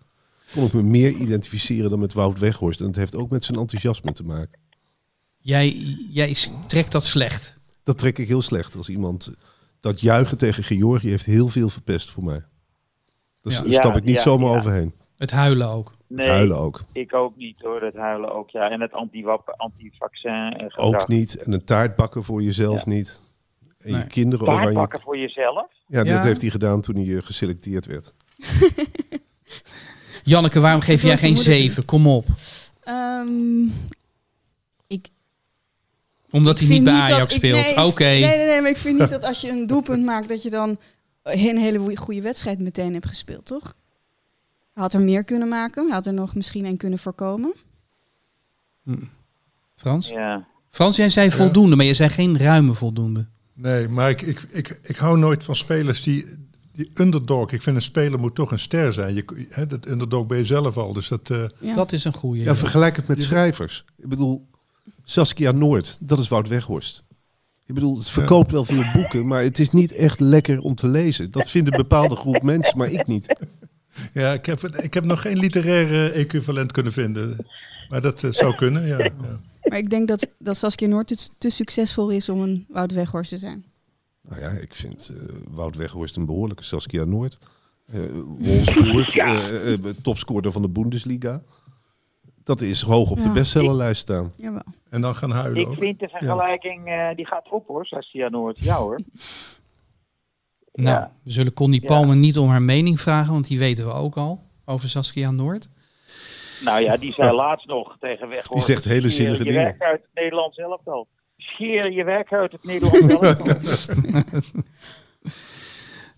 kon 0.54 0.66
ik 0.66 0.72
me 0.72 0.82
meer 0.82 1.10
identificeren 1.12 1.90
dan 1.90 1.98
met 1.98 2.12
Wout 2.12 2.38
Weghorst. 2.38 2.80
En 2.80 2.86
het 2.86 2.96
heeft 2.96 3.16
ook 3.16 3.30
met 3.30 3.44
zijn 3.44 3.58
enthousiasme 3.58 4.12
te 4.12 4.24
maken. 4.24 4.58
jij, 5.36 5.68
jij 6.10 6.36
trekt 6.66 6.92
dat 6.92 7.04
slecht. 7.04 7.58
Dat 7.84 7.98
trek 7.98 8.18
ik 8.18 8.28
heel 8.28 8.42
slecht 8.42 8.76
als 8.76 8.88
iemand... 8.88 9.30
Dat 9.80 10.00
juichen 10.00 10.38
tegen 10.38 10.64
Georgië 10.64 11.08
heeft 11.08 11.24
heel 11.24 11.48
veel 11.48 11.68
verpest 11.68 12.10
voor 12.10 12.24
mij. 12.24 12.44
Daar 13.42 13.52
Ja. 13.66 13.70
stap 13.78 13.96
ik 13.96 14.04
niet 14.04 14.14
Ja, 14.14 14.22
zomaar 14.22 14.50
ja. 14.50 14.56
overheen. 14.58 14.92
Het 15.16 15.30
huilen 15.30 15.68
ook. 15.68 15.94
Nee, 16.06 16.28
Huilen 16.28 16.56
ook. 16.58 16.84
ik 16.92 17.14
ook 17.14 17.36
niet 17.36 17.60
hoor. 17.60 17.82
Het 17.82 17.94
huilen 17.96 18.32
ook, 18.34 18.50
ja. 18.50 18.70
En 18.70 18.80
het 18.80 18.92
anti-wap- 18.92 19.54
anti-vaccin 19.56 20.52
gedrag. 20.58 20.76
Ook 21.02 21.08
niet. 21.08 21.36
En 21.44 21.52
een 21.52 21.64
taart 21.64 21.96
bakken 21.96 22.24
voor 22.24 22.42
jezelf 22.42 22.84
Ja. 22.84 22.90
niet. 22.90 23.20
En 23.78 23.92
Nee. 23.92 24.00
je 24.00 24.06
kinderen 24.06 24.44
Taart 24.46 24.58
oranje. 24.58 24.78
bakken 24.78 25.00
voor 25.00 25.18
jezelf? 25.18 25.66
Ja, 25.86 25.98
dat 26.04 26.06
Ja. 26.12 26.22
heeft 26.22 26.40
hij 26.40 26.50
gedaan 26.50 26.80
toen 26.80 26.94
hij 26.96 27.16
eh, 27.16 27.22
geselecteerd 27.22 27.86
werd. 27.86 28.12
Janneke, 30.24 30.60
waarom 30.60 30.80
geef 30.80 31.02
jij 31.02 31.18
geen 31.18 31.36
7? 31.36 31.84
Kom 31.84 32.06
op. 32.06 32.26
Ehm, 32.82 33.68
Omdat 36.30 36.58
hij 36.58 36.66
ik 36.68 36.72
niet 36.72 36.84
bij 36.84 36.92
Ajax 36.92 37.22
ik- 37.24 37.30
speelt. 37.30 37.60
nee, 37.62 37.70
ik- 37.72 37.78
Oké. 37.78 38.04
Nee, 38.04 38.20
nee, 38.36 38.46
nee, 38.46 38.60
maar 38.60 38.70
ik 38.70 38.76
vind 38.76 38.98
niet 38.98 39.10
dat 39.16 39.24
als 39.24 39.40
je 39.40 39.50
een 39.50 39.66
doelpunt 39.66 40.04
maakt, 40.04 40.28
dat 40.28 40.42
je 40.42 40.50
dan 40.50 40.78
een 41.22 41.58
hele 41.58 41.96
goede 41.96 42.22
wedstrijd 42.22 42.58
meteen 42.58 42.92
hebt 42.92 43.06
gespeeld, 43.06 43.46
toch? 43.46 43.74
Hij 44.76 44.84
had 44.84 44.94
er 44.94 45.00
meer 45.00 45.24
kunnen 45.24 45.48
maken. 45.48 45.84
Hij 45.84 45.94
had 45.94 46.06
er 46.06 46.12
nog 46.12 46.34
misschien 46.34 46.64
een 46.64 46.76
kunnen 46.76 46.98
voorkomen. 46.98 47.54
Frans? 49.76 50.08
Ja. 50.08 50.46
Frans, 50.70 50.96
jij 50.96 51.08
zei 51.08 51.30
voldoende, 51.30 51.76
maar 51.76 51.84
je 51.84 51.94
zei 51.94 52.10
geen 52.10 52.38
ruime 52.38 52.74
voldoende. 52.74 53.26
Nee, 53.54 53.88
maar 53.88 54.10
ik, 54.10 54.22
ik, 54.22 54.42
ik, 54.42 54.78
ik 54.82 54.96
hou 54.96 55.18
nooit 55.18 55.44
van 55.44 55.56
spelers 55.56 56.02
die, 56.02 56.26
die 56.72 56.90
underdog. 56.94 57.52
Ik 57.52 57.62
vind 57.62 57.76
een 57.76 57.82
speler 57.82 58.18
moet 58.18 58.34
toch 58.34 58.50
een 58.50 58.58
ster 58.58 58.92
zijn. 58.92 59.14
Je, 59.14 59.46
hè, 59.48 59.66
dat 59.66 59.86
underdog 59.86 60.26
ben 60.26 60.38
je 60.38 60.44
zelf 60.44 60.76
al. 60.76 60.92
Dus 60.92 61.08
dat, 61.08 61.30
eh, 61.30 61.44
Ja. 61.60 61.74
Dat 61.74 61.92
is 61.92 62.04
een 62.04 62.14
goede. 62.14 62.42
Ja, 62.42 62.56
vergelijk 62.56 62.96
het 62.96 63.06
met 63.06 63.22
schrijvers. 63.22 63.84
Ik 63.96 64.08
bedoel, 64.08 64.46
Saskia 65.04 65.52
Noord, 65.52 65.98
dat 66.00 66.18
is 66.18 66.28
Wout 66.28 66.48
Weghorst. 66.48 67.04
Ik 67.66 67.74
bedoel, 67.74 67.96
het 67.96 68.08
verkoopt 68.10 68.50
wel 68.50 68.64
veel 68.64 68.90
boeken, 68.92 69.26
maar 69.26 69.42
het 69.42 69.58
is 69.58 69.70
niet 69.70 69.92
echt 69.92 70.20
lekker 70.20 70.60
om 70.60 70.74
te 70.74 70.88
lezen. 70.88 71.30
Dat 71.30 71.50
vindt 71.50 71.70
een 71.70 71.76
bepaalde 71.76 72.16
groep 72.16 72.42
mensen, 72.52 72.78
maar 72.78 72.90
ik 72.90 73.06
niet. 73.06 73.40
Ja, 74.12 74.32
ik 74.32 74.46
heb, 74.46 74.60
ik 74.60 74.94
heb 74.94 75.04
nog 75.04 75.20
geen 75.20 75.38
literaire 75.38 76.10
equivalent 76.10 76.72
kunnen 76.72 76.92
vinden. 76.92 77.36
Maar 77.88 78.00
dat 78.00 78.22
eh, 78.22 78.30
zou 78.30 78.54
kunnen, 78.54 78.86
ja. 78.86 78.98
ja. 78.98 79.10
Maar 79.68 79.78
ik 79.78 79.90
denk 79.90 80.08
dat, 80.08 80.28
dat 80.38 80.56
Saskia 80.56 80.88
Noord 80.88 81.06
te, 81.06 81.28
te 81.38 81.50
succesvol 81.50 82.10
is 82.10 82.28
om 82.28 82.40
een 82.40 82.66
Wout 82.68 82.92
Weghorst 82.92 83.30
te 83.30 83.38
zijn. 83.38 83.64
Nou 84.22 84.40
ja, 84.40 84.50
ik 84.50 84.74
vind 84.74 85.12
eh, 85.14 85.34
Wout 85.50 85.76
Weghorst 85.76 86.16
een 86.16 86.26
behoorlijke 86.26 86.64
Saskia 86.64 87.04
Noord. 87.04 87.38
Eh 87.86 88.00
Wolfsburg, 88.38 89.16
topscorer 90.02 90.52
van 90.52 90.62
de 90.62 90.68
Bundesliga. 90.68 91.42
Dat 92.46 92.60
is 92.60 92.82
hoog 92.82 93.10
op 93.10 93.22
de 93.22 93.30
bestsellerlijst 93.30 94.00
staan. 94.00 94.32
Jawel. 94.36 94.62
En 94.90 95.00
dan 95.00 95.14
gaan 95.14 95.30
huilen 95.30 95.60
Ik 95.62 95.68
ook. 95.68 95.78
vind 95.78 95.98
de 95.98 96.08
vergelijking, 96.08 96.86
eh, 96.86 97.08
die 97.16 97.26
gaat 97.26 97.50
op 97.50 97.66
hoor, 97.66 97.86
Saskia 97.86 98.28
Noord. 98.28 98.58
Ja 98.58 98.76
hoor. 98.76 99.00
Nou, 100.76 100.96
Ja. 100.96 101.12
we 101.22 101.30
zullen 101.30 101.52
Connie 101.52 101.80
Ja. 101.80 101.86
Palmer 101.86 102.16
niet 102.16 102.38
om 102.38 102.48
haar 102.48 102.62
mening 102.62 103.00
vragen, 103.00 103.32
want 103.32 103.46
die 103.48 103.58
weten 103.58 103.86
we 103.86 103.92
ook 103.92 104.16
al 104.16 104.42
over 104.64 104.88
Saskia 104.88 105.30
Noord. 105.30 105.68
Nou 106.64 106.80
ja, 106.82 106.96
die 106.96 107.12
zei 107.12 107.32
laatst 107.32 107.66
nog 107.66 107.96
tegen 108.00 108.28
weg. 108.28 108.46
Die 108.46 108.60
zegt 108.60 108.84
hele 108.84 109.08
zinnige 109.08 109.38
je 109.38 109.44
dingen. 109.44 109.62
werk 109.62 109.82
uit 109.82 110.00
het 110.02 110.10
Nederlands 110.14 110.56
elftal. 110.58 111.06
Scheer 111.36 111.90
je 111.90 112.04
werk 112.04 112.32
uit 112.32 112.52
het 112.52 112.64
Nederlands 112.64 113.08
elftal. 113.26 113.54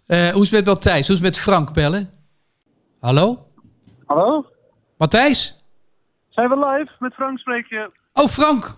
Eh, 0.06 0.28
hoe 0.28 0.42
is 0.42 0.50
het 0.50 0.58
met 0.64 0.64
Matthijs? 0.74 1.06
Hoe 1.06 1.16
is 1.16 1.22
het 1.22 1.30
met 1.32 1.38
Frank 1.38 1.72
bellen? 1.72 2.10
Hallo? 3.00 3.46
Hallo? 4.06 4.46
Matthijs? 4.96 5.58
Zijn 6.28 6.48
we 6.48 6.56
live? 6.58 6.90
Met 6.98 7.14
Frank 7.14 7.38
spreek 7.38 7.66
je. 7.66 7.90
Oh, 8.12 8.26
Frank! 8.26 8.76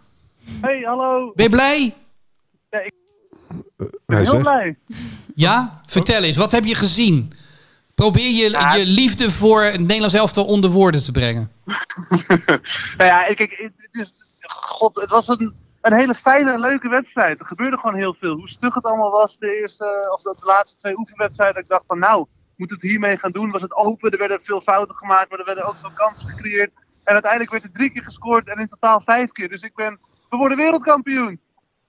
Hey, 0.60 0.80
hallo. 0.84 1.32
Ben 1.34 1.44
je 1.44 1.50
blij? 1.50 1.94
Hij 2.70 2.92
Heel 4.06 4.24
zegt, 4.24 4.38
blij. 4.42 4.76
Ja? 5.34 5.80
Vertel 5.86 6.22
eens, 6.22 6.36
wat 6.36 6.52
heb 6.52 6.64
je 6.64 6.74
gezien? 6.74 7.32
Probeer 7.94 8.30
je, 8.30 8.50
Ja. 8.50 8.74
je 8.74 8.86
liefde 8.86 9.30
voor 9.30 9.62
het 9.62 9.80
Nederlands 9.80 10.14
elftal 10.14 10.44
onder 10.44 10.70
woorden 10.70 11.04
te 11.04 11.12
brengen. 11.12 11.50
nou 11.64 13.08
ja, 13.08 13.34
kijk, 13.34 13.70
het, 13.76 13.88
is, 13.92 14.12
god, 14.48 15.00
het 15.00 15.10
was 15.10 15.28
een, 15.28 15.54
een 15.80 15.92
hele 15.92 16.14
fijne 16.14 16.52
en 16.52 16.60
leuke 16.60 16.88
wedstrijd. 16.88 17.40
Er 17.40 17.46
gebeurde 17.46 17.78
gewoon 17.78 17.96
heel 17.96 18.14
veel. 18.14 18.34
Hoe 18.34 18.48
stug 18.48 18.74
het 18.74 18.84
allemaal 18.84 19.10
was, 19.10 19.38
de 19.38 19.60
eerste, 19.60 20.12
of 20.16 20.22
de, 20.22 20.36
de 20.40 20.46
laatste 20.46 20.76
twee 20.76 20.98
oefenwedstrijden. 20.98 21.62
Ik 21.62 21.68
dacht 21.68 21.84
van, 21.86 21.98
nou, 21.98 22.26
moet 22.56 22.70
het 22.70 22.82
hiermee 22.82 23.16
gaan 23.16 23.30
doen? 23.32 23.50
Was 23.50 23.62
het 23.62 23.74
open? 23.76 24.10
Er 24.10 24.18
werden 24.18 24.40
veel 24.42 24.60
fouten 24.60 24.96
gemaakt, 24.96 25.30
maar 25.30 25.38
er 25.38 25.44
werden 25.44 25.64
ook 25.64 25.76
veel 25.80 25.90
kansen 25.94 26.28
gecreëerd. 26.28 26.70
En 27.04 27.12
uiteindelijk 27.12 27.50
werd 27.50 27.64
er 27.64 27.72
drie 27.72 27.90
keer 27.90 28.02
gescoord 28.02 28.48
en 28.48 28.58
in 28.60 28.68
totaal 28.68 29.00
vijf 29.00 29.32
keer. 29.32 29.48
Dus 29.48 29.62
ik 29.62 29.74
ben, 29.74 29.98
we 30.30 30.36
worden 30.36 30.56
wereldkampioen. 30.56 31.40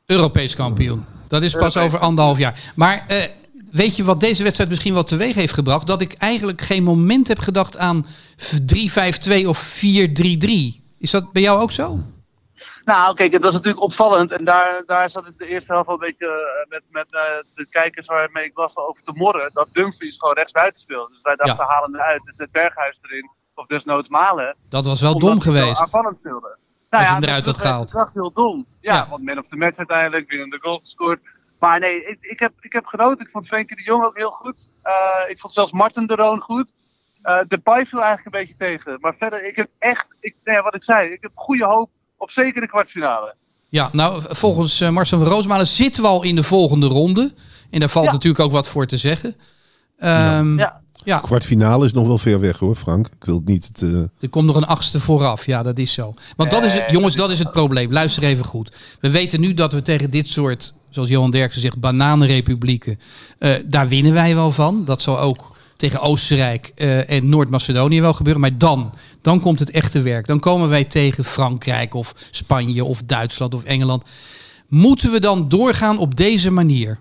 Europees 0.06 0.56
kampioen. 0.56 1.06
Dat 1.32 1.42
is 1.44 1.54
pas 1.56 1.78
over 1.78 2.00
anderhalf 2.00 2.38
jaar. 2.38 2.60
Maar 2.76 3.04
eh, 3.08 3.24
weet 3.72 3.96
je 3.96 4.04
wat 4.04 4.20
deze 4.20 4.44
wedstrijd 4.44 4.70
misschien 4.70 4.94
wel 4.94 5.04
teweeg 5.04 5.36
heeft 5.36 5.54
gebracht? 5.54 5.88
Dat 5.88 6.02
ik 6.02 6.14
eigenlijk 6.14 6.62
geen 6.62 6.84
moment 6.84 7.28
heb 7.28 7.40
gedacht 7.40 7.78
aan 7.78 8.06
3-5-2 9.42 9.46
of 9.46 9.76
4-3-3. 9.76 9.82
Is 10.98 11.12
dat 11.12 11.32
bij 11.32 11.42
jou 11.42 11.62
ook 11.62 11.72
zo? 11.72 11.98
Nou, 12.86 13.16
kijk, 13.16 13.34
het 13.34 13.44
was 13.44 13.54
natuurlijk 13.54 13.84
opvallend. 13.84 14.32
En 14.32 14.44
daar, 14.46 14.84
daar 14.86 15.10
zat 15.10 15.28
ik 15.28 15.38
de 15.38 15.48
eerste 15.48 15.72
helft 15.72 15.88
wel 15.88 15.96
een 15.96 16.08
beetje 16.08 16.28
eh, 16.28 16.70
met, 16.70 16.82
met 16.90 17.08
eh, 17.10 17.22
de 17.54 17.68
kijkers 17.70 18.08
waarmee 18.08 18.46
ik 18.46 18.54
was 18.54 18.78
over 18.78 19.04
te 19.04 19.12
morren. 19.14 19.50
Dat 19.54 19.68
Dumfries 19.72 20.18
gewoon 20.18 20.34
rechtsbuiten 20.34 20.82
speelde. 20.82 21.12
Dus 21.12 21.22
wij 21.22 21.36
dachten, 21.36 21.66
Ja. 21.66 21.72
halen 21.72 21.96
eruit. 21.96 22.22
Dus 22.26 22.36
zet 22.36 22.52
Berghuis 22.52 23.00
erin. 23.02 23.30
Of 23.56 23.66
desnoods 23.66 24.10
Malen. 24.10 24.56
Dat 24.70 24.86
was 24.86 25.02
wel 25.02 25.20
dom 25.20 25.42
geweest. 25.42 25.82
aanvallend 25.82 26.18
speelde. 26.20 26.58
Als 26.92 27.02
je 27.02 27.08
Nou 27.08 27.20
hem 27.22 27.24
eruit 27.30 27.46
dat 27.46 27.56
had 27.56 27.64
was- 27.64 27.66
gehaald. 27.72 27.92
Dat 27.92 28.04
was 28.04 28.14
heel 28.14 28.32
dom. 28.34 28.66
Ja, 28.82 28.94
Ja. 28.94 29.08
want 29.10 29.24
man 29.24 29.38
of 29.38 29.48
the 29.48 29.58
match 29.58 29.78
uiteindelijk. 29.78 30.30
Winnende 30.30 30.58
goal 30.62 30.80
gescoord. 30.80 31.20
Maar 31.60 31.80
nee, 31.80 32.04
ik, 32.06 32.18
ik, 32.22 32.40
heb, 32.40 32.52
ik 32.60 32.74
heb 32.74 32.86
genoten. 32.86 33.26
Ik 33.26 33.32
vond 33.32 33.48
Frenkie 33.48 33.76
de 33.76 33.84
Jong 33.84 34.04
ook 34.04 34.18
heel 34.18 34.32
goed. 34.32 34.72
Eh, 34.84 34.94
ik 35.30 35.40
vond 35.40 35.54
zelfs 35.54 35.72
Martin 35.72 36.06
de 36.08 36.16
Roon 36.16 36.40
goed. 36.40 36.72
Eh 37.22 37.40
Depay 37.48 37.86
viel 37.86 38.02
eigenlijk 38.02 38.36
een 38.36 38.42
beetje 38.42 38.56
tegen. 38.58 38.98
Maar 39.02 39.16
verder, 39.18 39.48
ik 39.48 39.56
heb 39.56 39.68
echt, 39.80 40.08
ik, 40.20 40.36
nee, 40.44 40.62
wat 40.62 40.76
ik 40.76 40.84
zei, 40.84 41.12
ik 41.12 41.22
heb 41.22 41.32
goede 41.36 41.66
hoop 41.66 41.90
op 42.18 42.32
zeker 42.32 42.62
de 42.62 42.68
kwartfinale. 42.68 43.36
Ja, 43.70 43.90
nou, 43.92 44.22
volgens 44.30 44.82
eh, 44.82 44.90
Marcel 44.90 45.20
van 45.20 45.28
Roosmalen 45.28 45.68
zitten 45.68 46.02
we 46.04 46.08
al 46.10 46.24
in 46.24 46.36
de 46.36 46.44
volgende 46.44 46.88
ronde. 46.88 47.34
En 47.70 47.80
daar 47.80 47.90
valt 47.90 48.06
Ja. 48.06 48.12
natuurlijk 48.12 48.44
ook 48.44 48.52
wat 48.52 48.68
voor 48.68 48.86
te 48.86 48.98
zeggen. 48.98 49.36
Ehm, 49.98 50.58
Ja. 50.58 50.81
Ja, 51.04 51.20
kwartfinale 51.20 51.86
is 51.86 51.94
nog 51.94 52.08
wel 52.08 52.18
ver 52.18 52.40
weg 52.40 52.58
hoor, 52.58 52.76
Frank. 52.76 53.08
Ik 53.08 53.26
wil 53.26 53.36
het 53.36 53.46
niet... 53.46 53.66
Het, 53.66 53.82
eh, 53.82 53.90
er 54.20 54.30
komt 54.30 54.46
nog 54.46 54.56
een 54.56 54.66
achtste 54.66 55.00
vooraf. 55.00 55.46
Ja, 55.46 55.64
dat 55.64 55.78
is 55.78 55.94
zo. 55.94 56.14
Want 56.36 56.52
dat 56.52 56.64
is 56.64 56.74
het, 56.74 56.82
Nee, 56.82 56.92
jongens, 56.92 57.16
dat 57.16 57.32
is 57.32 57.40
het 57.40 57.52
probleem. 57.52 57.92
Luister 57.92 58.24
even 58.24 58.46
goed. 58.46 58.72
We 59.00 59.10
weten 59.10 59.40
nu 59.40 59.54
dat 59.54 59.74
we 59.74 59.82
tegen 59.82 60.10
dit 60.10 60.28
soort, 60.28 60.74
zoals 60.90 61.10
Johan 61.10 61.32
Derksen 61.32 61.62
zegt, 61.62 61.80
bananenrepublieken, 61.80 63.00
eh, 63.38 63.54
daar 63.66 63.88
winnen 63.88 64.14
wij 64.14 64.36
wel 64.36 64.52
van. 64.52 64.86
Dat 64.86 65.02
zal 65.02 65.20
ook 65.20 65.52
tegen 65.76 66.00
Oostenrijk 66.00 66.72
eh, 66.76 67.10
en 67.10 67.30
Noord-Macedonië 67.30 68.02
wel 68.02 68.14
gebeuren. 68.14 68.42
Maar 68.42 68.58
dan, 68.58 68.94
dan 69.22 69.40
komt 69.40 69.60
het 69.60 69.72
echte 69.72 70.02
werk. 70.02 70.28
Dan 70.28 70.40
komen 70.40 70.70
wij 70.70 70.84
tegen 70.84 71.26
Frankrijk 71.26 71.94
of 71.94 72.16
Spanje 72.32 72.84
of 72.84 73.02
Duitsland 73.06 73.54
of 73.54 73.64
Engeland. 73.64 74.04
Moeten 74.68 75.12
we 75.12 75.20
dan 75.20 75.50
doorgaan 75.50 75.98
op 75.98 76.16
deze 76.16 76.52
manier? 76.52 77.00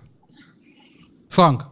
Frank, 1.27 1.67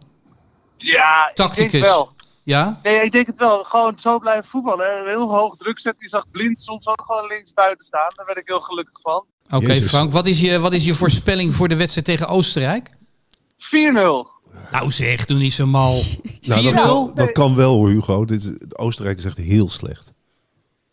Ja, 0.78 1.32
ik 1.36 1.56
denk 1.56 1.72
wel. 1.72 2.12
Ja? 2.50 2.80
Nee, 2.84 3.02
ik 3.02 3.12
denk 3.12 3.28
het 3.28 3.38
wel. 3.38 3.64
Gewoon 3.64 4.00
zo 4.00 4.20
blijven 4.20 4.50
voetballen. 4.50 4.86
hè. 4.86 5.10
Heel 5.10 5.32
hoog 5.32 5.56
druk 5.58 5.80
zetten. 5.80 6.04
Je 6.04 6.10
zag 6.10 6.30
blind 6.32 6.62
soms 6.62 6.88
ook 6.88 7.04
gewoon 7.06 7.28
links 7.28 7.54
buiten 7.54 7.86
staan. 7.86 8.12
Daar 8.14 8.26
werd 8.26 8.38
ik 8.38 8.48
heel 8.48 8.60
gelukkig 8.60 9.00
van. 9.02 9.26
Oké. 9.52 9.76
Frank. 9.76 10.12
Wat 10.12 10.28
is, 10.28 10.40
je, 10.40 10.60
wat 10.60 10.74
is 10.74 10.86
je 10.86 10.94
voorspelling 10.94 11.56
voor 11.56 11.68
de 11.68 11.76
wedstrijd 11.76 12.06
tegen 12.08 12.28
Oostenrijk? 12.28 12.90
4-0. 13.58 14.28
Nou 14.72 14.92
zeg, 14.92 15.26
doe 15.26 15.38
niet 15.38 15.54
zo 15.54 15.66
mal. 15.66 16.02
4-0? 16.04 16.06
Nou, 16.42 16.64
dat, 16.64 16.74
kan, 16.74 17.12
dat 17.16 17.32
kan 17.32 17.56
wel 17.56 17.74
hoor, 17.76 17.90
Hugo. 17.90 18.26
Dit 18.26 18.44
is, 18.44 18.54
Oostenrijk 18.76 19.18
is 19.18 19.26
echt 19.26 19.38
heel 19.38 19.70
slecht. 19.70 20.14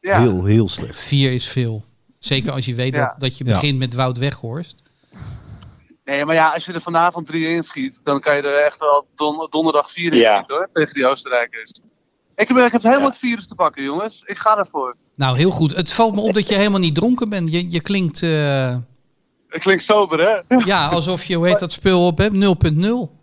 Ja. 0.01 0.21
Heel, 0.21 0.45
heel 0.45 0.69
slecht. 0.69 0.99
4 0.99 1.33
is 1.33 1.47
veel. 1.49 1.85
Zeker 2.19 2.53
als 2.53 2.65
je 2.65 2.75
weet 2.75 2.95
Ja. 2.95 3.07
dat, 3.07 3.21
dat 3.21 3.39
je 3.39 3.45
Ja. 3.45 3.53
begint 3.53 3.79
met 3.79 3.95
Wout 3.95 4.19
Weghorst. 4.19 4.83
Nee, 6.07 6.25
maar 6.25 6.35
ja, 6.35 6.49
als 6.53 6.65
je 6.65 6.73
er 6.73 6.81
vanavond 6.81 7.27
3 7.27 7.49
in 7.49 7.63
schiet, 7.63 8.01
dan 8.05 8.21
kan 8.21 8.37
je 8.37 8.43
er 8.43 8.65
echt 8.65 8.79
wel 8.81 9.07
don- 9.17 9.47
donderdag 9.51 9.91
4 9.91 10.13
in 10.13 10.19
Ja. 10.19 10.35
schieten 10.35 10.57
hoor. 10.57 10.69
Tegen 10.73 10.95
die 10.95 11.07
Oostenrijkers. 11.07 11.71
Ik 12.37 12.49
heb, 12.49 12.57
ik 12.57 12.73
heb 12.73 12.83
helemaal 12.83 13.09
het 13.09 13.19
virus 13.19 13.47
te 13.49 13.55
pakken, 13.55 13.83
jongens. 13.83 14.23
Ik 14.27 14.39
ga 14.39 14.59
ervoor. 14.59 14.95
Nou, 15.15 15.37
heel 15.37 15.51
goed. 15.51 15.77
Het 15.77 15.93
valt 15.93 16.15
me 16.15 16.21
op 16.21 16.35
dat 16.35 16.49
je 16.49 16.55
helemaal 16.55 16.81
niet 16.81 16.95
dronken 16.95 17.29
bent. 17.29 17.53
Je, 17.53 17.71
je 17.71 17.81
klinkt 17.81 18.23
eh, 18.23 18.77
Het 19.49 19.63
klinkt 19.63 19.83
sober, 19.85 20.21
hè? 20.49 20.57
ja, 20.65 20.89
alsof 20.89 21.25
je, 21.25 21.35
hoe 21.37 21.47
heet 21.47 21.59
dat 21.59 21.73
spul 21.73 22.07
op 22.07 22.19
hebt? 22.19 22.35
0.0. 22.35 23.15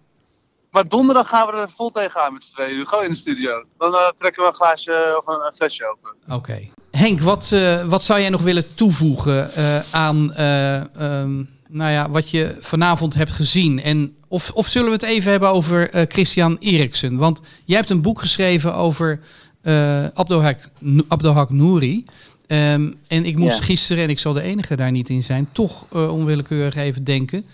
Maar 0.72 0.88
donderdag 0.88 1.28
gaan 1.30 1.48
we 1.48 1.54
er 1.54 1.70
vol 1.76 1.92
tegenaan 1.92 2.34
met 2.34 2.44
z'n 2.44 2.54
tweeën. 2.56 2.76
Hugo, 2.78 3.00
in 3.00 3.10
de 3.10 3.16
studio. 3.16 3.64
Dan 3.78 3.94
eh, 3.94 4.08
trekken 4.18 4.42
we 4.44 4.48
een 4.50 4.56
glaasje 4.56 5.16
of 5.26 5.28
een, 5.36 5.46
een 5.46 5.54
flesje 5.54 5.86
open. 5.92 6.36
Oké. 6.36 6.68
Henk, 6.92 7.20
wat, 7.20 7.52
eh, 7.54 7.84
wat 7.84 8.04
zou 8.04 8.20
jij 8.20 8.30
nog 8.30 8.42
willen 8.42 8.76
toevoegen 8.76 9.52
eh, 9.54 9.80
aan 9.92 10.34
eh, 10.34 10.96
ehm, 10.96 11.44
nou 11.74 11.92
ja, 11.92 12.10
wat 12.10 12.30
je 12.30 12.58
vanavond 12.60 13.14
hebt 13.14 13.32
gezien? 13.32 13.82
En 13.82 14.16
of, 14.28 14.52
of 14.52 14.68
zullen 14.68 14.88
we 14.88 14.94
het 14.94 15.04
even 15.04 15.32
hebben 15.32 15.50
over 15.50 15.90
eh, 15.90 16.04
Christian 16.08 16.58
Eriksen? 16.60 17.16
Want 17.18 17.42
jij 17.66 17.78
hebt 17.78 17.90
een 17.90 18.02
boek 18.02 18.20
geschreven 18.20 18.76
over 18.76 19.20
eh 19.62 20.06
Abdelhak, 20.14 20.70
No- 20.80 21.04
Abdelhak 21.08 21.50
Nouri. 21.50 22.06
Ehm, 22.48 22.92
en 23.08 23.26
ik 23.26 23.38
moest 23.38 23.58
Ja. 23.58 23.64
gisteren, 23.64 24.04
en 24.04 24.10
ik 24.10 24.20
zal 24.20 24.34
de 24.34 24.42
enige 24.42 24.76
daar 24.76 24.92
niet 24.92 25.10
in 25.10 25.24
zijn, 25.24 25.48
toch 25.52 25.86
eh, 25.92 26.14
onwillekeurig 26.14 26.76
even 26.76 27.04
denken. 27.04 27.46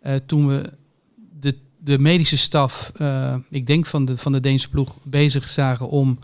eh, 0.00 0.14
toen 0.26 0.46
we 0.48 0.62
de, 1.40 1.54
de 1.78 1.98
medische 1.98 2.36
staf, 2.38 2.92
eh, 2.96 3.34
ik 3.50 3.66
denk 3.66 3.86
van 3.86 4.04
de, 4.04 4.18
van 4.18 4.32
de 4.32 4.40
Deense 4.40 4.68
ploeg, 4.68 4.94
bezig 5.02 5.48
zagen 5.48 5.88
om 5.88 6.18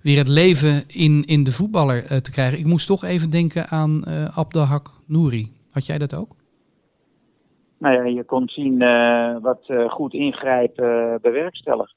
weer 0.00 0.18
het 0.18 0.28
leven 0.28 0.84
in, 0.86 1.24
in 1.24 1.44
de 1.44 1.52
voetballer 1.52 2.04
eh, 2.04 2.18
te 2.18 2.30
krijgen. 2.30 2.58
Ik 2.58 2.64
moest 2.64 2.86
toch 2.86 3.04
even 3.04 3.30
denken 3.30 3.68
aan 3.68 4.04
eh 4.04 4.38
Abdelhak 4.38 4.90
Nouri. 5.06 5.52
Had 5.70 5.86
jij 5.86 5.98
dat 5.98 6.14
ook? 6.14 6.35
Nou 7.78 7.94
ja, 7.94 8.02
je 8.02 8.24
kon 8.24 8.48
zien 8.48 8.82
eh, 8.82 9.36
wat 9.40 9.64
eh, 9.66 9.90
goed 9.90 10.12
ingrijpen 10.12 11.12
eh, 11.12 11.20
bewerkstelligt. 11.20 11.94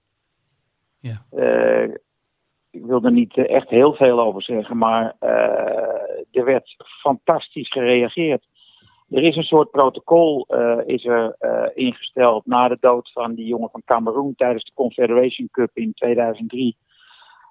Ja. 0.97 1.25
Ik 2.71 2.85
wil 2.85 3.03
er 3.03 3.11
niet 3.11 3.37
echt 3.37 3.69
heel 3.69 3.93
veel 3.93 4.19
over 4.19 4.41
zeggen, 4.41 4.77
maar 4.77 5.15
er 6.31 6.45
werd 6.45 6.75
fantastisch 7.01 7.71
gereageerd. 7.71 8.47
Er 9.09 9.23
is 9.23 9.35
een 9.35 9.43
soort 9.43 9.71
protocol 9.71 10.45
is 10.85 11.05
er, 11.05 11.35
ingesteld 11.73 12.45
na 12.45 12.67
de 12.67 12.77
dood 12.79 13.11
van 13.11 13.33
die 13.33 13.45
jongen 13.45 13.69
van 13.69 13.81
Cameroen 13.85 14.35
tijdens 14.35 14.63
de 14.63 14.71
Confederation 14.73 15.49
Cup 15.51 15.69
in 15.73 15.93
2003. 15.93 16.77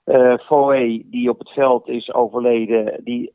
Eh 0.04 0.38
Foe, 0.38 1.02
die 1.06 1.30
op 1.30 1.38
het 1.38 1.50
veld 1.50 1.88
is 1.88 2.12
overleden, 2.12 3.04
die, 3.04 3.32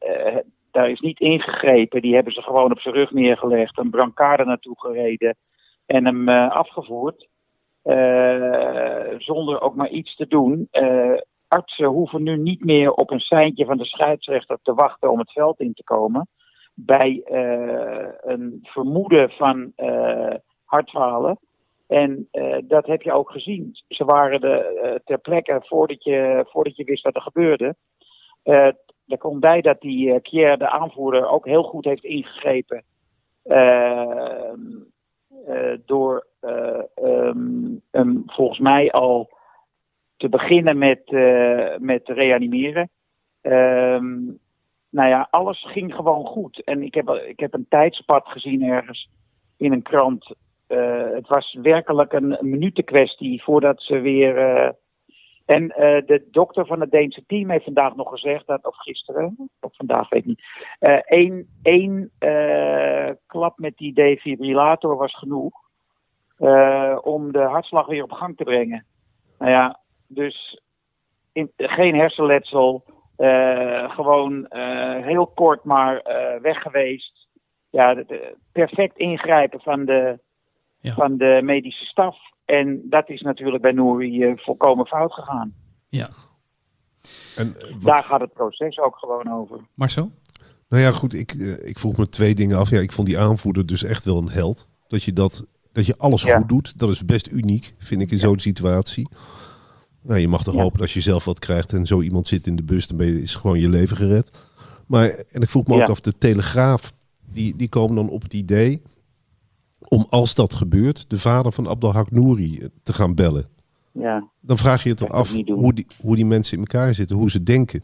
daar 0.73 0.89
is 0.89 0.99
niet 0.99 1.19
ingegrepen. 1.19 2.01
Die 2.01 2.13
hebben 2.13 2.33
ze 2.33 2.41
gewoon 2.41 2.71
op 2.71 2.79
zijn 2.79 2.95
rug 2.95 3.12
neergelegd, 3.12 3.77
een 3.77 3.89
brancard 3.89 4.45
naartoe 4.45 4.79
gereden 4.79 5.36
en 5.86 6.05
hem 6.05 6.29
eh, 6.29 6.51
afgevoerd. 6.51 7.27
Eh, 7.81 9.15
zonder 9.17 9.62
ook 9.62 9.75
maar 9.75 9.89
iets 9.89 10.15
te 10.15 10.27
doen. 10.27 10.67
Eh, 10.71 11.17
artsen 11.47 11.86
hoeven 11.86 12.23
nu 12.23 12.38
niet 12.38 12.65
meer 12.65 12.91
op 12.91 13.12
een 13.12 13.19
seintje 13.19 13.65
van 13.65 13.77
de 13.77 13.86
scheidsrechter 13.86 14.57
te 14.62 14.73
wachten 14.73 15.12
om 15.12 15.19
het 15.19 15.31
veld 15.31 15.59
in 15.59 15.73
te 15.73 15.83
komen. 15.83 16.27
Bij 16.73 17.21
een 18.21 18.59
vermoeden 18.63 19.29
van 19.29 19.73
hartfalen. 20.65 21.39
En 21.88 22.29
dat 22.63 22.86
heb 22.86 23.01
je 23.01 23.12
ook 23.12 23.31
gezien. 23.31 23.71
Ze 23.88 24.05
waren 24.05 24.41
er 24.41 25.01
ter 25.05 25.19
plekke 25.19 25.62
voordat 25.65 26.03
je, 26.03 26.45
voordat 26.49 26.75
je 26.75 26.83
wist 26.83 27.03
wat 27.03 27.15
er 27.15 27.21
gebeurde. 27.21 27.75
Er 29.07 29.17
komt 29.17 29.39
bij 29.39 29.61
dat 29.61 29.81
die 29.81 30.13
eh, 30.13 30.21
Pierre, 30.21 30.57
de 30.57 30.69
aanvoerder, 30.69 31.29
ook 31.29 31.45
heel 31.45 31.63
goed 31.63 31.85
heeft 31.85 32.03
ingegrepen. 32.03 32.83
Eh, 33.43 34.53
eh, 35.47 35.77
door 35.85 36.27
ehm, 36.39 37.75
hem 37.91 38.23
volgens 38.25 38.59
mij 38.59 38.91
al 38.91 39.29
te 40.17 40.29
beginnen 40.29 40.77
met, 40.77 41.11
met 41.79 42.07
reanimeren. 42.07 42.89
Ehm, 43.41 44.23
nou 44.89 45.09
ja, 45.09 45.27
alles 45.31 45.65
ging 45.71 45.95
gewoon 45.95 46.25
goed. 46.25 46.63
En 46.63 46.83
ik 46.83 46.93
heb, 46.93 47.09
ik 47.09 47.39
heb 47.39 47.53
een 47.53 47.65
tijdspad 47.69 48.27
gezien 48.27 48.63
ergens 48.63 49.09
in 49.57 49.71
een 49.71 49.81
krant. 49.81 50.35
Het 51.13 51.27
was 51.27 51.57
werkelijk 51.61 52.13
een, 52.13 52.39
een 52.39 52.49
minutenkwestie 52.49 53.43
voordat 53.43 53.81
ze 53.81 53.99
weer. 53.99 54.75
En 55.45 55.69
eh, 55.69 56.06
de 56.06 56.27
dokter 56.32 56.65
van 56.65 56.79
het 56.79 56.91
Deense 56.91 57.23
team 57.25 57.49
heeft 57.49 57.63
vandaag 57.63 57.95
nog 57.95 58.10
gezegd 58.10 58.47
dat, 58.47 58.65
of 58.65 58.75
gisteren, 58.77 59.49
of 59.62 59.75
vandaag 59.75 60.10
weet 60.10 60.21
ik 60.21 60.27
niet. 60.27 60.43
eh, 60.79 60.99
één 61.06 61.47
één 61.62 62.12
eh, 62.19 63.10
klap 63.27 63.58
met 63.58 63.77
die 63.77 63.93
defibrillator 63.93 64.95
was 64.97 65.15
genoeg 65.17 65.62
om 67.01 67.32
de 67.32 67.39
hartslag 67.41 67.86
weer 67.88 68.03
op 68.03 68.12
gang 68.12 68.38
te 68.38 68.43
brengen. 68.43 68.86
Nou 69.39 69.51
ja, 69.51 69.79
dus 70.08 70.62
in, 71.32 71.51
geen 71.58 71.95
hersenletsel, 71.95 72.84
gewoon 73.88 74.45
heel 75.03 75.27
kort 75.27 75.63
maar 75.63 76.01
weg 76.41 76.62
geweest. 76.62 77.27
Ja, 77.69 77.93
de- 77.93 78.06
de- 78.08 78.36
perfect 78.51 78.97
ingrijpen 78.97 79.60
van 79.62 79.86
de, 79.86 80.19
Ja. 80.79 80.91
van 80.93 81.17
de 81.17 81.39
medische 81.43 81.86
staf. 81.86 82.17
En 82.45 82.82
dat 82.89 83.10
is 83.10 83.21
natuurlijk 83.21 83.62
bij 83.62 83.71
Nouri 83.71 84.23
eh, 84.23 84.32
volkomen 84.38 84.86
fout 84.86 85.13
gegaan. 85.13 85.53
Ja. 85.88 86.10
En, 87.36 87.56
eh, 87.58 87.71
wat- 87.71 87.82
Daar 87.82 88.03
gaat 88.06 88.21
het 88.21 88.34
proces 88.34 88.79
ook 88.79 88.95
gewoon 88.97 89.32
over. 89.32 89.60
Marcel? 89.73 90.12
Nou 90.69 90.84
ja, 90.84 90.91
goed, 90.91 91.13
ik, 91.13 91.32
eh, 91.32 91.67
ik 91.69 91.79
vroeg 91.79 91.97
me 91.97 92.10
twee 92.10 92.36
dingen 92.36 92.58
af. 92.58 92.69
Ja, 92.69 92.79
ik 92.79 92.91
vond 92.91 93.08
die 93.08 93.19
aanvoerder 93.19 93.65
dus 93.65 93.84
echt 93.84 94.03
wel 94.06 94.17
een 94.17 94.29
held. 94.29 94.67
Dat 94.88 95.03
je, 95.03 95.13
dat, 95.13 95.45
dat 95.71 95.86
je 95.86 95.97
alles 95.97 96.21
Ja. 96.21 96.38
goed 96.38 96.49
doet, 96.49 96.79
dat 96.79 96.89
is 96.89 97.06
best 97.06 97.27
uniek, 97.32 97.73
vind 97.77 98.01
ik, 98.01 98.12
in 98.12 98.19
zo'n 98.19 98.39
situatie. 98.39 99.08
Nou, 100.01 100.19
je 100.19 100.27
mag 100.27 100.43
toch 100.43 100.53
Ja. 100.53 100.60
hopen 100.60 100.73
dat 100.77 100.82
als 100.88 100.93
je 100.93 101.01
zelf 101.01 101.25
wat 101.25 101.39
krijgt 101.39 101.73
en 101.73 101.86
zo 101.86 102.01
iemand 102.01 102.27
zit 102.27 102.47
in 102.47 102.56
de 102.56 102.63
bus, 102.63 102.88
dan 102.88 102.97
ben 102.97 103.08
je, 103.08 103.21
is 103.21 103.36
gewoon 103.36 103.60
je 103.60 103.69
leven 103.69 103.97
gered. 103.97 104.49
Maar, 104.88 105.10
en 105.10 105.41
ik 105.41 105.49
vroeg 105.49 105.67
me 105.67 105.75
Ja. 105.75 105.82
ook 105.82 105.89
af, 105.89 105.99
de 106.01 106.17
Telegraaf, 106.17 106.93
die, 107.32 107.56
die 107.56 107.69
komen 107.69 107.95
dan 107.95 108.10
op 108.10 108.21
het 108.21 108.34
idee 108.34 108.82
om, 109.88 110.08
als 110.10 110.36
dat 110.36 110.54
gebeurt, 110.54 111.10
de 111.10 111.17
vader 111.19 111.52
van 111.52 111.67
Abdelhak 111.67 112.12
Nouri 112.12 112.67
te 112.84 112.93
gaan 112.93 113.15
bellen. 113.15 113.46
Ja, 113.91 114.28
Dan 114.41 114.58
vraag 114.58 114.84
je 114.84 114.89
je 114.89 114.96
toch 114.96 115.10
af 115.12 115.32
hoe 115.46 115.74
die, 115.74 115.86
hoe 116.02 116.15
die 116.15 116.26
mensen 116.26 116.54
in 116.58 116.60
elkaar 116.63 116.93
zitten, 116.93 117.15
hoe 117.15 117.30
ze 117.32 117.43
denken. 117.43 117.84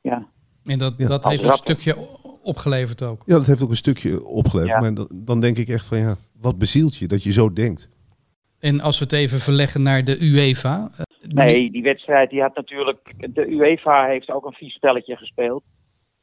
ja. 0.00 0.26
En 0.64 0.78
dat, 0.78 0.94
Ja. 0.96 1.06
dat 1.08 1.24
heeft 1.28 1.42
een 1.42 1.52
stukje 1.52 1.96
opgeleverd 2.42 3.02
ook. 3.02 3.22
Ja, 3.26 3.34
dat 3.36 3.46
heeft 3.46 3.62
ook 3.62 3.70
een 3.70 3.76
stukje 3.76 4.24
opgeleverd. 4.24 4.74
Ja. 4.74 4.80
Maar 4.80 4.94
dan, 4.94 5.08
dan 5.14 5.40
denk 5.40 5.56
ik 5.58 5.68
echt 5.68 5.86
van 5.86 5.98
ja, 5.98 6.16
wat 6.40 6.58
bezielt 6.58 6.96
je 6.96 7.06
dat 7.06 7.22
je 7.22 7.32
zo 7.32 7.52
denkt? 7.52 7.90
En 8.58 8.80
als 8.80 8.98
we 8.98 9.04
het 9.04 9.12
even 9.12 9.38
verleggen 9.38 9.82
naar 9.82 10.04
de 10.04 10.20
UEFA. 10.20 10.90
eh, 10.96 11.04
Nee, 11.28 11.70
die 11.70 11.82
wedstrijd 11.82 12.30
die 12.30 12.40
had 12.40 12.54
natuurlijk. 12.54 13.14
De 13.34 13.46
UEFA 13.50 14.06
heeft 14.06 14.30
ook 14.30 14.44
een 14.46 14.52
vies 14.52 14.74
spelletje 14.74 15.16
gespeeld. 15.16 15.62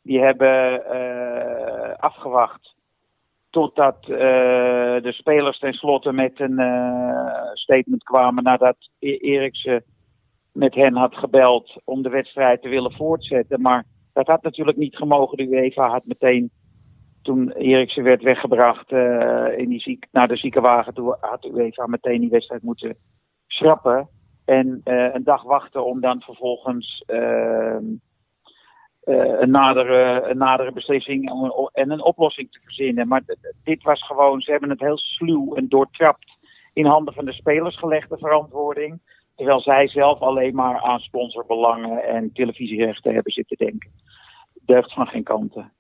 Die 0.02 0.20
hebben 0.20 0.86
eh, 0.86 1.94
afgewacht 2.00 2.73
totdat 3.54 3.98
eh, 4.02 4.08
de 5.02 5.12
spelers 5.12 5.60
tenslotte 5.60 6.12
met 6.12 6.40
een 6.40 6.60
eh, 6.60 7.52
statement 7.54 8.04
kwamen 8.04 8.44
nadat 8.44 8.76
E- 9.00 9.18
Eriksen 9.18 9.84
met 10.52 10.76
hen 10.76 10.96
had 10.96 11.16
gebeld 11.16 11.82
om 11.84 12.02
de 12.02 12.10
wedstrijd 12.10 12.62
te 12.62 12.70
willen 12.70 12.92
voortzetten. 12.92 13.62
Maar 13.62 13.86
dat 14.14 14.28
had 14.28 14.44
natuurlijk 14.44 14.78
niet 14.78 14.96
gemogen. 14.96 15.38
De 15.38 15.48
UEFA 15.48 15.90
had 15.90 16.06
meteen, 16.06 16.52
toen 17.22 17.52
Eriksen 17.52 18.04
werd 18.04 18.22
weggebracht 18.22 18.92
eh, 18.92 19.58
in 19.58 19.70
die 19.70 19.82
ziek, 19.82 20.08
naar 20.12 20.28
de 20.28 20.38
ziekenwagen 20.38 20.94
toe, 20.94 21.18
had 21.20 21.42
de 21.42 21.52
UEFA 21.52 21.88
meteen 21.88 22.22
die 22.22 22.30
wedstrijd 22.30 22.64
moeten 22.64 22.98
schrappen. 23.48 24.10
En 24.46 24.82
een 24.84 25.24
dag 25.24 25.44
wachten 25.44 25.86
om 25.86 26.02
dan 26.02 26.22
vervolgens 26.22 27.04
ehm, 27.06 27.22
eh, 27.22 27.82
een, 29.06 29.52
nadere, 29.52 30.30
een 30.30 30.38
nadere 30.38 30.72
beslissing 30.72 31.30
en 31.72 31.92
een 31.92 32.04
oplossing 32.04 32.52
te 32.52 32.60
verzinnen. 32.64 33.08
Maar 33.08 33.22
dit 33.64 33.84
was 33.84 34.06
gewoon, 34.06 34.42
ze 34.42 34.52
hebben 34.52 34.70
het 34.70 34.80
heel 34.80 34.98
sluw 34.98 35.56
en 35.56 35.70
doortrapt 35.70 36.32
in 36.74 36.86
handen 36.86 37.14
van 37.14 37.26
de 37.26 37.34
spelers 37.34 37.78
gelegd, 37.78 38.10
de 38.10 38.18
verantwoording. 38.18 39.00
Terwijl 39.36 39.62
zij 39.62 39.88
zelf 39.88 40.20
alleen 40.20 40.56
maar 40.56 40.82
aan 40.82 41.00
sponsorbelangen 41.00 42.04
en 42.04 42.32
televisierechten 42.34 43.14
hebben 43.14 43.32
zitten 43.32 43.58
denken. 43.58 43.92
Deugt 44.66 44.94
van 44.94 45.08
geen 45.08 45.24
kanten. 45.24 45.72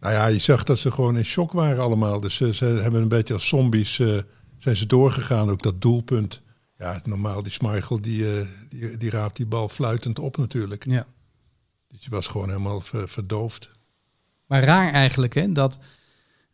Nou 0.00 0.14
ja, 0.14 0.26
je 0.26 0.40
zag 0.40 0.64
dat 0.64 0.78
ze 0.78 0.90
gewoon 0.90 1.16
in 1.16 1.24
shock 1.24 1.52
waren 1.52 1.82
allemaal. 1.82 2.20
Dus 2.20 2.36
ze, 2.36 2.54
ze 2.54 2.64
hebben 2.64 3.02
een 3.02 3.08
beetje 3.08 3.34
als 3.34 3.48
zombies 3.48 3.98
eh, 3.98 4.18
zijn 4.58 4.76
ze 4.76 4.86
doorgegaan. 4.86 5.50
Ook 5.50 5.62
dat 5.62 5.82
doelpunt 5.82 6.44
Ja, 6.78 7.00
normaal 7.04 7.42
die 7.42 7.52
Schmeichel, 7.52 8.00
die, 8.00 8.24
eh, 8.24 8.46
die, 8.68 8.96
die 8.96 9.10
raapt 9.10 9.36
die 9.36 9.46
bal 9.46 9.68
fluitend 9.68 10.18
op 10.18 10.36
natuurlijk. 10.36 10.84
Ja. 10.84 11.06
Dus 11.96 12.04
die 12.04 12.14
was 12.14 12.26
gewoon 12.26 12.48
helemaal 12.48 12.80
ver- 12.80 13.08
verdoofd. 13.08 13.70
Maar 14.46 14.64
raar 14.64 14.92
eigenlijk, 14.92 15.34
hè, 15.34 15.52
dat 15.52 15.78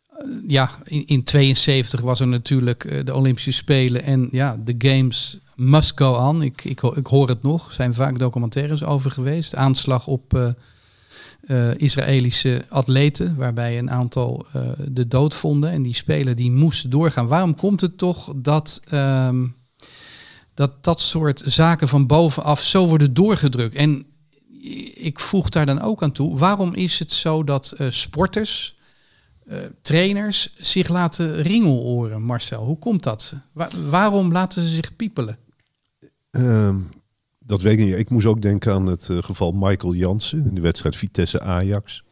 eh, 0.09 0.25
ja, 0.47 0.69
in, 0.83 1.07
in 1.07 1.23
72 1.23 2.01
was 2.01 2.19
er 2.19 2.27
natuurlijk 2.27 2.83
eh, 2.85 3.05
de 3.05 3.13
Olympische 3.13 3.51
Spelen 3.51 4.03
en 4.03 4.27
ja, 4.31 4.57
de 4.63 4.75
Games 4.77 5.39
must 5.55 5.91
go 5.95 6.13
on. 6.13 6.41
Ik, 6.41 6.63
ik, 6.63 6.81
ik 6.81 7.07
hoor 7.07 7.27
het 7.27 7.43
nog, 7.43 7.65
er 7.65 7.73
zijn 7.73 7.93
vaak 7.93 8.19
documentaires 8.19 8.83
over 8.83 9.11
geweest. 9.11 9.55
Aanslag 9.55 10.07
op 10.07 10.53
eh, 11.39 11.75
Israëlische 11.77 12.65
atleten, 12.69 13.35
waarbij 13.35 13.77
een 13.77 13.91
aantal 13.91 14.45
de 14.87 15.07
dood 15.07 15.35
vonden 15.35 15.71
en 15.71 15.81
die 15.81 15.95
Spelen 15.95 16.35
die 16.35 16.51
moesten 16.51 16.89
doorgaan. 16.89 17.27
Waarom 17.27 17.55
komt 17.55 17.81
het 17.81 17.97
toch 17.97 18.33
dat 18.35 18.81
ehm, 18.89 19.45
dat, 20.53 20.83
dat 20.83 21.01
soort 21.01 21.41
zaken 21.45 21.87
van 21.87 22.07
bovenaf 22.07 22.61
zo 22.61 22.87
worden 22.87 23.13
doorgedrukt? 23.13 23.75
En 23.75 24.05
ik 24.95 25.19
voeg 25.19 25.49
daar 25.49 25.65
dan 25.65 25.81
ook 25.81 26.03
aan 26.03 26.11
toe, 26.11 26.37
waarom 26.37 26.73
is 26.73 26.99
het 26.99 27.11
zo 27.11 27.43
dat 27.43 27.71
eh, 27.71 27.87
sporters, 27.89 28.75
eh, 29.45 29.57
trainers 29.81 30.53
zich 30.57 30.87
laten 30.89 31.41
ringeloren, 31.41 32.21
Marcel? 32.21 32.65
Hoe 32.65 32.77
komt 32.79 33.03
dat? 33.03 33.33
Wa- 33.51 33.69
waarom 33.89 34.31
laten 34.31 34.61
ze 34.61 34.67
zich 34.67 34.95
piepelen? 34.95 35.37
Ehm, 36.31 36.79
dat 37.39 37.61
weet 37.61 37.79
ik 37.79 37.85
niet. 37.85 37.95
Ik 37.97 38.09
moest 38.09 38.25
ook 38.25 38.41
denken 38.41 38.73
aan 38.73 38.85
het 38.85 39.09
eh, 39.09 39.17
geval 39.23 39.51
Michael 39.51 39.93
Jansen 39.93 40.45
in 40.45 40.55
de 40.55 40.61
wedstrijd 40.61 40.95
Vitesse-Ajax. 40.95 42.03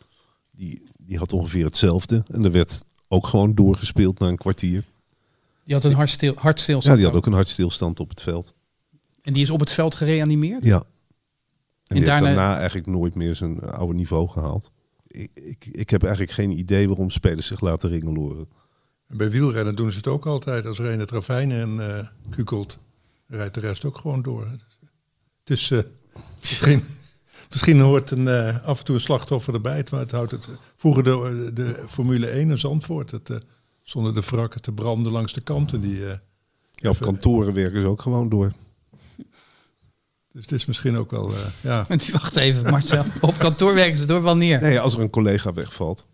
Die, 0.52 0.84
die 0.98 1.18
had 1.18 1.34
ongeveer 1.34 1.66
hetzelfde. 1.66 2.24
En 2.32 2.44
er 2.44 2.52
werd 2.52 2.84
ook 3.08 3.28
gewoon 3.28 3.56
doorgespeeld 3.56 4.20
na 4.20 4.28
een 4.28 4.38
kwartier. 4.38 4.84
Die 5.64 5.76
had 5.76 5.84
een 5.84 5.94
hartstil, 5.94 6.34
Ja, 6.34 6.40
hartstilstand. 6.42 6.98
die 6.98 7.06
had 7.06 7.16
ook 7.16 7.26
een 7.26 7.34
hartstilstand 7.34 8.00
op 8.00 8.10
het 8.10 8.22
veld. 8.22 8.54
En 9.22 9.34
die 9.34 9.42
is 9.42 9.50
op 9.50 9.60
het 9.60 9.72
veld 9.72 9.96
gereanimeerd? 9.96 10.64
Ja. 10.64 10.84
En, 11.91 11.97
die 11.97 12.06
daarna- 12.06 12.25
heeft 12.25 12.38
daarna 12.38 12.58
eigenlijk 12.58 12.88
nooit 12.88 13.15
meer 13.15 13.36
zijn 13.36 13.60
eh, 13.60 13.71
oude 13.73 13.93
niveau 13.93 14.27
gehaald. 14.30 14.71
Ik, 15.08 15.30
ik, 15.34 15.65
ik 15.71 15.89
heb 15.89 16.01
eigenlijk 16.04 16.34
geen 16.34 16.51
idee 16.51 16.88
waarom 16.88 17.10
spelers 17.10 17.47
zich 17.47 17.62
laten 17.62 17.89
ringeloren. 17.89 18.47
En 19.08 19.17
bij 19.17 19.32
wielrennen 19.32 19.75
doen 19.75 19.91
ze 19.91 19.97
het 19.97 20.08
ook 20.08 20.25
altijd. 20.25 20.65
Als 20.65 20.80
er 20.80 20.86
een 20.91 20.99
het 20.99 21.12
ravijn 21.12 21.51
in 21.51 21.80
eh 21.80 21.99
kukelt, 22.30 22.80
rijdt 23.27 23.54
de 23.54 23.60
rest 23.60 23.86
ook 23.86 23.97
gewoon 23.97 24.21
door. 24.21 24.47
Eh, 25.45 25.80
misschien, 26.39 26.84
misschien 27.49 27.80
hoort 27.80 28.12
een, 28.12 28.27
eh, 28.27 28.65
af 28.65 28.80
en 28.80 28.86
toe 28.86 28.95
een 28.95 29.01
slachtoffer 29.01 29.54
erbij. 29.54 29.86
Maar 29.91 29.99
het 29.99 30.12
houdt 30.12 30.32
het. 30.32 30.49
Vroeger 30.75 31.04
de, 31.04 31.51
de 31.54 31.84
Formule 31.88 32.27
1 32.27 32.49
in 32.49 32.58
Zandvoort. 32.58 33.12
Het, 33.12 33.30
eh, 33.30 33.38
zonder 33.84 34.13
de 34.15 34.21
wrakken 34.21 34.62
te 34.62 34.71
branden 34.71 35.12
langs 35.12 35.34
de 35.34 35.41
kanten. 35.41 35.82
Die, 35.82 36.06
eh, 36.08 36.17
Ja, 36.71 36.89
op 36.89 36.99
kantoren 36.99 37.54
werken 37.54 37.82
ze 37.82 37.88
ook 37.88 38.01
gewoon 38.01 38.30
door. 38.30 38.51
Dus 40.34 40.41
het 40.41 40.52
is 40.52 40.65
misschien 40.65 40.96
ook 40.98 41.12
wel. 41.12 41.32
eh, 41.32 41.38
ja. 41.62 41.86
Wacht 42.12 42.36
even, 42.36 42.72
Marcel. 42.72 43.06
op 43.22 43.38
kantoor 43.38 43.74
werken 43.74 43.98
ze 43.98 44.06
door 44.06 44.22
wanneer? 44.22 44.62
Nee, 44.62 44.80
als 44.80 44.94
er 44.94 45.00
een 45.00 45.10
collega 45.10 45.54
wegvalt, 45.54 46.08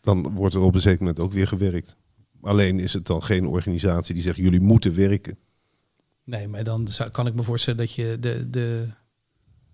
dan 0.00 0.34
wordt 0.34 0.54
er 0.54 0.60
op 0.60 0.74
een 0.74 0.80
zeker 0.80 0.98
moment 0.98 1.20
ook 1.20 1.32
weer 1.32 1.48
gewerkt. 1.48 1.96
Alleen 2.40 2.78
is 2.78 2.92
het 2.92 3.06
dan 3.06 3.22
geen 3.22 3.46
organisatie 3.46 4.14
die 4.14 4.22
zegt 4.22 4.36
jullie 4.36 4.60
moeten 4.60 4.94
werken. 4.94 5.38
Nee, 6.24 6.48
maar 6.48 6.64
dan 6.64 6.88
zou, 6.88 7.10
kan 7.10 7.26
ik 7.26 7.34
me 7.34 7.42
voorstellen 7.42 7.78
dat 7.78 7.92
je 7.92 8.16
de, 8.20 8.50
de, 8.50 8.88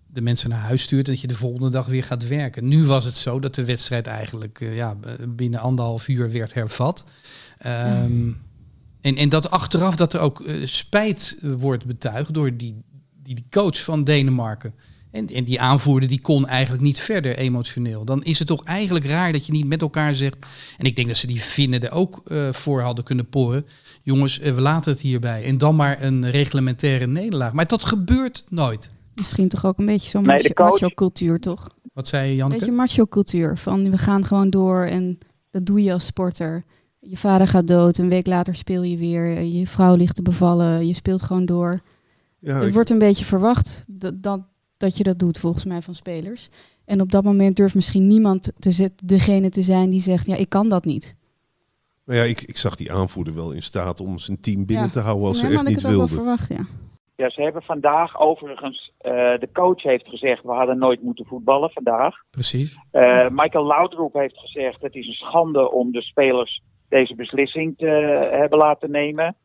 de 0.07 0.21
mensen 0.21 0.49
naar 0.49 0.59
huis 0.59 0.81
stuurt 0.81 1.05
en 1.07 1.11
dat 1.13 1.21
je 1.21 1.27
de 1.27 1.35
volgende 1.35 1.69
dag 1.69 1.85
weer 1.85 2.03
gaat 2.03 2.27
werken. 2.27 2.67
Nu 2.67 2.85
was 2.85 3.05
het 3.05 3.15
zo 3.15 3.39
dat 3.39 3.55
de 3.55 3.65
wedstrijd 3.65 4.07
eigenlijk 4.07 4.61
eh, 4.61 4.75
ja, 4.75 4.97
binnen 5.27 5.59
anderhalf 5.59 6.07
uur 6.07 6.31
werd 6.31 6.53
hervat. 6.53 7.03
Ehm, 7.57 8.31
en, 9.01 9.15
en 9.15 9.29
dat 9.29 9.51
achteraf 9.51 9.95
dat 9.95 10.13
er 10.13 10.19
ook 10.19 10.41
eh, 10.41 10.65
spijt 10.65 11.37
wordt 11.41 11.85
betuigd 11.85 12.33
door 12.33 12.57
die, 12.57 12.83
die, 13.29 13.35
die 13.35 13.61
coach 13.61 13.83
van 13.83 14.03
Denemarken. 14.03 14.73
En, 15.11 15.27
en 15.27 15.43
die 15.43 15.61
aanvoerder 15.61 16.09
die 16.09 16.21
kon 16.21 16.47
eigenlijk 16.47 16.83
niet 16.83 16.99
verder 16.99 17.37
emotioneel. 17.37 18.05
Dan 18.05 18.23
is 18.23 18.39
het 18.39 18.47
toch 18.47 18.63
eigenlijk 18.63 19.05
raar 19.05 19.31
dat 19.31 19.45
je 19.45 19.51
niet 19.51 19.67
met 19.67 19.81
elkaar 19.81 20.15
zegt. 20.15 20.37
En 20.77 20.85
ik 20.85 20.95
denk 20.95 21.07
dat 21.07 21.17
ze 21.17 21.27
die 21.27 21.39
Finnen 21.39 21.81
er 21.83 21.91
ook 21.91 22.21
eh, 22.25 22.51
voor 22.53 22.81
hadden 22.81 23.03
kunnen 23.03 23.29
poren. 23.29 23.65
Jongens, 24.01 24.39
eh, 24.39 24.53
we 24.55 24.61
laten 24.61 24.91
het 24.91 25.01
hierbij. 25.01 25.43
En 25.43 25.57
dan 25.57 25.75
maar 25.75 26.03
een 26.03 26.29
reglementaire 26.29 27.07
nederlaag. 27.07 27.53
Maar 27.53 27.67
dat 27.67 27.85
gebeurt 27.85 28.45
nooit. 28.49 28.91
Misschien 29.15 29.47
toch 29.47 29.65
ook 29.65 29.77
een 29.77 29.85
beetje 29.85 30.09
zo'n 30.09 30.25
Nee, 30.25 30.37
de 30.37 30.43
macho, 30.55 30.69
coach- 30.69 30.81
macho 30.81 30.93
cultuur, 30.95 31.39
toch? 31.39 31.69
Wat 31.93 32.07
zei 32.07 32.23
je, 32.25 32.31
Een 32.31 32.35
Janneke? 32.37 32.59
beetje 32.59 32.75
macho 32.75 33.05
cultuur. 33.05 33.57
Van 33.57 33.91
we 33.91 33.97
gaan 33.97 34.25
gewoon 34.25 34.49
door 34.49 34.83
en 34.85 35.17
dat 35.49 35.65
doe 35.65 35.83
je 35.83 35.93
als 35.93 36.05
sporter. 36.05 36.63
Je 36.99 37.17
vader 37.17 37.47
gaat 37.47 37.67
dood, 37.67 37.97
een 37.97 38.09
week 38.09 38.27
later 38.27 38.55
speel 38.55 38.83
je 38.83 38.97
weer. 38.97 39.41
Je 39.41 39.67
vrouw 39.67 39.95
ligt 39.95 40.15
te 40.15 40.21
bevallen, 40.21 40.87
je 40.87 40.93
speelt 40.93 41.21
gewoon 41.21 41.45
door. 41.45 41.81
Ja, 42.39 42.55
Het 42.55 42.67
ik- 42.67 42.73
wordt 42.73 42.89
een 42.89 42.97
beetje 42.99 43.25
verwacht 43.25 43.85
dat, 43.87 44.23
dat, 44.23 44.41
dat 44.77 44.97
je 44.97 45.03
dat 45.03 45.19
doet, 45.19 45.37
volgens 45.39 45.65
mij, 45.65 45.81
van 45.81 45.95
spelers. 45.95 46.49
En 46.85 47.01
op 47.01 47.11
dat 47.11 47.23
moment 47.23 47.55
durft 47.55 47.75
misschien 47.75 48.07
niemand 48.07 48.51
te 48.59 48.71
zet, 48.71 48.91
degene 49.07 49.49
te 49.49 49.61
zijn 49.61 49.89
die 49.89 49.99
zegt, 49.99 50.25
ja, 50.25 50.35
ik 50.35 50.49
kan 50.49 50.69
dat 50.69 50.85
niet. 50.85 51.15
nou 52.05 52.19
ja, 52.19 52.25
ik, 52.25 52.41
ik 52.41 52.57
zag 52.57 52.75
die 52.75 52.91
aanvoerder 52.93 53.33
wel 53.35 53.51
in 53.51 53.63
staat 53.63 53.99
om 53.99 54.17
zijn 54.19 54.39
team 54.39 54.65
binnen 54.65 54.85
Ja. 54.85 54.91
te 54.91 54.99
houden 54.99 55.27
als 55.27 55.41
Nee, 55.41 55.51
ze 55.51 55.57
echt 55.57 55.67
niet 55.67 55.81
wel 55.81 55.91
wilden. 55.91 56.09
verwacht, 56.09 56.49
ja. 56.49 56.65
Ja, 57.15 57.29
ze 57.29 57.41
hebben 57.41 57.61
vandaag 57.61 58.19
overigens, 58.19 58.91
eh, 58.97 59.11
de 59.13 59.49
coach 59.53 59.83
heeft 59.83 60.07
gezegd, 60.07 60.43
we 60.43 60.51
hadden 60.51 60.77
nooit 60.77 61.01
moeten 61.03 61.25
voetballen 61.25 61.69
vandaag. 61.71 62.15
Precies. 62.29 62.77
Eh, 62.91 63.27
Michael 63.29 63.65
Laudrup 63.65 64.13
heeft 64.13 64.37
gezegd, 64.37 64.81
het 64.81 64.95
is 64.95 65.07
een 65.07 65.13
schande 65.13 65.71
om 65.71 65.91
de 65.91 66.01
spelers 66.01 66.61
deze 66.89 67.15
beslissing 67.15 67.77
te 67.77 67.85
hebben 68.31 68.57
laten 68.59 68.91
nemen. 68.91 69.35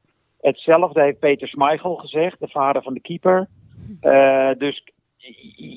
Hetzelfde 0.45 1.03
heeft 1.03 1.19
Peter 1.19 1.49
Schmeichel 1.49 1.95
gezegd, 1.95 2.41
de 2.41 2.49
vader 2.49 2.83
van 2.83 2.95
de 2.95 3.01
keeper. 3.01 3.49
Eh, 4.01 4.51
dus 4.59 4.85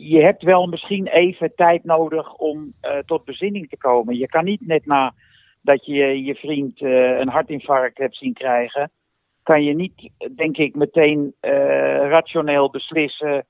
je 0.10 0.21
hebt 0.21 0.43
wel 0.43 0.67
misschien 0.67 1.08
even 1.08 1.56
tijd 1.56 1.84
nodig 1.84 2.34
om 2.34 2.73
eh, 2.82 2.97
tot 2.97 3.25
bezinning 3.25 3.69
te 3.69 3.77
komen. 3.77 4.17
Je 4.17 4.27
kan 4.27 4.45
niet 4.45 4.67
net 4.67 4.86
na 4.86 5.13
dat 5.62 5.86
je 5.86 6.23
je 6.23 6.36
vriend 6.36 6.82
eh, 6.82 7.19
een 7.19 7.30
hartinfarct 7.30 7.97
hebt 7.97 8.15
zien 8.17 8.34
krijgen, 8.34 8.91
kan 9.43 9.63
je 9.63 9.73
niet, 9.73 10.10
denk 10.36 10.58
ik, 10.58 10.75
meteen 10.75 11.34
rationeel 12.10 12.69
beslissen, 12.69 13.45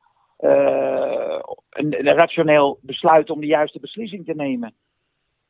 een, 1.69 1.91
rationeel 2.01 2.79
besluit 2.81 3.29
om 3.29 3.39
de 3.39 3.45
juiste 3.45 3.79
beslissing 3.79 4.25
te 4.25 4.33
nemen. 4.33 4.73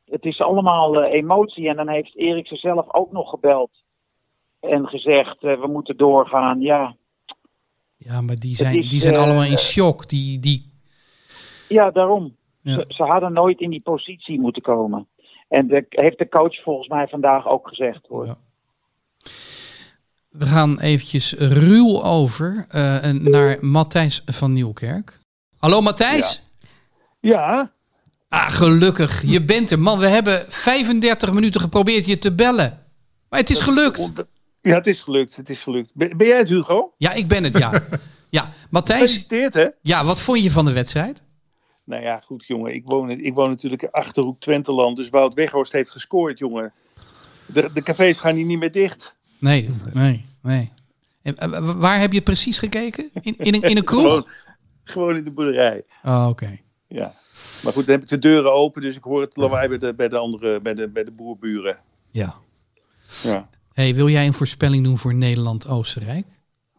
Het 0.04 0.24
is 0.24 0.40
allemaal 0.40 1.02
emotie 1.04 1.68
en 1.68 1.76
dan 1.76 1.88
heeft 1.88 2.16
Erik 2.16 2.46
zichzelf 2.46 2.94
ook 2.94 3.12
nog 3.12 3.30
gebeld 3.30 3.70
en 4.60 4.86
gezegd, 4.86 5.42
eh, 5.42 5.60
we 5.60 5.66
moeten 5.66 5.96
doorgaan. 5.96 6.60
Ja, 6.60 6.96
Ja, 7.96 8.20
maar 8.20 8.38
die 8.38 8.56
zijn, 8.56 8.78
is, 8.78 8.90
die 8.90 9.00
zijn 9.00 9.14
eh, 9.14 9.20
allemaal 9.20 9.44
in 9.44 9.58
shock. 9.58 10.08
Die, 10.08 10.40
die, 10.40 10.72
Ja, 11.68 11.90
daarom. 11.90 12.36
Ja. 12.60 12.74
Ze, 12.74 12.84
ze 12.88 13.02
hadden 13.02 13.32
nooit 13.32 13.60
in 13.60 13.70
die 13.70 13.82
positie 13.82 14.40
moeten 14.40 14.62
komen. 14.62 15.06
En 15.48 15.68
dat 15.68 15.84
heeft 15.88 16.18
de 16.18 16.28
coach 16.28 16.62
volgens 16.62 16.88
mij 16.88 17.06
vandaag 17.08 17.46
ook 17.46 17.68
gezegd 17.68 18.06
hoor. 18.06 18.26
Ja. 18.26 18.36
We 20.28 20.46
gaan 20.46 20.80
eventjes 20.80 21.32
ruw 21.32 22.02
over 22.02 22.66
eh, 22.68 23.04
en 23.04 23.30
naar 23.30 23.56
Matthijs 23.60 24.22
van 24.26 24.52
Nieuwkerk. 24.52 25.18
Hallo 25.56 25.80
Matthijs? 25.80 26.42
Ja, 27.20 27.72
Ah, 28.28 28.50
gelukkig. 28.50 29.22
Je 29.26 29.44
bent 29.44 29.70
er. 29.70 29.78
Man, 29.78 29.98
we 29.98 30.06
hebben 30.06 30.44
35 30.48 31.32
minuten 31.32 31.60
geprobeerd 31.60 32.06
je 32.06 32.18
te 32.18 32.34
bellen. 32.34 32.86
Maar 33.28 33.40
het 33.40 33.50
is 33.50 33.60
gelukt. 33.60 34.12
Ja, 34.60 34.74
het 34.74 34.86
is 34.86 35.00
gelukt. 35.00 35.36
Het 35.36 35.50
is 35.50 35.62
gelukt. 35.62 35.90
Ben, 35.94 36.16
ben 36.16 36.26
jij 36.26 36.38
het, 36.38 36.48
Hugo? 36.48 36.92
Ja, 36.96 37.12
ik 37.12 37.26
ben 37.28 37.44
het, 37.44 37.58
ja. 37.58 37.72
Ja, 38.30 38.50
Matthijs, 38.70 39.00
Gefeliciteerd, 39.00 39.54
hè? 39.54 39.66
ja, 39.80 40.04
wat 40.04 40.20
vond 40.20 40.42
je 40.42 40.50
van 40.50 40.64
de 40.64 40.72
wedstrijd? 40.72 41.22
Nou 41.84 42.02
ja, 42.02 42.20
goed, 42.24 42.44
jongen. 42.46 42.74
Ik 42.74 42.82
woon, 42.84 43.10
ik 43.10 43.34
woon 43.34 43.48
natuurlijk 43.48 43.82
in 43.82 43.90
Achterhoek 43.90 44.40
Twenteland. 44.40 44.96
Dus 44.96 45.08
Wout 45.08 45.34
Weghorst 45.34 45.72
heeft 45.72 45.90
gescoord, 45.90 46.38
jongen. 46.38 46.72
De, 47.46 47.70
de 47.74 47.82
cafés 47.82 48.20
gaan 48.20 48.34
hier 48.34 48.44
niet 48.44 48.58
meer 48.58 48.72
dicht. 48.72 49.14
Nee, 49.38 49.68
nee, 49.92 50.24
nee. 50.42 50.72
En, 51.22 51.36
eh, 51.38 51.48
wa- 51.48 51.76
waar 51.76 52.00
heb 52.00 52.12
je 52.12 52.20
precies 52.22 52.58
gekeken? 52.58 53.10
In, 53.20 53.34
in, 53.38 53.54
een, 53.54 53.60
in 53.62 53.76
een 53.76 53.84
kroeg? 53.92 54.02
Gewoon, 54.02 54.26
gewoon 54.84 55.16
in 55.16 55.24
de 55.24 55.30
boerderij. 55.30 55.84
Oh, 56.04 56.26
oké. 56.28 56.58
Ja. 56.88 57.14
Maar 57.62 57.72
goed, 57.72 57.86
dan 57.86 57.94
heb 57.94 58.02
ik 58.02 58.08
de 58.08 58.18
deuren 58.18 58.52
open, 58.52 58.82
dus 58.82 58.96
ik 58.96 59.02
hoor 59.02 59.20
het 59.20 59.36
lawaai 59.36 59.68
bij 59.68 59.78
de, 59.78 59.94
bij 59.94 60.08
de 60.08 60.16
andere, 60.18 60.60
bij 60.60 60.74
de, 60.74 60.88
bij 60.88 61.04
de 61.04 61.10
boerburen. 61.10 61.78
Ja. 62.10 62.34
Ja. 63.22 63.48
1-1. 63.78 63.80
Hey, 63.80 63.94
wil 63.94 64.08
jij 64.08 64.26
een 64.26 64.34
voorspelling 64.34 64.84
doen 64.84 64.98
voor 64.98 65.14
Nederland-Oostenrijk? 65.14 66.26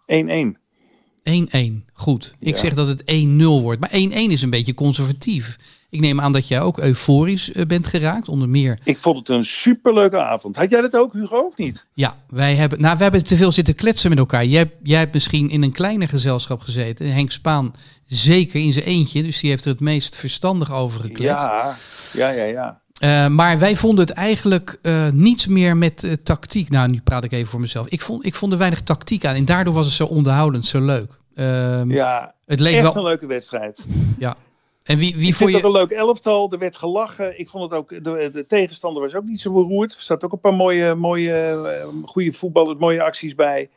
1-1. 0.06 1.86
Goed. 1.93 2.36
Ik 2.39 2.54
Ja. 2.54 2.58
zeg 2.58 2.74
dat 2.74 2.88
het 2.88 3.02
1-0 3.06 3.62
wordt. 3.62 3.80
Maar 3.80 3.93
1-1 3.93 4.32
is 4.32 4.41
een 4.41 4.50
beetje 4.50 4.74
conservatief. 4.74 5.58
Ik 5.89 6.00
neem 6.00 6.22
aan 6.22 6.32
dat 6.32 6.47
jij 6.47 6.62
ook 6.62 6.80
euforisch 6.80 7.52
eh, 7.52 7.66
bent 7.66 7.88
geraakt. 7.88 8.30
Onder 8.30 8.50
meer. 8.50 8.80
Ik 8.84 8.97
vond 8.97 9.18
het 9.18 9.30
een 9.38 9.45
superleuke 9.45 10.18
avond. 10.24 10.56
Had 10.56 10.70
jij 10.70 10.82
dat 10.82 10.95
ook, 10.95 11.14
Hugo, 11.14 11.39
of 11.39 11.58
niet? 11.58 11.86
Ja, 11.93 12.18
wij 12.30 12.56
hebben, 12.56 12.82
nou, 12.82 12.97
we 12.97 13.04
hebben 13.04 13.24
te 13.24 13.36
veel 13.36 13.52
zitten 13.52 13.76
kletsen 13.76 14.10
met 14.10 14.20
elkaar. 14.20 14.45
Jij, 14.45 14.72
jij 14.84 15.00
hebt 15.00 15.14
misschien 15.14 15.50
in 15.50 15.64
een 15.64 15.72
kleiner 15.72 16.08
gezelschap 16.08 16.62
gezeten. 16.62 17.14
Henk 17.14 17.32
Spaan 17.32 17.76
zeker 18.06 18.62
in 18.62 18.74
zijn 18.74 18.86
eentje. 18.86 19.24
Dus 19.24 19.39
die 19.39 19.50
heeft 19.50 19.66
er 19.66 19.72
het 19.72 19.80
meest 19.80 20.16
verstandig 20.16 20.72
over 20.74 21.00
gekletst. 21.00 21.45
Ja, 21.45 21.76
ja, 22.14 22.30
ja, 22.30 22.43
ja. 22.43 22.82
Eh, 23.00 23.28
maar 23.28 23.60
wij 23.60 23.76
vonden 23.76 24.06
het 24.06 24.16
eigenlijk 24.16 24.80
eh, 24.82 25.10
niets 25.10 25.47
meer 25.47 25.78
met 25.78 26.04
eh, 26.04 26.14
tactiek. 26.24 26.70
Nou, 26.70 26.89
nu 26.89 27.02
praat 27.02 27.24
ik 27.24 27.32
even 27.32 27.47
voor 27.47 27.60
mezelf. 27.60 27.88
Ik 27.88 28.02
vond, 28.02 28.26
ik 28.26 28.36
vond 28.36 28.52
er 28.52 28.58
weinig 28.58 28.82
tactiek 28.82 29.26
aan. 29.26 29.36
En 29.36 29.45
daardoor 29.45 29.74
was 29.74 29.86
het 29.86 29.95
zo 29.95 30.06
onderhoudend, 30.06 30.66
zo 30.66 30.82
leuk. 30.82 31.20
Ehm, 31.36 31.91
Ja, 31.91 32.34
het 32.45 32.60
leek 32.60 32.74
echt 32.74 32.84
wel. 32.84 32.95
een 32.95 33.04
leuke 33.04 33.26
wedstrijd. 33.26 33.86
Ja. 34.18 34.36
En 34.84 34.97
wie, 34.97 35.16
wie 35.16 35.28
ik 35.28 35.36
voor 35.36 35.47
vind 35.47 35.60
je. 35.60 35.66
een 35.66 35.72
leuk 35.72 35.91
elftal. 35.91 36.52
Er 36.52 36.58
werd 36.60 36.78
gelachen. 36.78 37.39
Ik 37.39 37.50
vond 37.50 37.64
het 37.64 37.80
ook, 37.80 37.89
de, 37.89 38.30
de 38.34 38.45
tegenstander 38.47 39.02
was 39.02 39.16
ook 39.16 39.24
niet 39.24 39.41
zo 39.41 39.54
beroerd. 39.54 39.91
Er 39.91 40.02
zaten 40.02 40.26
ook 40.28 40.34
een 40.34 40.39
paar 40.39 40.54
mooie, 40.54 40.95
mooie 40.95 41.86
goede 42.06 42.34
voetballers, 42.34 42.80
mooie 42.80 43.04
acties 43.04 43.36
bij. 43.36 43.70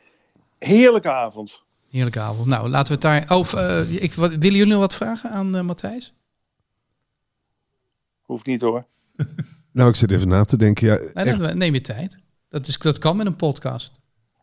Heerlijke 0.59 1.11
avond. 1.11 1.61
Heerlijke 1.89 2.19
avond. 2.19 2.47
Nou, 2.47 2.69
laten 2.69 2.87
we 2.87 3.07
het 3.07 3.27
daar. 3.27 3.37
Of, 3.37 3.53
ik, 3.89 4.13
wat, 4.13 4.29
willen 4.29 4.57
jullie 4.57 4.65
nog 4.65 4.79
wat 4.79 4.95
vragen 4.95 5.29
aan 5.29 5.65
Matthijs? 5.65 6.13
Hoeft 8.21 8.45
niet 8.45 8.61
hoor. 8.61 8.85
Nou, 9.73 9.89
ik 9.89 9.95
zit 9.95 10.11
even 10.11 10.27
na 10.27 10.43
te 10.43 10.57
denken. 10.57 10.87
Ja, 10.87 10.99
Nee, 11.13 11.25
echt, 11.25 11.39
dat- 11.39 11.53
neem 11.55 11.73
je 11.73 11.81
tijd. 11.81 12.17
Dat, 12.49 12.67
is, 12.67 12.77
dat 12.77 12.97
kan 12.97 13.17
met 13.17 13.25
een 13.25 13.35
podcast. 13.35 13.91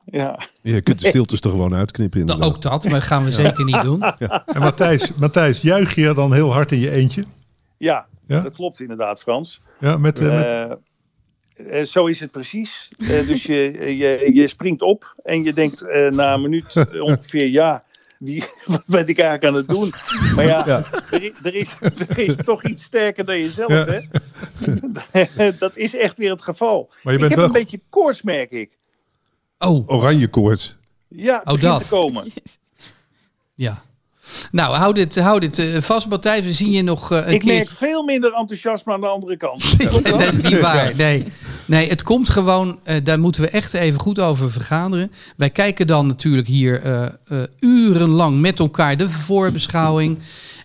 Ja. 0.05 0.41
je 0.63 0.81
kunt 0.81 1.01
de 1.01 1.07
stiltes 1.07 1.41
toch 1.41 1.53
gewoon 1.53 1.75
uitknippen 1.75 2.21
Nou, 2.21 2.33
inderdaad. 2.33 2.57
ook 2.57 2.63
dat, 2.63 2.85
maar 2.85 2.93
dat 2.93 3.03
gaan 3.09 3.25
we 3.25 3.31
zeker 3.31 3.65
niet 3.65 3.83
doen. 3.83 4.03
En 4.03 4.61
Matthijs, 4.61 5.15
Matthijs, 5.15 5.61
juich 5.61 5.95
je 5.95 6.15
dan 6.15 6.33
heel 6.35 6.53
hard 6.53 6.73
in 6.73 6.79
je 6.79 6.91
eentje? 6.91 7.25
Ja, 7.77 8.07
Ja? 8.27 8.41
dat 8.41 8.53
klopt 8.53 8.81
inderdaad, 8.81 9.21
Frans. 9.21 9.61
Ja, 9.81 9.97
met, 9.97 10.21
eh, 10.21 10.27
met, 10.35 10.45
Eh, 10.45 11.81
eh, 11.81 11.87
zo 11.87 12.07
is 12.07 12.21
het 12.21 12.31
precies. 12.31 12.91
Eh, 12.99 13.09
dus 13.27 13.43
je, 13.43 13.57
je, 13.97 14.31
je 14.35 14.49
springt 14.49 14.83
op 14.83 15.15
en 15.23 15.45
je 15.45 15.53
denkt 15.53 15.83
eh, 15.83 16.11
na 16.11 16.35
een 16.35 16.43
minuut 16.43 16.87
ongeveer, 17.01 17.47
ja, 17.49 17.85
wie, 18.21 18.45
wat 18.65 18.83
ben 18.87 19.07
ik 19.07 19.19
eigenlijk 19.19 19.45
aan 19.45 19.55
het 19.55 19.69
doen? 19.69 19.93
Maar 20.35 20.45
ja, 20.45 20.63
Ja. 20.67 20.83
Er, 21.11 21.33
er, 21.43 21.55
is, 21.55 21.77
er 22.09 22.19
is 22.19 22.37
toch 22.45 22.65
iets 22.65 22.85
sterker 22.85 23.25
dan 23.25 23.39
jezelf, 23.39 23.71
Ja. 23.71 23.85
hè? 23.87 25.53
dat 25.59 25.77
is 25.77 25.95
echt 25.95 26.17
weer 26.17 26.31
het 26.31 26.43
geval. 26.43 26.91
Maar 27.03 27.13
je 27.13 27.19
ik 27.19 27.29
heb 27.29 27.37
wel- 27.39 27.47
een 27.47 27.53
beetje 27.53 27.81
koorts, 27.91 28.23
merk 28.23 28.51
ik. 28.51 28.79
Oh, 29.59 29.89
Oranje 29.89 30.29
koorts. 30.29 30.79
Ja, 31.09 31.41
het 31.45 31.53
Oh, 31.55 31.61
dat. 31.61 31.83
te 31.83 31.89
komen. 31.89 32.33
ja. 33.55 33.83
Nou, 34.53 34.77
hou 34.77 34.95
dit, 34.95 35.19
hou 35.19 35.41
dit 35.41 35.59
eh, 35.59 35.81
vast, 35.81 36.09
Matthijs. 36.09 36.45
We 36.45 36.53
zien 36.53 36.71
je 36.71 36.83
nog 36.83 37.13
eh, 37.13 37.19
een 37.27 37.33
Ik 37.33 37.39
keer. 37.41 37.55
merk 37.55 37.69
veel 37.77 38.03
minder 38.03 38.33
enthousiasme 38.33 38.93
aan 38.93 39.01
de 39.01 39.07
andere 39.07 39.37
kant. 39.37 39.79
Dat 40.05 40.21
is 40.21 40.37
niet 40.51 40.61
waar. 40.61 40.93
Nee, 40.97 41.25
nee 41.67 41.89
het 41.89 42.03
komt 42.03 42.29
gewoon, 42.29 42.79
eh, 42.83 42.97
daar 43.05 43.21
moeten 43.21 43.43
we 43.43 43.49
echt 43.49 43.73
even 43.75 44.01
goed 44.01 44.19
over 44.19 44.51
vergaderen. 44.53 45.13
Wij 45.37 45.51
kijken 45.51 45.87
dan 45.87 46.07
natuurlijk 46.07 46.47
hier 46.49 46.83
eh, 46.83 47.03
eh, 47.03 47.39
urenlang 47.61 48.41
met 48.41 48.59
elkaar 48.59 48.97
de 48.97 49.09
voorbeschouwing 49.09 50.19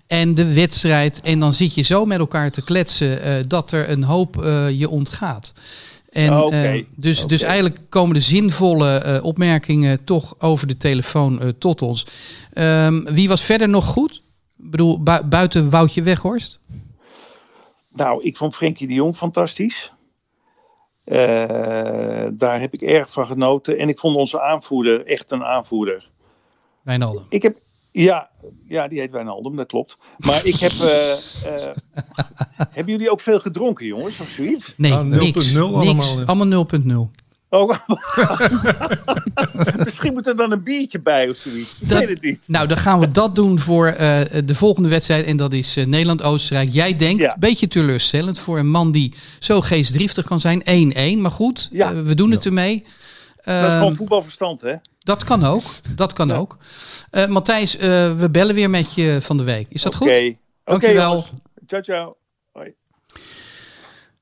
en 0.08 0.36
de 0.36 0.54
wedstrijd. 0.54 1.22
En 1.22 1.40
dan 1.40 1.54
zit 1.54 1.74
je 1.74 1.82
zo 1.82 2.06
met 2.06 2.20
elkaar 2.20 2.52
te 2.52 2.64
kletsen 2.64 3.22
eh, 3.22 3.34
dat 3.48 3.72
er 3.72 3.90
een 3.90 4.04
hoop 4.04 4.44
eh, 4.44 4.70
je 4.70 4.90
ontgaat. 4.90 5.54
En, 6.16 6.38
Oké. 6.38 6.56
eh, 6.62 6.84
dus, 6.96 7.26
dus 7.26 7.42
eigenlijk 7.42 7.80
komen 7.90 8.14
de 8.14 8.20
zinvolle 8.22 8.98
eh, 8.98 9.24
opmerkingen 9.24 10.04
toch 10.04 10.36
over 10.40 10.68
de 10.68 10.78
telefoon 10.78 11.42
eh, 11.42 11.48
tot 11.58 11.82
ons. 11.82 12.06
Ehm, 12.54 13.04
wie 13.14 13.28
was 13.28 13.44
verder 13.44 13.70
nog 13.70 13.86
goed? 13.86 14.14
Ik 14.58 14.72
bedoel, 14.72 15.04
bu- 15.04 15.24
buiten 15.24 15.70
Woutje 15.70 16.02
Weghorst? 16.04 16.60
Nou, 17.90 18.24
ik 18.24 18.38
vond 18.38 18.56
Frenkie 18.56 18.88
de 18.88 18.94
Jong 18.94 19.16
fantastisch. 19.16 19.92
Eh, 21.04 21.18
daar 22.34 22.60
heb 22.60 22.74
ik 22.74 22.82
erg 22.82 23.12
van 23.12 23.28
genoten. 23.28 23.78
En 23.78 23.90
ik 23.90 24.00
vond 24.00 24.16
onze 24.16 24.42
aanvoerder 24.42 25.06
echt 25.06 25.32
een 25.32 25.44
aanvoerder. 25.44 26.10
Wijnaldum. 26.82 27.26
Ik 27.30 27.42
heb, 27.42 27.58
ja, 28.04 28.30
ja, 28.68 28.88
die 28.88 29.00
heet 29.00 29.12
Wijnaldum, 29.12 29.56
dat 29.56 29.68
klopt. 29.68 29.98
Maar 30.18 30.46
ik 30.46 30.56
heb. 30.56 30.72
eh, 30.72 31.12
eh, 31.12 31.18
hebben 32.70 32.94
jullie 32.94 33.12
ook 33.12 33.22
veel 33.22 33.40
gedronken, 33.40 33.86
jongens, 33.86 34.20
of 34.20 34.30
zoiets? 34.30 34.74
Nee, 34.78 34.94
Ah, 34.94 35.00
0.0 35.06 35.08
niks. 35.20 35.56
allemaal, 35.58 35.84
niks. 35.94 36.14
ja. 36.14 36.24
Allemaal 36.26 36.66
0.0. 37.08 37.12
Oh, 37.50 37.72
misschien 39.86 40.14
moet 40.14 40.28
er 40.28 40.36
dan 40.36 40.52
een 40.52 40.64
biertje 40.64 41.00
bij 41.00 41.30
of 41.30 41.38
zoiets. 41.38 41.82
Ik 41.82 41.90
Dat- 41.90 42.00
weet 42.00 42.10
het 42.10 42.22
niet. 42.22 42.44
Nou, 42.48 42.68
dan 42.68 42.78
gaan 42.78 43.00
we 43.00 43.12
dat 43.12 43.36
doen 43.36 43.60
voor 43.60 43.88
eh, 43.88 44.20
de 44.46 44.56
volgende 44.56 44.90
wedstrijd. 44.90 45.26
En 45.26 45.38
dat 45.38 45.54
is 45.54 45.78
eh, 45.78 45.86
Nederland-Oostenrijk. 45.86 46.70
Jij 46.72 46.96
denkt, 46.98 47.22
Ja. 47.22 47.34
een 47.34 47.40
beetje 47.40 47.68
teleurstellend 47.68 48.40
voor 48.40 48.60
een 48.60 48.70
man 48.70 48.92
die 48.92 49.14
zo 49.40 49.62
geestdriftig 49.62 50.26
kan 50.26 50.40
zijn. 50.40 50.62
1-1, 51.18 51.22
maar 51.22 51.32
goed, 51.32 51.70
Ja. 51.72 51.94
we 52.04 52.16
doen 52.16 52.32
het 52.32 52.46
ermee. 52.46 52.84
Dat 53.46 53.56
is 53.56 53.62
Ehm, 53.70 53.78
gewoon 53.78 53.96
voetbalverstand, 53.96 54.62
hè? 54.62 54.76
dat 55.00 55.24
kan 55.24 55.44
ook. 55.44 55.64
Dat 55.96 56.14
kan 56.14 56.28
Ja. 56.28 56.36
ook. 56.36 56.58
Eh, 57.10 57.28
Matthijs, 57.28 57.78
eh, 57.78 58.18
we 58.18 58.30
bellen 58.32 58.56
weer 58.56 58.70
met 58.70 58.94
je 58.94 59.18
van 59.22 59.38
de 59.38 59.44
week. 59.44 59.68
Is 59.70 59.82
dat 59.82 59.96
goed? 59.96 60.08
Oké, 60.08 60.36
Dankjewel. 60.64 61.10
jongens. 61.14 61.32
Ciao, 61.68 61.82
ciao. 61.82 62.16
Hoi. 62.52 62.74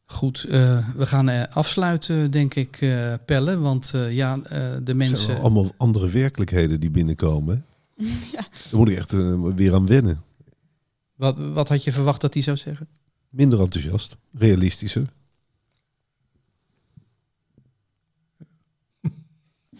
Goed, 0.06 0.44
eh, 0.44 0.88
we 0.96 1.08
gaan 1.08 1.30
eh, 1.30 1.44
afsluiten, 1.56 2.32
denk 2.32 2.54
ik, 2.56 2.78
eh, 2.82 3.14
Pelle. 3.26 3.60
Want 3.60 3.92
eh, 3.94 4.12
ja, 4.16 4.34
eh, 4.36 4.42
de 4.44 4.56
Het 4.58 4.82
zijn 4.86 4.98
mensen... 4.98 5.34
wel 5.34 5.42
allemaal 5.42 5.72
andere 5.78 6.10
werkelijkheden 6.10 6.80
die 6.80 6.92
binnenkomen. 6.92 7.66
Ja. 8.32 8.42
Daar 8.70 8.80
moet 8.80 8.90
ik 8.90 8.98
echt 8.98 9.12
weer 9.56 9.74
aan 9.74 9.86
wennen. 9.88 10.24
Wat, 11.16 11.38
wat 11.38 11.70
had 11.70 11.84
je 11.84 11.92
verwacht 11.92 12.22
dat 12.22 12.34
hij 12.34 12.44
zou 12.44 12.58
zeggen? 12.58 12.88
Minder 13.30 13.60
enthousiast. 13.60 14.18
Realistischer. 14.38 15.06
Dat 19.02 19.12
had 19.72 19.73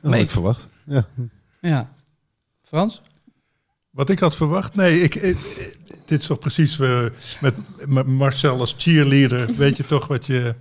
Nee. 0.00 0.20
ik 0.20 0.30
verwacht. 0.30 0.68
Ja. 0.86 1.06
Ja. 1.60 1.94
Frans? 2.62 3.00
Wat 3.90 4.10
ik 4.10 4.18
had 4.18 4.36
verwacht? 4.36 4.74
Nee, 4.74 5.00
ik, 5.02 5.14
ik- 5.14 5.76
dit 6.06 6.20
is 6.20 6.26
toch 6.26 6.38
precies 6.38 6.78
eh, 6.78 7.04
met 7.40 7.54
met 7.86 8.06
Marcel 8.06 8.60
als 8.60 8.74
cheerleader. 8.78 9.54
Weet 9.54 9.76
je 9.76 9.86
toch 9.86 10.06
wat, 10.06 10.26
je, 10.26 10.54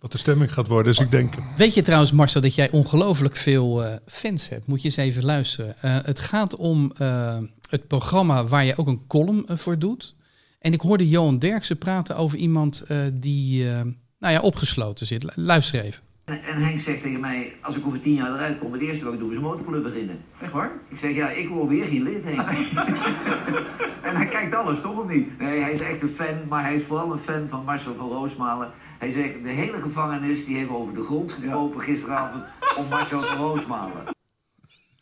wat 0.00 0.12
de 0.12 0.18
stemming 0.18 0.52
gaat 0.52 0.66
worden. 0.66 0.92
Dus 0.92 1.04
ik 1.04 1.10
denk, 1.10 1.34
Weet 1.56 1.74
je 1.74 1.82
trouwens, 1.82 2.12
Marcel, 2.12 2.40
dat 2.40 2.54
jij 2.54 2.70
ongelooflijk 2.70 3.36
veel 3.36 3.84
eh, 3.84 3.96
fans 4.06 4.48
hebt? 4.48 4.66
Moet 4.66 4.82
je 4.82 4.88
eens 4.88 4.96
even 4.96 5.24
luisteren. 5.24 5.78
Eh, 5.82 5.96
het 6.02 6.20
gaat 6.20 6.56
om 6.56 6.92
eh, 6.96 7.38
het 7.70 7.86
programma 7.86 8.46
waar 8.46 8.64
je 8.64 8.76
ook 8.76 8.86
een 8.86 9.06
column 9.06 9.46
voor 9.48 9.78
doet. 9.78 10.14
En 10.58 10.72
ik 10.72 10.80
hoorde 10.80 11.08
Johan 11.08 11.38
Derksen 11.38 11.78
praten 11.78 12.16
over 12.16 12.38
iemand 12.38 12.80
eh, 12.80 12.98
die 13.12 13.70
eh, 13.72 13.80
nou 14.18 14.32
ja, 14.32 14.40
opgesloten 14.40 15.06
zit. 15.06 15.22
Lu- 15.22 15.30
Luister 15.34 15.80
even. 15.84 16.02
En, 16.24 16.42
en 16.42 16.62
Henk 16.62 16.80
zegt 16.80 17.02
tegen 17.02 17.20
mij, 17.20 17.52
als 17.62 17.76
ik 17.76 17.86
over 17.86 18.00
tien 18.00 18.14
jaar 18.14 18.34
eruit 18.34 18.58
kom, 18.58 18.72
het 18.72 18.82
eerste 18.82 19.04
wat 19.04 19.12
ik 19.14 19.18
doe 19.18 19.30
is 19.30 19.36
een 19.36 19.42
motorclub 19.42 19.82
beginnen. 19.82 20.18
Echt 20.40 20.52
waar? 20.52 20.70
Ik 20.88 20.96
zeg, 20.96 21.14
ja, 21.14 21.30
ik 21.30 21.48
word 21.48 21.68
weer 21.68 21.84
geen 21.86 22.02
lid, 22.02 22.24
Henk. 22.24 22.40
en 24.08 24.16
hij 24.16 24.26
kijkt 24.28 24.54
alles, 24.54 24.80
toch 24.80 24.98
of 25.00 25.08
niet? 25.08 25.38
Nee, 25.38 25.60
hij 25.60 25.72
is 25.72 25.80
echt 25.80 26.02
een 26.02 26.08
fan, 26.08 26.48
maar 26.48 26.62
hij 26.64 26.74
is 26.74 26.82
vooral 26.84 27.12
een 27.12 27.18
fan 27.18 27.48
van 27.48 27.64
Marcel 27.64 27.94
van 27.94 28.08
Roosmalen. 28.08 28.70
Hij 28.98 29.12
zegt, 29.12 29.42
de 29.42 29.48
hele 29.50 29.80
gevangenis 29.80 30.44
die 30.44 30.56
heeft 30.56 30.70
over 30.70 30.94
de 30.94 31.02
grond 31.02 31.32
gekropen 31.32 31.80
gisteravond 31.80 32.44
om 32.76 32.88
Marcel 32.88 33.20
van 33.20 33.36
Roosmalen. 33.36 34.02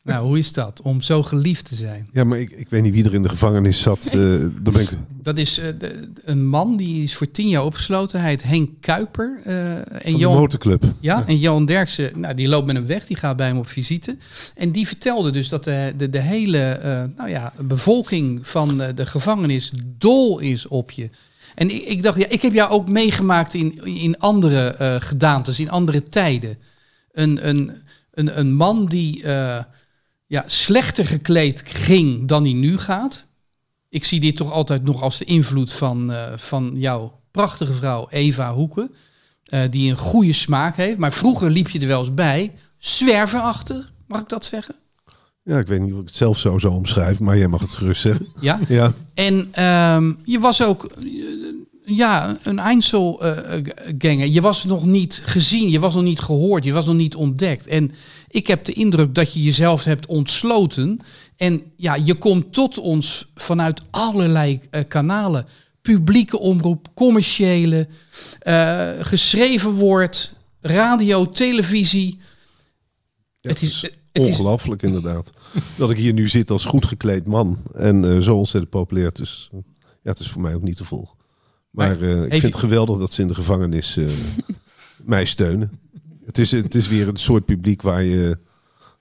Nou, 0.03 0.27
hoe 0.27 0.39
is 0.39 0.53
dat 0.53 0.83
om 0.83 1.01
zo 1.01 1.23
geliefd 1.23 1.65
te 1.65 1.75
zijn? 1.75 2.09
ja, 2.13 2.25
maar 2.25 2.39
ik, 2.39 2.51
ik 2.51 2.69
weet 2.71 2.83
niet 2.83 2.93
wie 2.95 3.05
er 3.05 3.15
in 3.15 3.23
de 3.23 3.29
gevangenis 3.29 3.83
zat. 3.83 4.07
eh 4.07 4.13
daar 4.39 4.73
ben 4.73 4.81
ik, 4.81 4.91
Dat 5.27 5.39
is 5.39 5.59
eh, 5.59 5.69
een 6.25 6.47
man 6.47 6.77
die 6.77 7.03
is 7.03 7.15
voor 7.15 7.31
tien 7.31 7.49
jaar 7.49 7.65
opgesloten. 7.65 8.21
Hij 8.21 8.29
heet 8.29 8.43
Henk 8.43 8.71
Kuiper. 8.81 9.41
eh, 9.45 9.77
en 9.77 9.87
van 10.03 10.13
de 10.13 10.17
Johan, 10.19 10.39
motorclub. 10.39 10.85
Ja, 11.01 11.25
en 11.27 11.39
Johan 11.39 11.67
Derksen, 11.67 12.21
nou, 12.21 12.35
die 12.35 12.49
loopt 12.49 12.67
met 12.67 12.77
hem 12.77 12.87
weg, 12.87 13.07
die 13.07 13.17
gaat 13.17 13.37
bij 13.37 13.47
hem 13.47 13.59
op 13.59 13.69
visite. 13.69 14.17
En 14.55 14.71
die 14.71 14.87
vertelde 14.87 15.31
dus 15.31 15.49
dat 15.49 15.65
de, 15.65 15.93
de, 15.97 16.11
de 16.11 16.21
hele 16.21 16.59
eh, 16.59 17.05
nou 17.17 17.29
ja, 17.31 17.53
bevolking 17.59 18.47
van 18.47 18.79
de 18.95 19.07
gevangenis 19.07 19.73
dol 19.85 20.39
is 20.39 20.69
op 20.69 20.91
je. 20.91 21.11
En 21.55 21.71
ik, 21.71 21.83
ik 21.83 22.03
dacht, 22.03 22.19
ja, 22.19 22.29
ik 22.29 22.43
heb 22.43 22.53
jou 22.53 22.71
ook 22.71 22.89
meegemaakt 22.89 23.55
in, 23.55 23.85
in 23.85 24.19
andere 24.19 24.75
gedaantes, 25.03 25.61
in 25.61 25.71
andere 25.71 26.09
tijden. 26.09 26.59
Een, 27.13 27.49
een, 27.49 27.73
een, 28.11 28.39
een 28.39 28.55
man 28.55 28.87
die 28.87 29.27
ja, 30.27 30.45
slechter 30.47 31.07
gekleed 31.07 31.63
ging 31.67 32.29
dan 32.29 32.43
hij 32.43 32.53
nu 32.53 32.79
gaat. 32.79 33.27
Ik 33.97 34.05
zie 34.05 34.21
dit 34.21 34.37
toch 34.37 34.53
altijd 34.53 34.85
nog 34.85 35.03
als 35.03 35.19
de 35.19 35.25
invloed 35.25 35.73
van, 35.73 36.13
eh, 36.13 36.33
van 36.37 36.73
jouw 36.75 37.21
prachtige 37.31 37.73
vrouw 37.73 38.07
Eva 38.11 38.55
Hoeken. 38.55 38.91
eh, 39.47 39.61
die 39.71 39.91
een 39.91 39.97
goede 39.99 40.33
smaak 40.33 40.77
heeft. 40.77 40.99
Maar 40.99 41.13
vroeger 41.13 41.51
liep 41.51 41.69
je 41.69 41.79
er 41.79 41.87
wel 41.87 41.99
eens 41.99 42.15
bij. 42.15 42.53
Zwerverachtig, 42.79 43.93
mag 44.07 44.21
ik 44.21 44.29
dat 44.29 44.45
zeggen? 44.45 44.75
Ja, 45.43 45.59
ik 45.59 45.67
weet 45.67 45.81
niet 45.81 45.93
of 45.93 46.01
ik 46.01 46.07
het 46.07 46.17
zelf 46.17 46.39
zo 46.39 46.59
zou 46.59 46.75
omschrijven, 46.75 47.25
maar 47.25 47.39
jij 47.39 47.49
mag 47.49 47.61
het 47.61 47.75
gerust 47.75 48.01
zeggen. 48.01 48.27
Ja. 48.41 48.61
Ja, 48.69 48.93
En 49.15 49.49
ehm, 49.53 50.13
je 50.25 50.39
was 50.41 50.63
ook 50.63 50.85
eh, 50.85 51.05
ja, 51.85 52.37
een 52.43 52.59
Einzelganger. 52.59 54.27
je 54.27 54.41
was 54.41 54.65
nog 54.65 54.87
niet 54.87 55.23
gezien, 55.25 55.71
je 55.71 55.81
was 55.81 55.95
nog 55.95 56.03
niet 56.03 56.21
gehoord, 56.21 56.65
je 56.65 56.73
was 56.73 56.87
nog 56.87 56.95
niet 56.97 57.15
ontdekt. 57.15 57.67
En 57.67 57.91
ik 58.29 58.47
heb 58.47 58.65
de 58.65 58.73
indruk 58.73 59.15
dat 59.15 59.33
je 59.33 59.43
jezelf 59.43 59.85
hebt 59.85 60.07
ontsloten. 60.07 61.01
En 61.37 61.63
ja, 61.77 61.95
je 61.95 62.15
komt 62.15 62.53
tot 62.53 62.79
ons 62.79 63.31
vanuit 63.35 63.83
allerlei 63.91 64.61
eh, 64.71 64.83
kanalen. 64.89 65.47
Publieke 65.83 66.39
omroep, 66.39 66.89
commerciële, 66.95 67.89
eh, 68.39 68.91
geschreven 69.01 69.71
woord, 69.71 70.37
radio, 70.61 71.31
televisie. 71.31 72.19
Ja, 73.41 73.51
het 73.51 73.63
is, 73.63 73.83
het 74.13 74.27
is 74.27 74.29
ongelooflijk 74.29 74.83
inderdaad. 74.83 75.33
dat 75.77 75.91
ik 75.91 75.97
hier 75.97 76.13
nu 76.13 76.29
zit 76.29 76.51
als 76.51 76.65
goed 76.65 76.87
gekleed 76.87 77.27
man 77.27 77.59
en 77.75 78.05
eh, 78.05 78.19
zo 78.19 78.37
ontzettend 78.37 78.71
populair. 78.71 79.13
Dus 79.13 79.49
Ja, 80.03 80.13
het 80.13 80.19
is 80.19 80.29
voor 80.29 80.43
mij 80.43 80.55
ook 80.55 80.63
niet 80.63 80.77
te 80.77 80.85
volgen. 80.85 81.17
Maar, 81.71 82.03
ik 82.03 82.31
vind 82.31 82.43
het 82.43 82.57
geweldig 82.57 82.99
dat 82.99 83.13
ze 83.13 83.23
in 83.23 83.29
de 83.29 83.35
gevangenis 83.35 83.99
mij 85.05 85.25
steunen. 85.25 85.81
Het 86.25 86.39
is, 86.39 86.51
het 86.51 86.75
is 86.75 86.89
weer 86.89 87.09
een 87.09 87.17
soort 87.17 87.45
publiek 87.45 87.83
waar, 87.83 88.03
je, 88.03 88.39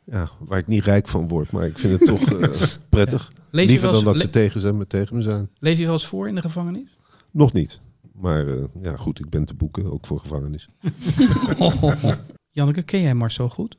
ja, 0.05 0.29
waar 0.39 0.59
ik 0.59 0.67
niet 0.67 0.83
rijk 0.83 1.07
van 1.07 1.27
word. 1.27 1.51
Maar 1.51 1.67
ik 1.67 1.77
vind 1.77 1.99
het 1.99 2.07
toch 2.07 2.21
eh, 2.21 2.49
prettig. 2.89 3.31
Lees 3.49 3.65
je 3.65 3.71
Liever 3.71 3.91
dan 3.91 4.03
dat 4.03 4.19
ze 4.19 4.29
tegen, 4.29 4.59
zijn, 4.59 4.77
met 4.77 4.89
tegen 4.89 5.15
me 5.15 5.21
zijn. 5.21 5.49
Lees 5.59 5.77
je 5.77 5.83
wel 5.83 5.93
eens 5.93 6.05
voor 6.05 6.27
in 6.27 6.35
de 6.35 6.41
gevangenis? 6.41 6.97
Nog 7.31 7.53
niet. 7.53 7.79
Maar 8.13 8.47
eh, 8.47 8.63
ja, 8.81 8.95
goed, 8.95 9.19
ik 9.19 9.29
ben 9.29 9.45
te 9.45 9.53
boeken, 9.53 9.91
ook 9.91 10.05
voor 10.05 10.19
gevangenis. 10.19 10.67
Janneke, 12.51 12.81
ken 12.81 13.01
jij 13.01 13.13
Marcel 13.13 13.49
goed? 13.49 13.77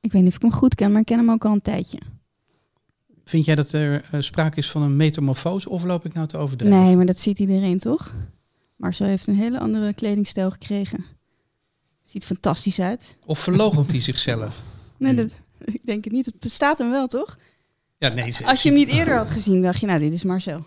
Ik 0.00 0.12
weet 0.12 0.22
niet 0.22 0.30
of 0.30 0.36
ik 0.36 0.42
hem 0.42 0.52
goed 0.52 0.74
ken, 0.74 0.90
maar 0.90 1.00
ik 1.00 1.06
ken 1.06 1.18
hem 1.18 1.30
ook 1.30 1.44
al 1.44 1.52
een 1.52 1.62
tijdje. 1.62 1.98
Vind 3.24 3.44
jij 3.44 3.54
dat 3.54 3.72
er 3.72 4.08
eh, 4.10 4.20
sprake 4.20 4.58
is 4.58 4.70
van 4.70 4.82
een 4.82 4.96
metamorfose 4.96 5.68
of 5.68 5.84
loop 5.84 6.04
ik 6.04 6.14
nou 6.14 6.26
te 6.26 6.36
overdrijven? 6.36 6.80
Nee, 6.80 6.96
maar 6.96 7.06
dat 7.06 7.18
ziet 7.18 7.38
iedereen 7.38 7.78
toch? 7.78 8.14
Marcel 8.76 9.06
heeft 9.06 9.26
een 9.26 9.34
hele 9.34 9.58
andere 9.58 9.94
kledingstijl 9.94 10.50
gekregen. 10.50 11.04
Ziet 12.02 12.24
fantastisch 12.24 12.80
uit. 12.80 13.16
Of 13.24 13.38
verloochent 13.38 13.90
hij 13.90 14.00
zichzelf? 14.00 14.73
Nee, 15.04 15.14
dat, 15.14 15.30
ik 15.74 15.80
denk 15.84 16.04
het 16.04 16.12
niet. 16.12 16.24
Het 16.26 16.38
bestaat 16.40 16.78
hem 16.78 16.90
wel, 16.90 17.06
toch? 17.06 17.38
Ja, 17.98 18.08
nee. 18.08 18.30
ze- 18.30 18.46
Als 18.46 18.62
je 18.62 18.68
hem 18.68 18.78
niet 18.78 18.88
eerder 18.88 19.16
had 19.16 19.30
gezien, 19.30 19.62
dacht 19.62 19.80
je, 19.80 19.86
nou, 19.86 20.00
dit 20.00 20.12
is 20.12 20.22
Marcel. 20.24 20.64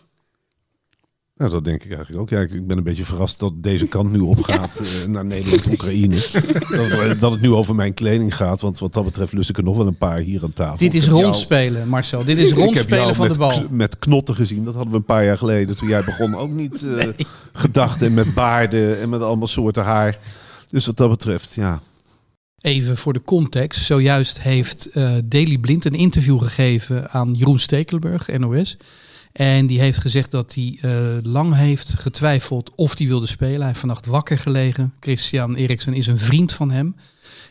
Nou, 1.36 1.52
dat 1.52 1.66
denk 1.66 1.84
ik 1.84 1.90
eigenlijk 1.92 2.22
ook. 2.22 2.30
Ja, 2.30 2.40
ik, 2.40 2.52
ik 2.52 2.68
ben 2.68 2.78
een 2.78 2.84
beetje 2.84 3.04
verrast 3.04 3.40
dat 3.40 3.54
deze 3.64 3.86
kant 3.88 4.12
nu 4.12 4.20
opgaat 4.20 4.80
eh, 4.80 5.06
naar 5.08 5.26
Nederland-Oekraïne. 5.26 6.16
dat, 6.70 7.20
dat 7.20 7.32
het 7.32 7.42
nu 7.42 7.52
over 7.54 7.76
mijn 7.76 7.94
kleding 7.94 8.36
gaat. 8.36 8.62
Want 8.62 8.80
wat 8.80 8.94
dat 8.94 9.04
betreft 9.06 9.34
lust 9.34 9.50
ik 9.50 9.58
er 9.58 9.64
nog 9.64 9.78
wel 9.78 9.88
een 9.88 9.98
paar 9.98 10.18
hier 10.18 10.44
aan 10.44 10.54
tafel. 10.54 10.78
Dit 10.78 10.94
is 10.94 11.06
jou- 11.06 11.22
rondspelen, 11.24 11.88
Marcel. 11.88 12.24
Dit 12.24 12.38
is 12.38 12.52
rondspelen 12.54 13.16
van 13.16 13.26
met, 13.26 13.34
de 13.34 13.40
bal. 13.40 13.68
Met 13.70 14.00
knotten 14.00 14.36
gezien. 14.36 14.64
Dat 14.64 14.74
hadden 14.74 14.92
we 14.92 14.98
een 14.98 15.06
paar 15.06 15.26
jaar 15.26 15.38
geleden. 15.38 15.78
Toen 15.78 15.88
jij 15.88 16.04
begon 16.04 16.36
ook 16.36 16.50
niet 16.52 16.84
eh, 16.84 17.08
gedacht. 17.54 18.02
En 18.02 18.14
met 18.14 18.34
baarden 18.34 19.00
en 19.00 19.10
met 19.10 19.22
allemaal 19.22 19.48
soorten 19.48 19.84
haar. 19.84 20.20
Dus 20.70 20.86
wat 20.86 20.98
dat 20.98 21.10
betreft, 21.10 21.54
ja. 21.54 21.82
Even 22.62 22.98
voor 22.98 23.14
de 23.14 23.22
context. 23.22 23.86
Zojuist 23.86 24.42
heeft 24.42 24.86
eh 24.86 25.14
Daily 25.26 25.58
Blind 25.58 25.86
een 25.86 25.94
interview 25.94 26.42
gegeven 26.42 27.12
aan 27.12 27.34
Jeroen 27.34 27.60
Stekelenburg, 27.60 28.38
NOS. 28.38 28.78
En 29.32 29.68
die 29.68 29.80
heeft 29.80 30.00
gezegd 30.00 30.32
dat 30.32 30.54
hij 30.54 30.78
eh, 30.82 30.92
lang 31.22 31.56
heeft 31.56 31.94
getwijfeld 31.94 32.72
of 32.76 32.98
hij 32.98 33.08
wilde 33.08 33.28
spelen. 33.28 33.58
Hij 33.58 33.68
heeft 33.68 33.80
vannacht 33.80 34.06
wakker 34.06 34.40
gelegen. 34.40 34.94
Christian 35.00 35.56
Eriksen 35.56 35.94
is 35.94 36.08
een 36.08 36.18
vriend 36.18 36.54
van 36.54 36.72
hem. 36.72 36.96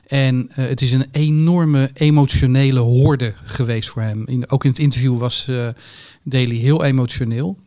En 0.07 0.49
eh, 0.51 0.67
het 0.67 0.83
is 0.83 0.93
een 0.93 1.07
enorme 1.11 1.91
emotionele 1.93 2.81
hoorde 2.81 3.35
geweest 3.45 3.89
voor 3.89 4.03
hem. 4.03 4.27
In, 4.27 4.51
ook 4.51 4.65
in 4.65 4.71
het 4.71 4.79
interview 4.79 5.19
was 5.19 5.49
eh 5.49 5.69
Daly 6.23 6.57
heel 6.57 6.85
emotioneel. 6.85 7.59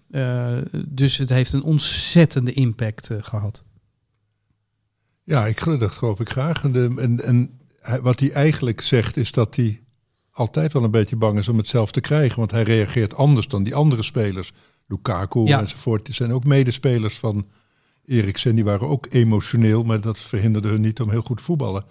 Dus 0.87 1.17
het 1.17 1.29
heeft 1.29 1.53
een 1.53 1.63
ontzettende 1.63 2.53
impact 2.53 3.09
eh, 3.09 3.17
gehad. 3.21 3.63
Ja, 5.29 5.45
ik, 5.47 5.59
geloof- 5.59 5.79
dat 5.79 5.91
geloof 5.91 6.19
ik 6.19 6.29
graag. 6.29 6.63
En, 6.63 6.71
de, 6.71 7.19
en, 7.23 7.59
wat 8.01 8.19
hij 8.19 8.31
eigenlijk 8.31 8.81
zegt 8.81 9.17
is 9.17 9.31
dat 9.31 9.55
hij 9.55 9.81
altijd 10.31 10.73
wel 10.73 10.83
een 10.83 10.91
beetje 10.91 11.15
bang 11.15 11.37
is 11.39 11.47
om 11.47 11.57
het 11.57 11.67
zelf 11.67 11.91
te 11.91 12.01
krijgen. 12.01 12.39
Want 12.39 12.51
hij 12.51 12.63
reageert 12.63 13.15
anders 13.15 13.47
dan 13.47 13.63
die 13.63 13.75
andere 13.75 14.03
spelers. 14.03 14.51
Lukaku 14.87 15.39
Ja. 15.45 15.59
enzovoort. 15.59 16.05
Die 16.05 16.15
zijn 16.15 16.33
ook 16.33 16.43
medespelers 16.43 17.17
van 17.17 17.47
Eriksen. 18.05 18.55
Die 18.55 18.63
waren 18.63 18.87
ook 18.87 19.07
emotioneel, 19.09 19.83
maar 19.83 20.01
dat 20.01 20.19
verhinderde 20.19 20.67
hun 20.67 20.81
niet 20.81 21.01
om 21.01 21.09
heel 21.09 21.21
goed 21.21 21.37
te 21.37 21.43
voetballen. 21.43 21.83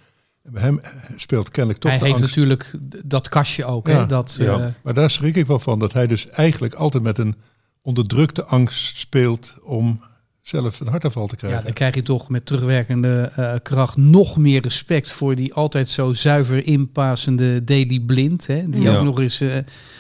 En 0.43 0.53
bij 0.53 0.63
hem 0.63 0.81
speelt 1.17 1.51
kennelijk 1.51 1.81
toch 1.81 1.91
hij 1.91 2.01
de 2.01 2.07
heeft 2.07 2.21
angst. 2.21 2.37
natuurlijk 2.37 2.75
dat 3.07 3.29
kastje 3.29 3.65
ook. 3.65 3.87
Ja, 3.87 3.99
hè? 4.01 4.07
Dat, 4.07 4.37
ja. 4.41 4.59
eh, 4.59 4.67
maar 4.83 4.95
daar 4.95 5.11
schrik 5.11 5.37
ik 5.37 5.47
wel 5.47 5.59
van. 5.59 5.79
Dat 5.79 5.93
hij 5.93 6.07
dus 6.07 6.29
eigenlijk 6.29 6.75
altijd 6.75 7.03
met 7.03 7.19
een 7.19 7.35
onderdrukte 7.83 8.45
angst 8.45 8.97
speelt 8.97 9.57
om 9.63 10.01
zelf 10.49 10.81
een 10.81 10.87
hartaanval 10.89 11.27
te 11.27 11.33
Ja, 11.35 11.39
krijgen. 11.39 11.65
dan 11.65 11.73
krijg 11.73 11.95
je 11.95 12.03
toch 12.03 12.29
met 12.29 12.47
terugwerkende 12.47 13.33
eh, 13.37 13.55
kracht 13.63 13.97
nog 13.97 14.37
meer 14.37 14.63
respect 14.63 15.11
voor 15.13 15.35
die 15.35 15.55
altijd 15.55 15.89
zo 15.89 16.13
zuiver 16.13 16.67
inpassende 16.67 17.65
Daily 17.65 18.01
Blind. 18.01 18.47
Hè? 18.47 18.71
Die 18.71 18.83
Ja. 18.83 18.97
ook 18.97 19.05
nog 19.05 19.21
eens 19.21 19.41
eh, 19.41 19.57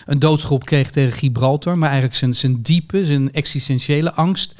een 0.07 0.19
doodschop 0.19 0.65
kreeg 0.65 0.91
tegen 0.91 1.13
Gibraltar. 1.13 1.79
Maar 1.79 1.89
eigenlijk 1.89 2.19
zijn, 2.19 2.35
zijn 2.35 2.63
diepe, 2.63 3.05
zijn 3.07 3.33
existentiële 3.33 4.13
angst, 4.13 4.55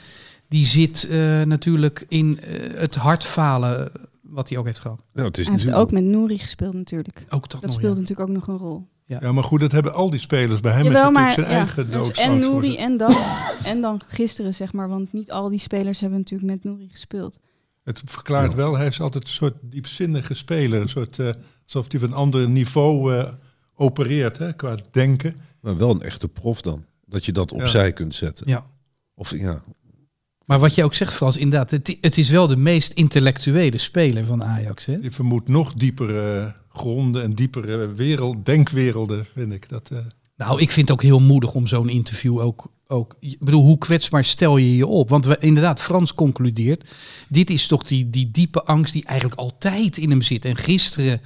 die 0.49 0.67
zit 0.67 1.09
eh, 1.11 1.43
natuurlijk 1.43 2.05
in 2.09 2.41
eh, 2.41 2.81
het 2.81 2.95
hartfalen 2.95 3.91
wat 4.23 4.49
hij 4.49 4.59
ook 4.59 4.67
heeft 4.67 4.81
gehad. 4.81 5.03
Nou, 5.13 5.27
het 5.27 5.39
is 5.39 5.47
Hij 5.47 5.55
heeft 5.59 5.73
ook 5.73 5.91
met 5.93 6.05
Nouri 6.05 6.39
gespeeld 6.39 6.75
natuurlijk. 6.75 7.25
Ook 7.29 7.51
dat, 7.51 7.61
Dat 7.61 7.71
nog, 7.71 7.81
ja. 7.81 7.89
natuurlijk 7.89 8.21
ook 8.21 8.29
nog 8.29 8.47
een 8.49 8.57
rol. 8.59 8.89
Ja, 9.09 9.33
maar 9.33 9.45
goed, 9.45 9.61
dat 9.61 9.73
hebben 9.73 9.95
al 9.95 10.11
die 10.11 10.21
spelers. 10.21 10.61
Bij 10.61 10.73
hem 10.73 10.85
Jawel, 10.85 11.09
is 11.09 11.15
natuurlijk 11.15 11.37
maar 11.37 11.47
zijn 11.47 11.57
ja, 11.57 11.65
eigen 11.65 11.87
dus 11.87 11.95
doodsangst. 11.95 12.21
en 12.21 12.39
Nouri 12.39 12.77
en 12.77 12.97
dan, 12.97 13.15
en 13.65 13.81
dan 13.81 14.01
gisteren, 14.07 14.55
zeg 14.55 14.73
maar. 14.73 14.89
Want 14.89 15.13
niet 15.13 15.31
al 15.31 15.49
die 15.49 15.59
spelers 15.59 16.01
hebben 16.01 16.19
natuurlijk 16.19 16.51
met 16.51 16.65
Nouri 16.65 16.89
gespeeld. 16.91 17.39
Het 17.85 18.03
verklaart 18.05 18.55
wel, 18.55 18.77
hij 18.77 18.87
is 18.87 19.01
altijd 19.01 19.25
een 19.25 19.33
soort 19.35 19.55
diepzinnige 19.61 20.35
speler. 20.35 20.81
Een 20.81 20.89
soort, 20.89 21.19
eh, 21.19 21.31
alsof 21.65 21.87
hij 21.91 22.01
van 22.01 22.09
een 22.09 22.15
ander 22.15 22.49
niveau 22.49 23.15
eh, 23.17 23.33
opereert 23.75 24.39
hè, 24.39 24.53
qua 24.53 24.77
denken. 24.91 25.37
Maar 25.61 25.77
wel 25.77 25.91
een 25.91 26.03
echte 26.03 26.29
prof 26.29 26.61
dan. 26.63 26.85
Dat 27.07 27.25
je 27.25 27.33
dat 27.33 27.51
Ja. 27.51 27.57
opzij 27.57 27.93
kunt 27.93 28.15
zetten. 28.15 28.49
Ja. 28.49 28.67
Of 29.15 29.37
ja, 29.37 29.63
Maar 30.49 30.59
wat 30.59 30.75
je 30.75 30.85
ook 30.85 30.95
zegt, 30.95 31.15
Frans, 31.15 31.37
inderdaad, 31.37 31.71
het, 31.71 31.97
het 32.01 32.19
is 32.19 32.31
wel 32.31 32.47
de 32.47 32.57
meest 32.57 32.93
intellectuele 32.93 33.79
speler 33.79 34.25
van 34.25 34.45
Ajax. 34.45 34.85
Hè? 34.85 34.97
Je 35.03 35.11
vermoedt 35.11 35.49
nog 35.49 35.75
diepere 35.75 36.55
gronden 36.69 37.23
en 37.23 37.35
diepere 37.35 37.93
wereld, 37.95 38.47
denkwerelden, 38.47 39.27
vind 39.35 39.53
ik. 39.53 39.69
Dat, 39.69 39.91
eh, 39.93 39.99
Nou, 40.37 40.61
ik 40.61 40.71
vind 40.71 40.89
het 40.89 40.97
ook 40.97 41.03
heel 41.03 41.21
moedig 41.21 41.55
om 41.55 41.67
zo'n 41.67 41.89
interview 41.89 42.41
ook, 42.41 42.73
ook... 42.87 43.17
Ik 43.21 43.39
bedoel, 43.41 43.63
hoe 43.63 43.79
kwetsbaar 43.79 44.25
stel 44.25 44.57
je 44.57 44.77
je 44.77 44.87
op? 44.87 45.09
Want 45.09 45.25
we, 45.25 45.37
inderdaad, 45.41 45.81
Frans 45.81 46.15
concludeert... 46.15 46.89
dit 47.29 47.51
is 47.51 47.67
toch 47.67 47.83
die, 47.83 48.11
die 48.11 48.31
diepe 48.31 48.63
angst 48.63 48.93
die 48.93 49.05
eigenlijk 49.05 49.41
altijd 49.41 49.97
in 49.97 50.11
hem 50.11 50.23
zit. 50.23 50.45
En 50.45 50.57
gisteren 50.57 51.21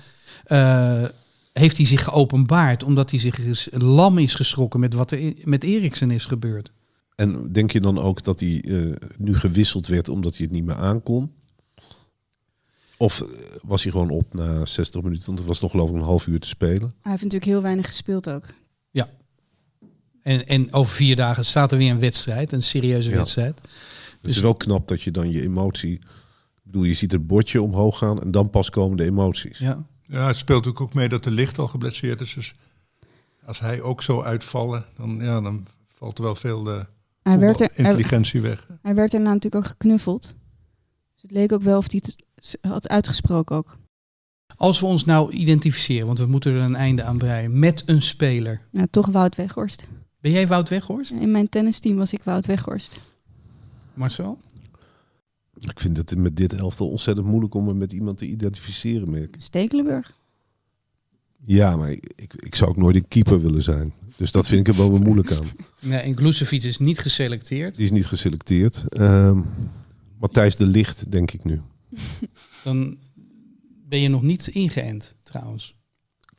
eh, 0.45 1.05
heeft 1.53 1.77
hij 1.77 1.87
zich 1.87 2.05
geopenbaard... 2.05 2.85
omdat 2.85 3.11
hij 3.11 3.21
zich 3.21 3.39
lam 3.73 4.19
is 4.19 4.35
geschrokken 4.35 4.81
met 4.81 4.95
wat 4.95 5.11
er 5.11 5.33
met 5.45 5.65
Eriksen 5.65 6.11
is 6.11 6.27
gebeurd. 6.27 6.73
En 7.15 7.53
denk 7.53 7.71
je 7.73 7.81
dan 7.81 7.99
ook 7.99 8.23
dat 8.23 8.41
hij 8.41 8.61
eh, 8.67 8.93
nu 9.19 9.35
gewisseld 9.35 9.87
werd 9.87 10.09
omdat 10.09 10.37
hij 10.37 10.45
het 10.45 10.55
niet 10.55 10.65
meer 10.65 10.77
aankon? 10.77 11.33
Of 12.97 13.21
eh, 13.21 13.29
was 13.63 13.83
hij 13.83 13.93
gewoon 13.93 14.11
op 14.11 14.35
na 14.35 14.67
60 14.67 15.03
minuten? 15.03 15.27
Want 15.27 15.39
het 15.39 15.49
was 15.49 15.61
nog 15.61 15.71
geloof 15.71 15.89
ik 15.89 15.95
een 15.97 16.03
half 16.03 16.27
uur 16.27 16.41
te 16.41 16.49
spelen. 16.49 16.95
Hij 17.01 17.11
heeft 17.11 17.23
natuurlijk 17.23 17.51
heel 17.51 17.63
weinig 17.63 17.87
gespeeld 17.87 18.29
ook. 18.31 18.45
En, 20.23 20.47
en 20.47 20.73
over 20.73 20.95
vier 20.95 21.17
dagen 21.17 21.45
staat 21.45 21.73
er 21.73 21.79
weer 21.79 21.91
een 21.91 21.99
wedstrijd, 21.99 22.53
een 22.53 22.63
serieuze 22.63 23.11
Ja. 23.11 23.17
wedstrijd. 23.17 23.61
Het 24.21 24.31
is 24.31 24.39
wel 24.39 24.55
knap 24.55 24.89
dat 24.89 25.03
je 25.03 25.11
dan 25.11 25.31
je 25.31 25.43
emotie... 25.43 25.93
Ik 25.93 26.63
bedoel, 26.63 26.83
je 26.83 26.95
ziet 26.95 27.13
het 27.13 27.27
bordje 27.27 27.63
omhoog 27.63 27.99
gaan 27.99 28.21
en 28.21 28.31
dan 28.31 28.51
pas 28.51 28.71
komen 28.71 28.97
de 28.97 29.05
emoties. 29.05 29.59
Ja. 29.59 29.85
ja, 30.07 30.27
het 30.27 30.37
speelt 30.37 30.65
natuurlijk 30.65 30.81
ook 30.81 30.95
mee 30.95 31.09
dat 31.09 31.25
de 31.25 31.31
licht 31.31 31.59
al 31.59 31.67
geblesseerd 31.67 32.21
is. 32.21 32.35
Dus 32.35 32.55
als 33.45 33.61
hij 33.61 33.81
ook 33.81 34.03
zou 34.03 34.25
uitvallen, 34.25 34.85
dan, 34.97 35.19
ja, 35.21 35.41
dan 35.41 35.67
valt 35.97 36.19
er 36.19 36.25
wel 36.25 36.35
veel 36.35 36.71
eh, 36.71 36.85
Hij 37.23 37.39
werd, 37.39 37.61
er, 37.61 37.71
hij, 37.75 37.85
intelligentie 37.85 38.41
weg. 38.41 38.69
hij 38.83 38.95
werd 38.95 39.11
daarna 39.11 39.33
natuurlijk 39.33 39.65
ook 39.65 39.71
geknuffeld. 39.71 40.23
Dus 41.15 41.23
het 41.23 41.31
leek 41.31 41.53
ook 41.53 41.63
wel 41.63 41.79
of 41.79 41.91
hij 41.91 42.03
het 42.35 42.59
had 42.61 42.89
uitgesproken 42.89 43.57
ook. 43.57 43.79
Als 44.57 44.81
we 44.81 44.87
ons 44.87 45.05
nou 45.05 45.33
identificeren, 45.33 46.07
want 46.07 46.19
we 46.19 46.27
moeten 46.27 46.53
er 46.53 46.61
een 46.61 46.75
einde 46.75 47.03
aan 47.03 47.19
breien... 47.19 47.59
met 47.59 47.83
een 47.87 48.03
speler. 48.03 48.61
Nou, 48.71 48.87
toch 48.91 49.07
Wout 49.07 49.37
Weghorst. 49.37 49.87
Ben 50.21 50.33
jij 50.33 50.47
Wout 50.47 50.69
Weghorst, 50.69 51.11
In 51.11 51.31
mijn 51.31 51.49
tennisteam 51.49 51.97
was 51.97 52.13
ik 52.13 52.23
Wout 52.23 52.47
Weghorst. 52.47 52.99
Marcel? 53.95 54.39
Ik 55.59 55.81
vind 55.81 55.97
het 55.97 56.17
met 56.17 56.37
dit 56.37 56.53
elftal 56.53 56.89
ontzettend 56.89 57.27
moeilijk 57.27 57.55
om 57.55 57.65
me 57.65 57.75
met 57.75 57.93
iemand 57.93 58.19
te 58.19 58.27
identificeren. 58.27 59.11
Merk. 59.11 59.35
Stekelenburg. 59.39 60.21
Ja, 61.45 61.77
maar 61.77 61.91
ik, 61.91 62.13
ik, 62.17 62.35
ik 62.35 62.55
zou 62.55 62.71
ook 62.71 62.77
nooit 62.77 62.97
een 62.97 63.09
keeper 63.09 63.41
willen 63.41 63.63
zijn. 63.63 63.93
Dus 64.17 64.31
dat 64.31 64.47
vind 64.49 64.67
ik 64.69 64.75
er 64.75 64.81
wel 64.81 64.91
weer 64.93 65.01
moeilijk 65.03 65.33
aan. 65.33 65.45
Nee, 65.81 65.99
en 66.01 66.17
Glucevic 66.17 66.63
is 66.63 66.79
niet 66.79 66.99
geselecteerd. 66.99 67.75
Die 67.75 67.85
is 67.85 67.91
niet 67.91 68.07
geselecteerd. 68.07 68.85
Ehm, 68.89 69.41
Matthijs 70.19 70.57
de 70.57 70.67
Licht, 70.67 71.11
denk 71.11 71.31
ik 71.31 71.45
nu. 71.45 71.61
Dan 72.65 72.99
ben 73.89 74.01
je 74.01 74.09
nog 74.09 74.23
niet 74.23 74.47
ingeënt, 74.49 75.15
trouwens. 75.23 75.75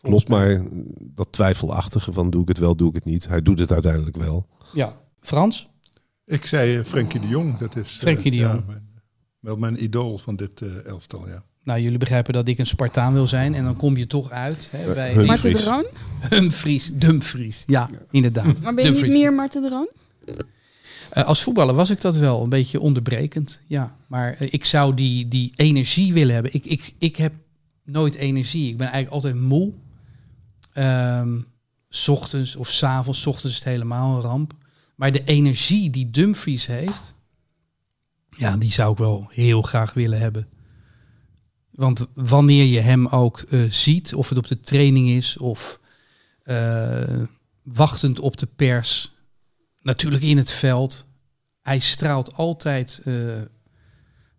Klopt, 0.01 0.28
maar 0.28 0.62
dat 0.99 1.32
twijfelachtige 1.32 2.14
van 2.14 2.30
doe 2.30 2.41
ik 2.41 2.47
het 2.47 2.58
wel, 2.58 2.76
doe 2.76 2.89
ik 2.89 2.95
het 2.95 3.06
niet. 3.06 3.28
Hij 3.28 3.41
doet 3.41 3.60
het 3.60 3.72
uiteindelijk 3.72 4.18
wel. 4.18 4.47
Ja. 4.74 5.01
Frans? 5.22 5.70
Ik 6.26 6.45
zei 6.45 6.78
eh, 6.78 6.84
Frenkie 6.84 7.20
de 7.20 7.28
Jong. 7.28 7.58
Dat 7.58 7.76
is 7.76 7.93
eh, 7.93 7.99
Frenkie 7.99 8.32
de 8.32 8.38
ja, 8.38 8.54
Jong. 8.54 8.66
mijn- 8.66 8.91
wel 9.39 9.56
mijn 9.56 9.84
idool 9.84 10.18
van 10.18 10.36
dit 10.36 10.62
eh, 10.62 10.86
elftal, 10.86 11.28
ja. 11.28 11.43
Nou, 11.64 11.80
jullie 11.82 11.97
begrijpen 11.97 12.34
dat 12.34 12.47
ik 12.47 12.59
een 12.59 12.66
Spartaan 12.68 13.14
wil 13.14 13.28
zijn. 13.28 13.55
En 13.55 13.64
dan 13.64 13.76
kom 13.76 13.97
je 13.97 14.07
toch 14.07 14.30
uit 14.30 14.68
hè, 14.72 14.93
bij 14.93 15.14
Hun- 15.14 15.26
Marten 15.26 15.43
de 15.43 15.49
Dumfries. 15.57 15.70
Roon? 15.72 15.86
Dumfries. 16.30 16.91
Dumfries. 16.93 17.64
Ja, 17.68 17.89
inderdaad. 18.11 18.61
Maar 18.61 18.74
ben 18.74 18.86
je 18.86 18.91
niet 18.91 19.11
meer 19.11 19.34
Marten 19.34 19.61
de 19.61 19.70
Roon? 19.70 19.88
Eh, 21.09 21.24
als 21.24 21.43
voetballer 21.43 21.76
was 21.76 21.89
ik 21.89 22.01
dat 22.01 22.16
wel, 22.16 22.43
een 22.43 22.49
beetje 22.49 22.80
onderbrekend. 22.80 23.59
Ja, 23.68 23.95
maar 24.07 24.34
eh, 24.34 24.47
ik 24.53 24.66
zou 24.66 24.93
die, 24.93 25.28
die 25.28 25.53
energie 25.55 26.14
willen 26.14 26.34
hebben. 26.34 26.53
Ik, 26.53 26.66
ik, 26.66 26.93
ik 26.97 27.16
heb 27.16 27.34
nooit 27.84 28.16
energie. 28.16 28.70
Ik 28.70 28.78
ben 28.78 28.88
eigenlijk 28.91 29.14
altijd 29.14 29.36
moe. 29.36 29.72
Ehm, 30.74 31.38
's 31.89 32.07
ochtends 32.07 32.55
of 32.55 32.68
's 32.72 32.84
avonds. 32.84 33.22
's 33.22 33.26
ochtends 33.26 33.51
is 33.51 33.64
het 33.64 33.74
helemaal 33.74 34.16
een 34.16 34.22
ramp. 34.22 34.53
Maar 34.95 35.11
de 35.11 35.24
energie 35.24 35.89
die 35.89 36.11
Dumfries 36.11 36.66
heeft, 36.66 37.14
ja, 38.30 38.57
die 38.57 38.72
zou 38.72 38.91
ik 38.91 38.97
wel 38.97 39.28
heel 39.32 39.61
graag 39.61 39.93
willen 39.93 40.20
hebben. 40.20 40.47
Want 41.76 42.06
wanneer 42.14 42.66
je 42.66 42.80
hem 42.80 43.08
ook 43.08 43.40
eh, 43.40 43.62
ziet, 43.70 44.14
of 44.14 44.30
het 44.30 44.38
op 44.38 44.48
de 44.48 44.60
training 44.60 45.10
is 45.10 45.38
of 45.38 45.80
eh, 46.44 47.22
wachtend 47.62 48.20
op 48.20 48.38
de 48.38 48.46
pers, 48.46 49.12
natuurlijk 49.82 50.24
in 50.24 50.38
het 50.38 50.52
veld, 50.52 51.06
hij 51.62 51.80
straalt 51.80 52.34
altijd, 52.34 53.02
eh, 53.04 53.42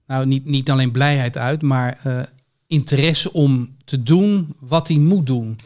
nou 0.06 0.26
niet, 0.26 0.44
niet 0.44 0.70
alleen 0.70 0.90
blijheid 0.90 1.36
uit, 1.36 1.62
maar 1.62 2.00
interesse 2.66 3.32
om 3.32 3.76
te 3.84 4.02
doen 4.02 4.56
wat 4.58 4.88
hij 4.88 4.96
moet 4.96 5.26
doen. 5.26 5.58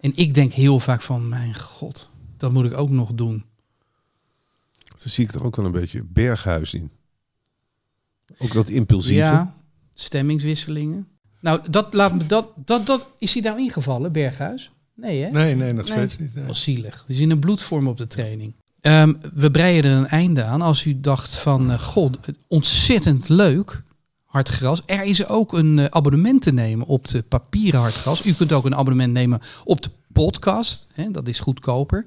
En 0.00 0.12
ik 0.14 0.34
denk 0.34 0.52
heel 0.52 0.80
vaak 0.80 1.02
van, 1.02 1.28
mijn 1.28 1.58
god, 1.58 2.08
dat 2.36 2.52
moet 2.52 2.64
ik 2.64 2.76
ook 2.76 2.90
nog 2.90 3.14
doen. 3.14 3.44
Zo 4.96 5.08
zie 5.08 5.24
ik 5.24 5.32
er 5.32 5.44
ook 5.44 5.56
wel 5.56 5.64
een 5.64 5.72
beetje 5.72 6.04
berghuis 6.04 6.74
in. 6.74 6.90
Ook 8.38 8.52
dat 8.52 8.68
impulsieve. 8.68 9.20
Ja, 9.20 9.56
stemmingswisselingen. 9.96 11.06
Nou, 11.40 11.60
dat, 11.70 11.94
laat 11.94 12.14
me, 12.14 12.26
dat, 12.26 12.48
dat, 12.64 12.86
dat, 12.86 13.06
is 13.18 13.34
hij 13.34 13.42
nou 13.42 13.58
ingevallen, 13.60 14.12
Berghuis? 14.12 14.70
Nee, 14.94 15.22
hè? 15.22 15.30
Nee, 15.30 15.54
nee, 15.54 15.72
nog 15.72 15.88
Nee. 15.88 15.96
steeds 15.96 16.18
niet. 16.18 16.34
nee. 16.34 16.44
Was 16.44 16.62
zielig. 16.62 17.04
Die 17.06 17.16
is 17.16 17.22
in 17.22 17.30
een 17.30 17.38
bloedvorm 17.38 17.86
op 17.86 17.96
de 17.96 18.06
training. 18.06 18.54
Ehm, 18.80 19.12
we 19.34 19.50
breien 19.50 19.84
er 19.84 19.90
een 19.90 20.06
einde 20.08 20.44
aan. 20.44 20.62
Als 20.62 20.84
u 20.84 21.00
dacht 21.00 21.34
van, 21.36 21.70
eh, 21.70 21.78
god, 21.80 22.18
ontzettend 22.48 23.28
leuk, 23.28 23.82
Hartgras. 24.24 24.82
Er 24.86 25.02
is 25.02 25.26
ook 25.26 25.52
een 25.52 25.78
eh, 25.78 25.84
abonnement 25.90 26.42
te 26.42 26.52
nemen 26.52 26.86
op 26.86 27.08
de 27.08 27.22
papieren 27.22 27.80
Hartgras. 27.80 28.26
U 28.26 28.32
kunt 28.32 28.52
ook 28.52 28.64
een 28.64 28.74
abonnement 28.74 29.12
nemen 29.12 29.40
op 29.64 29.82
de 29.82 29.90
podcast. 30.22 30.86
Hè, 30.92 31.10
dat 31.10 31.28
is 31.28 31.40
goedkoper. 31.40 32.06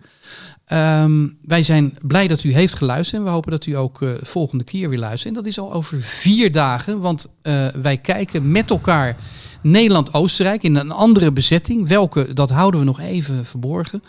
Ehm, 0.66 1.28
wij 1.42 1.64
zijn 1.64 1.98
blij 2.02 2.28
dat 2.28 2.44
u 2.44 2.54
heeft 2.54 2.76
geluisterd. 2.76 3.22
En 3.22 3.28
we 3.28 3.34
hopen 3.34 3.52
dat 3.52 3.66
u 3.66 3.76
ook 3.76 4.02
eh, 4.02 4.10
volgende 4.22 4.64
keer 4.64 4.90
weer 4.90 5.00
luistert. 5.00 5.28
En 5.28 5.34
dat 5.34 5.46
is 5.46 5.60
al 5.60 5.74
over 5.74 6.02
vier 6.02 6.52
dagen. 6.52 7.00
Want 7.00 7.28
eh, 7.42 7.68
wij 7.68 7.98
kijken 7.98 8.52
met 8.52 8.70
elkaar 8.70 9.16
Nederland-Oostenrijk 9.62 10.64
in 10.64 10.76
een 10.76 10.92
andere 10.92 11.32
bezetting. 11.32 11.88
Welke, 11.88 12.34
dat 12.34 12.50
houden 12.50 12.80
we 12.80 12.86
nog 12.86 13.00
even 13.00 13.46
verborgen. 13.46 14.04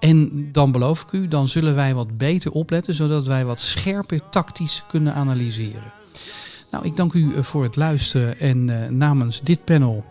En 0.00 0.48
dan 0.52 0.72
beloof 0.72 1.02
ik 1.02 1.12
u, 1.12 1.28
dan 1.28 1.48
zullen 1.48 1.74
wij 1.74 1.94
wat 1.94 2.18
beter 2.18 2.50
opletten. 2.50 2.94
Zodat 2.94 3.26
wij 3.26 3.44
wat 3.44 3.60
scherper 3.60 4.20
tactisch 4.30 4.82
kunnen 4.88 5.14
analyseren. 5.14 5.92
Nou, 6.70 6.84
ik 6.84 6.96
dank 6.96 7.12
u 7.12 7.34
eh, 7.34 7.42
voor 7.42 7.62
het 7.62 7.76
luisteren. 7.76 8.40
En 8.40 8.96
namens 8.98 9.40
dit 9.40 9.64
panel 9.64 10.04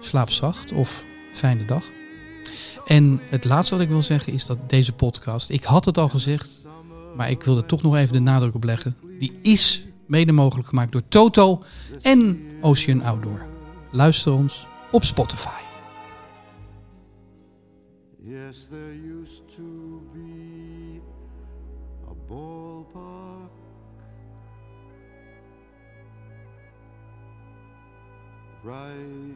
slaap 0.00 0.30
zacht 0.30 0.72
of 0.72 1.04
fijne 1.32 1.64
dag. 1.64 1.84
En 2.86 3.20
het 3.22 3.44
laatste 3.44 3.74
wat 3.74 3.84
ik 3.84 3.88
wil 3.88 4.02
zeggen 4.02 4.32
is 4.32 4.46
dat 4.46 4.58
deze 4.70 4.92
podcast, 4.92 5.50
ik 5.50 5.64
had 5.64 5.84
het 5.84 5.98
al 5.98 6.08
gezegd, 6.08 6.60
maar 7.16 7.30
ik 7.30 7.42
wil 7.42 7.56
er 7.56 7.66
toch 7.66 7.82
nog 7.82 7.96
even 7.96 8.12
de 8.12 8.20
nadruk 8.20 8.54
op 8.54 8.64
leggen. 8.64 8.96
Die 9.18 9.38
is 9.42 9.86
mede 10.06 10.32
mogelijk 10.32 10.68
gemaakt 10.68 10.92
door 10.92 11.02
Toto 11.08 11.62
en 12.02 12.40
Ocean 12.60 13.02
Outdoor. 13.02 13.46
Luister 13.90 14.32
ons 14.32 14.66
op 14.90 15.04
Spotify. 15.04 15.60
Yes, 18.22 18.66
there 18.70 18.94
used 19.22 19.48
to 19.56 20.02
be 20.12 21.00
a 22.08 22.14
right 28.62 29.35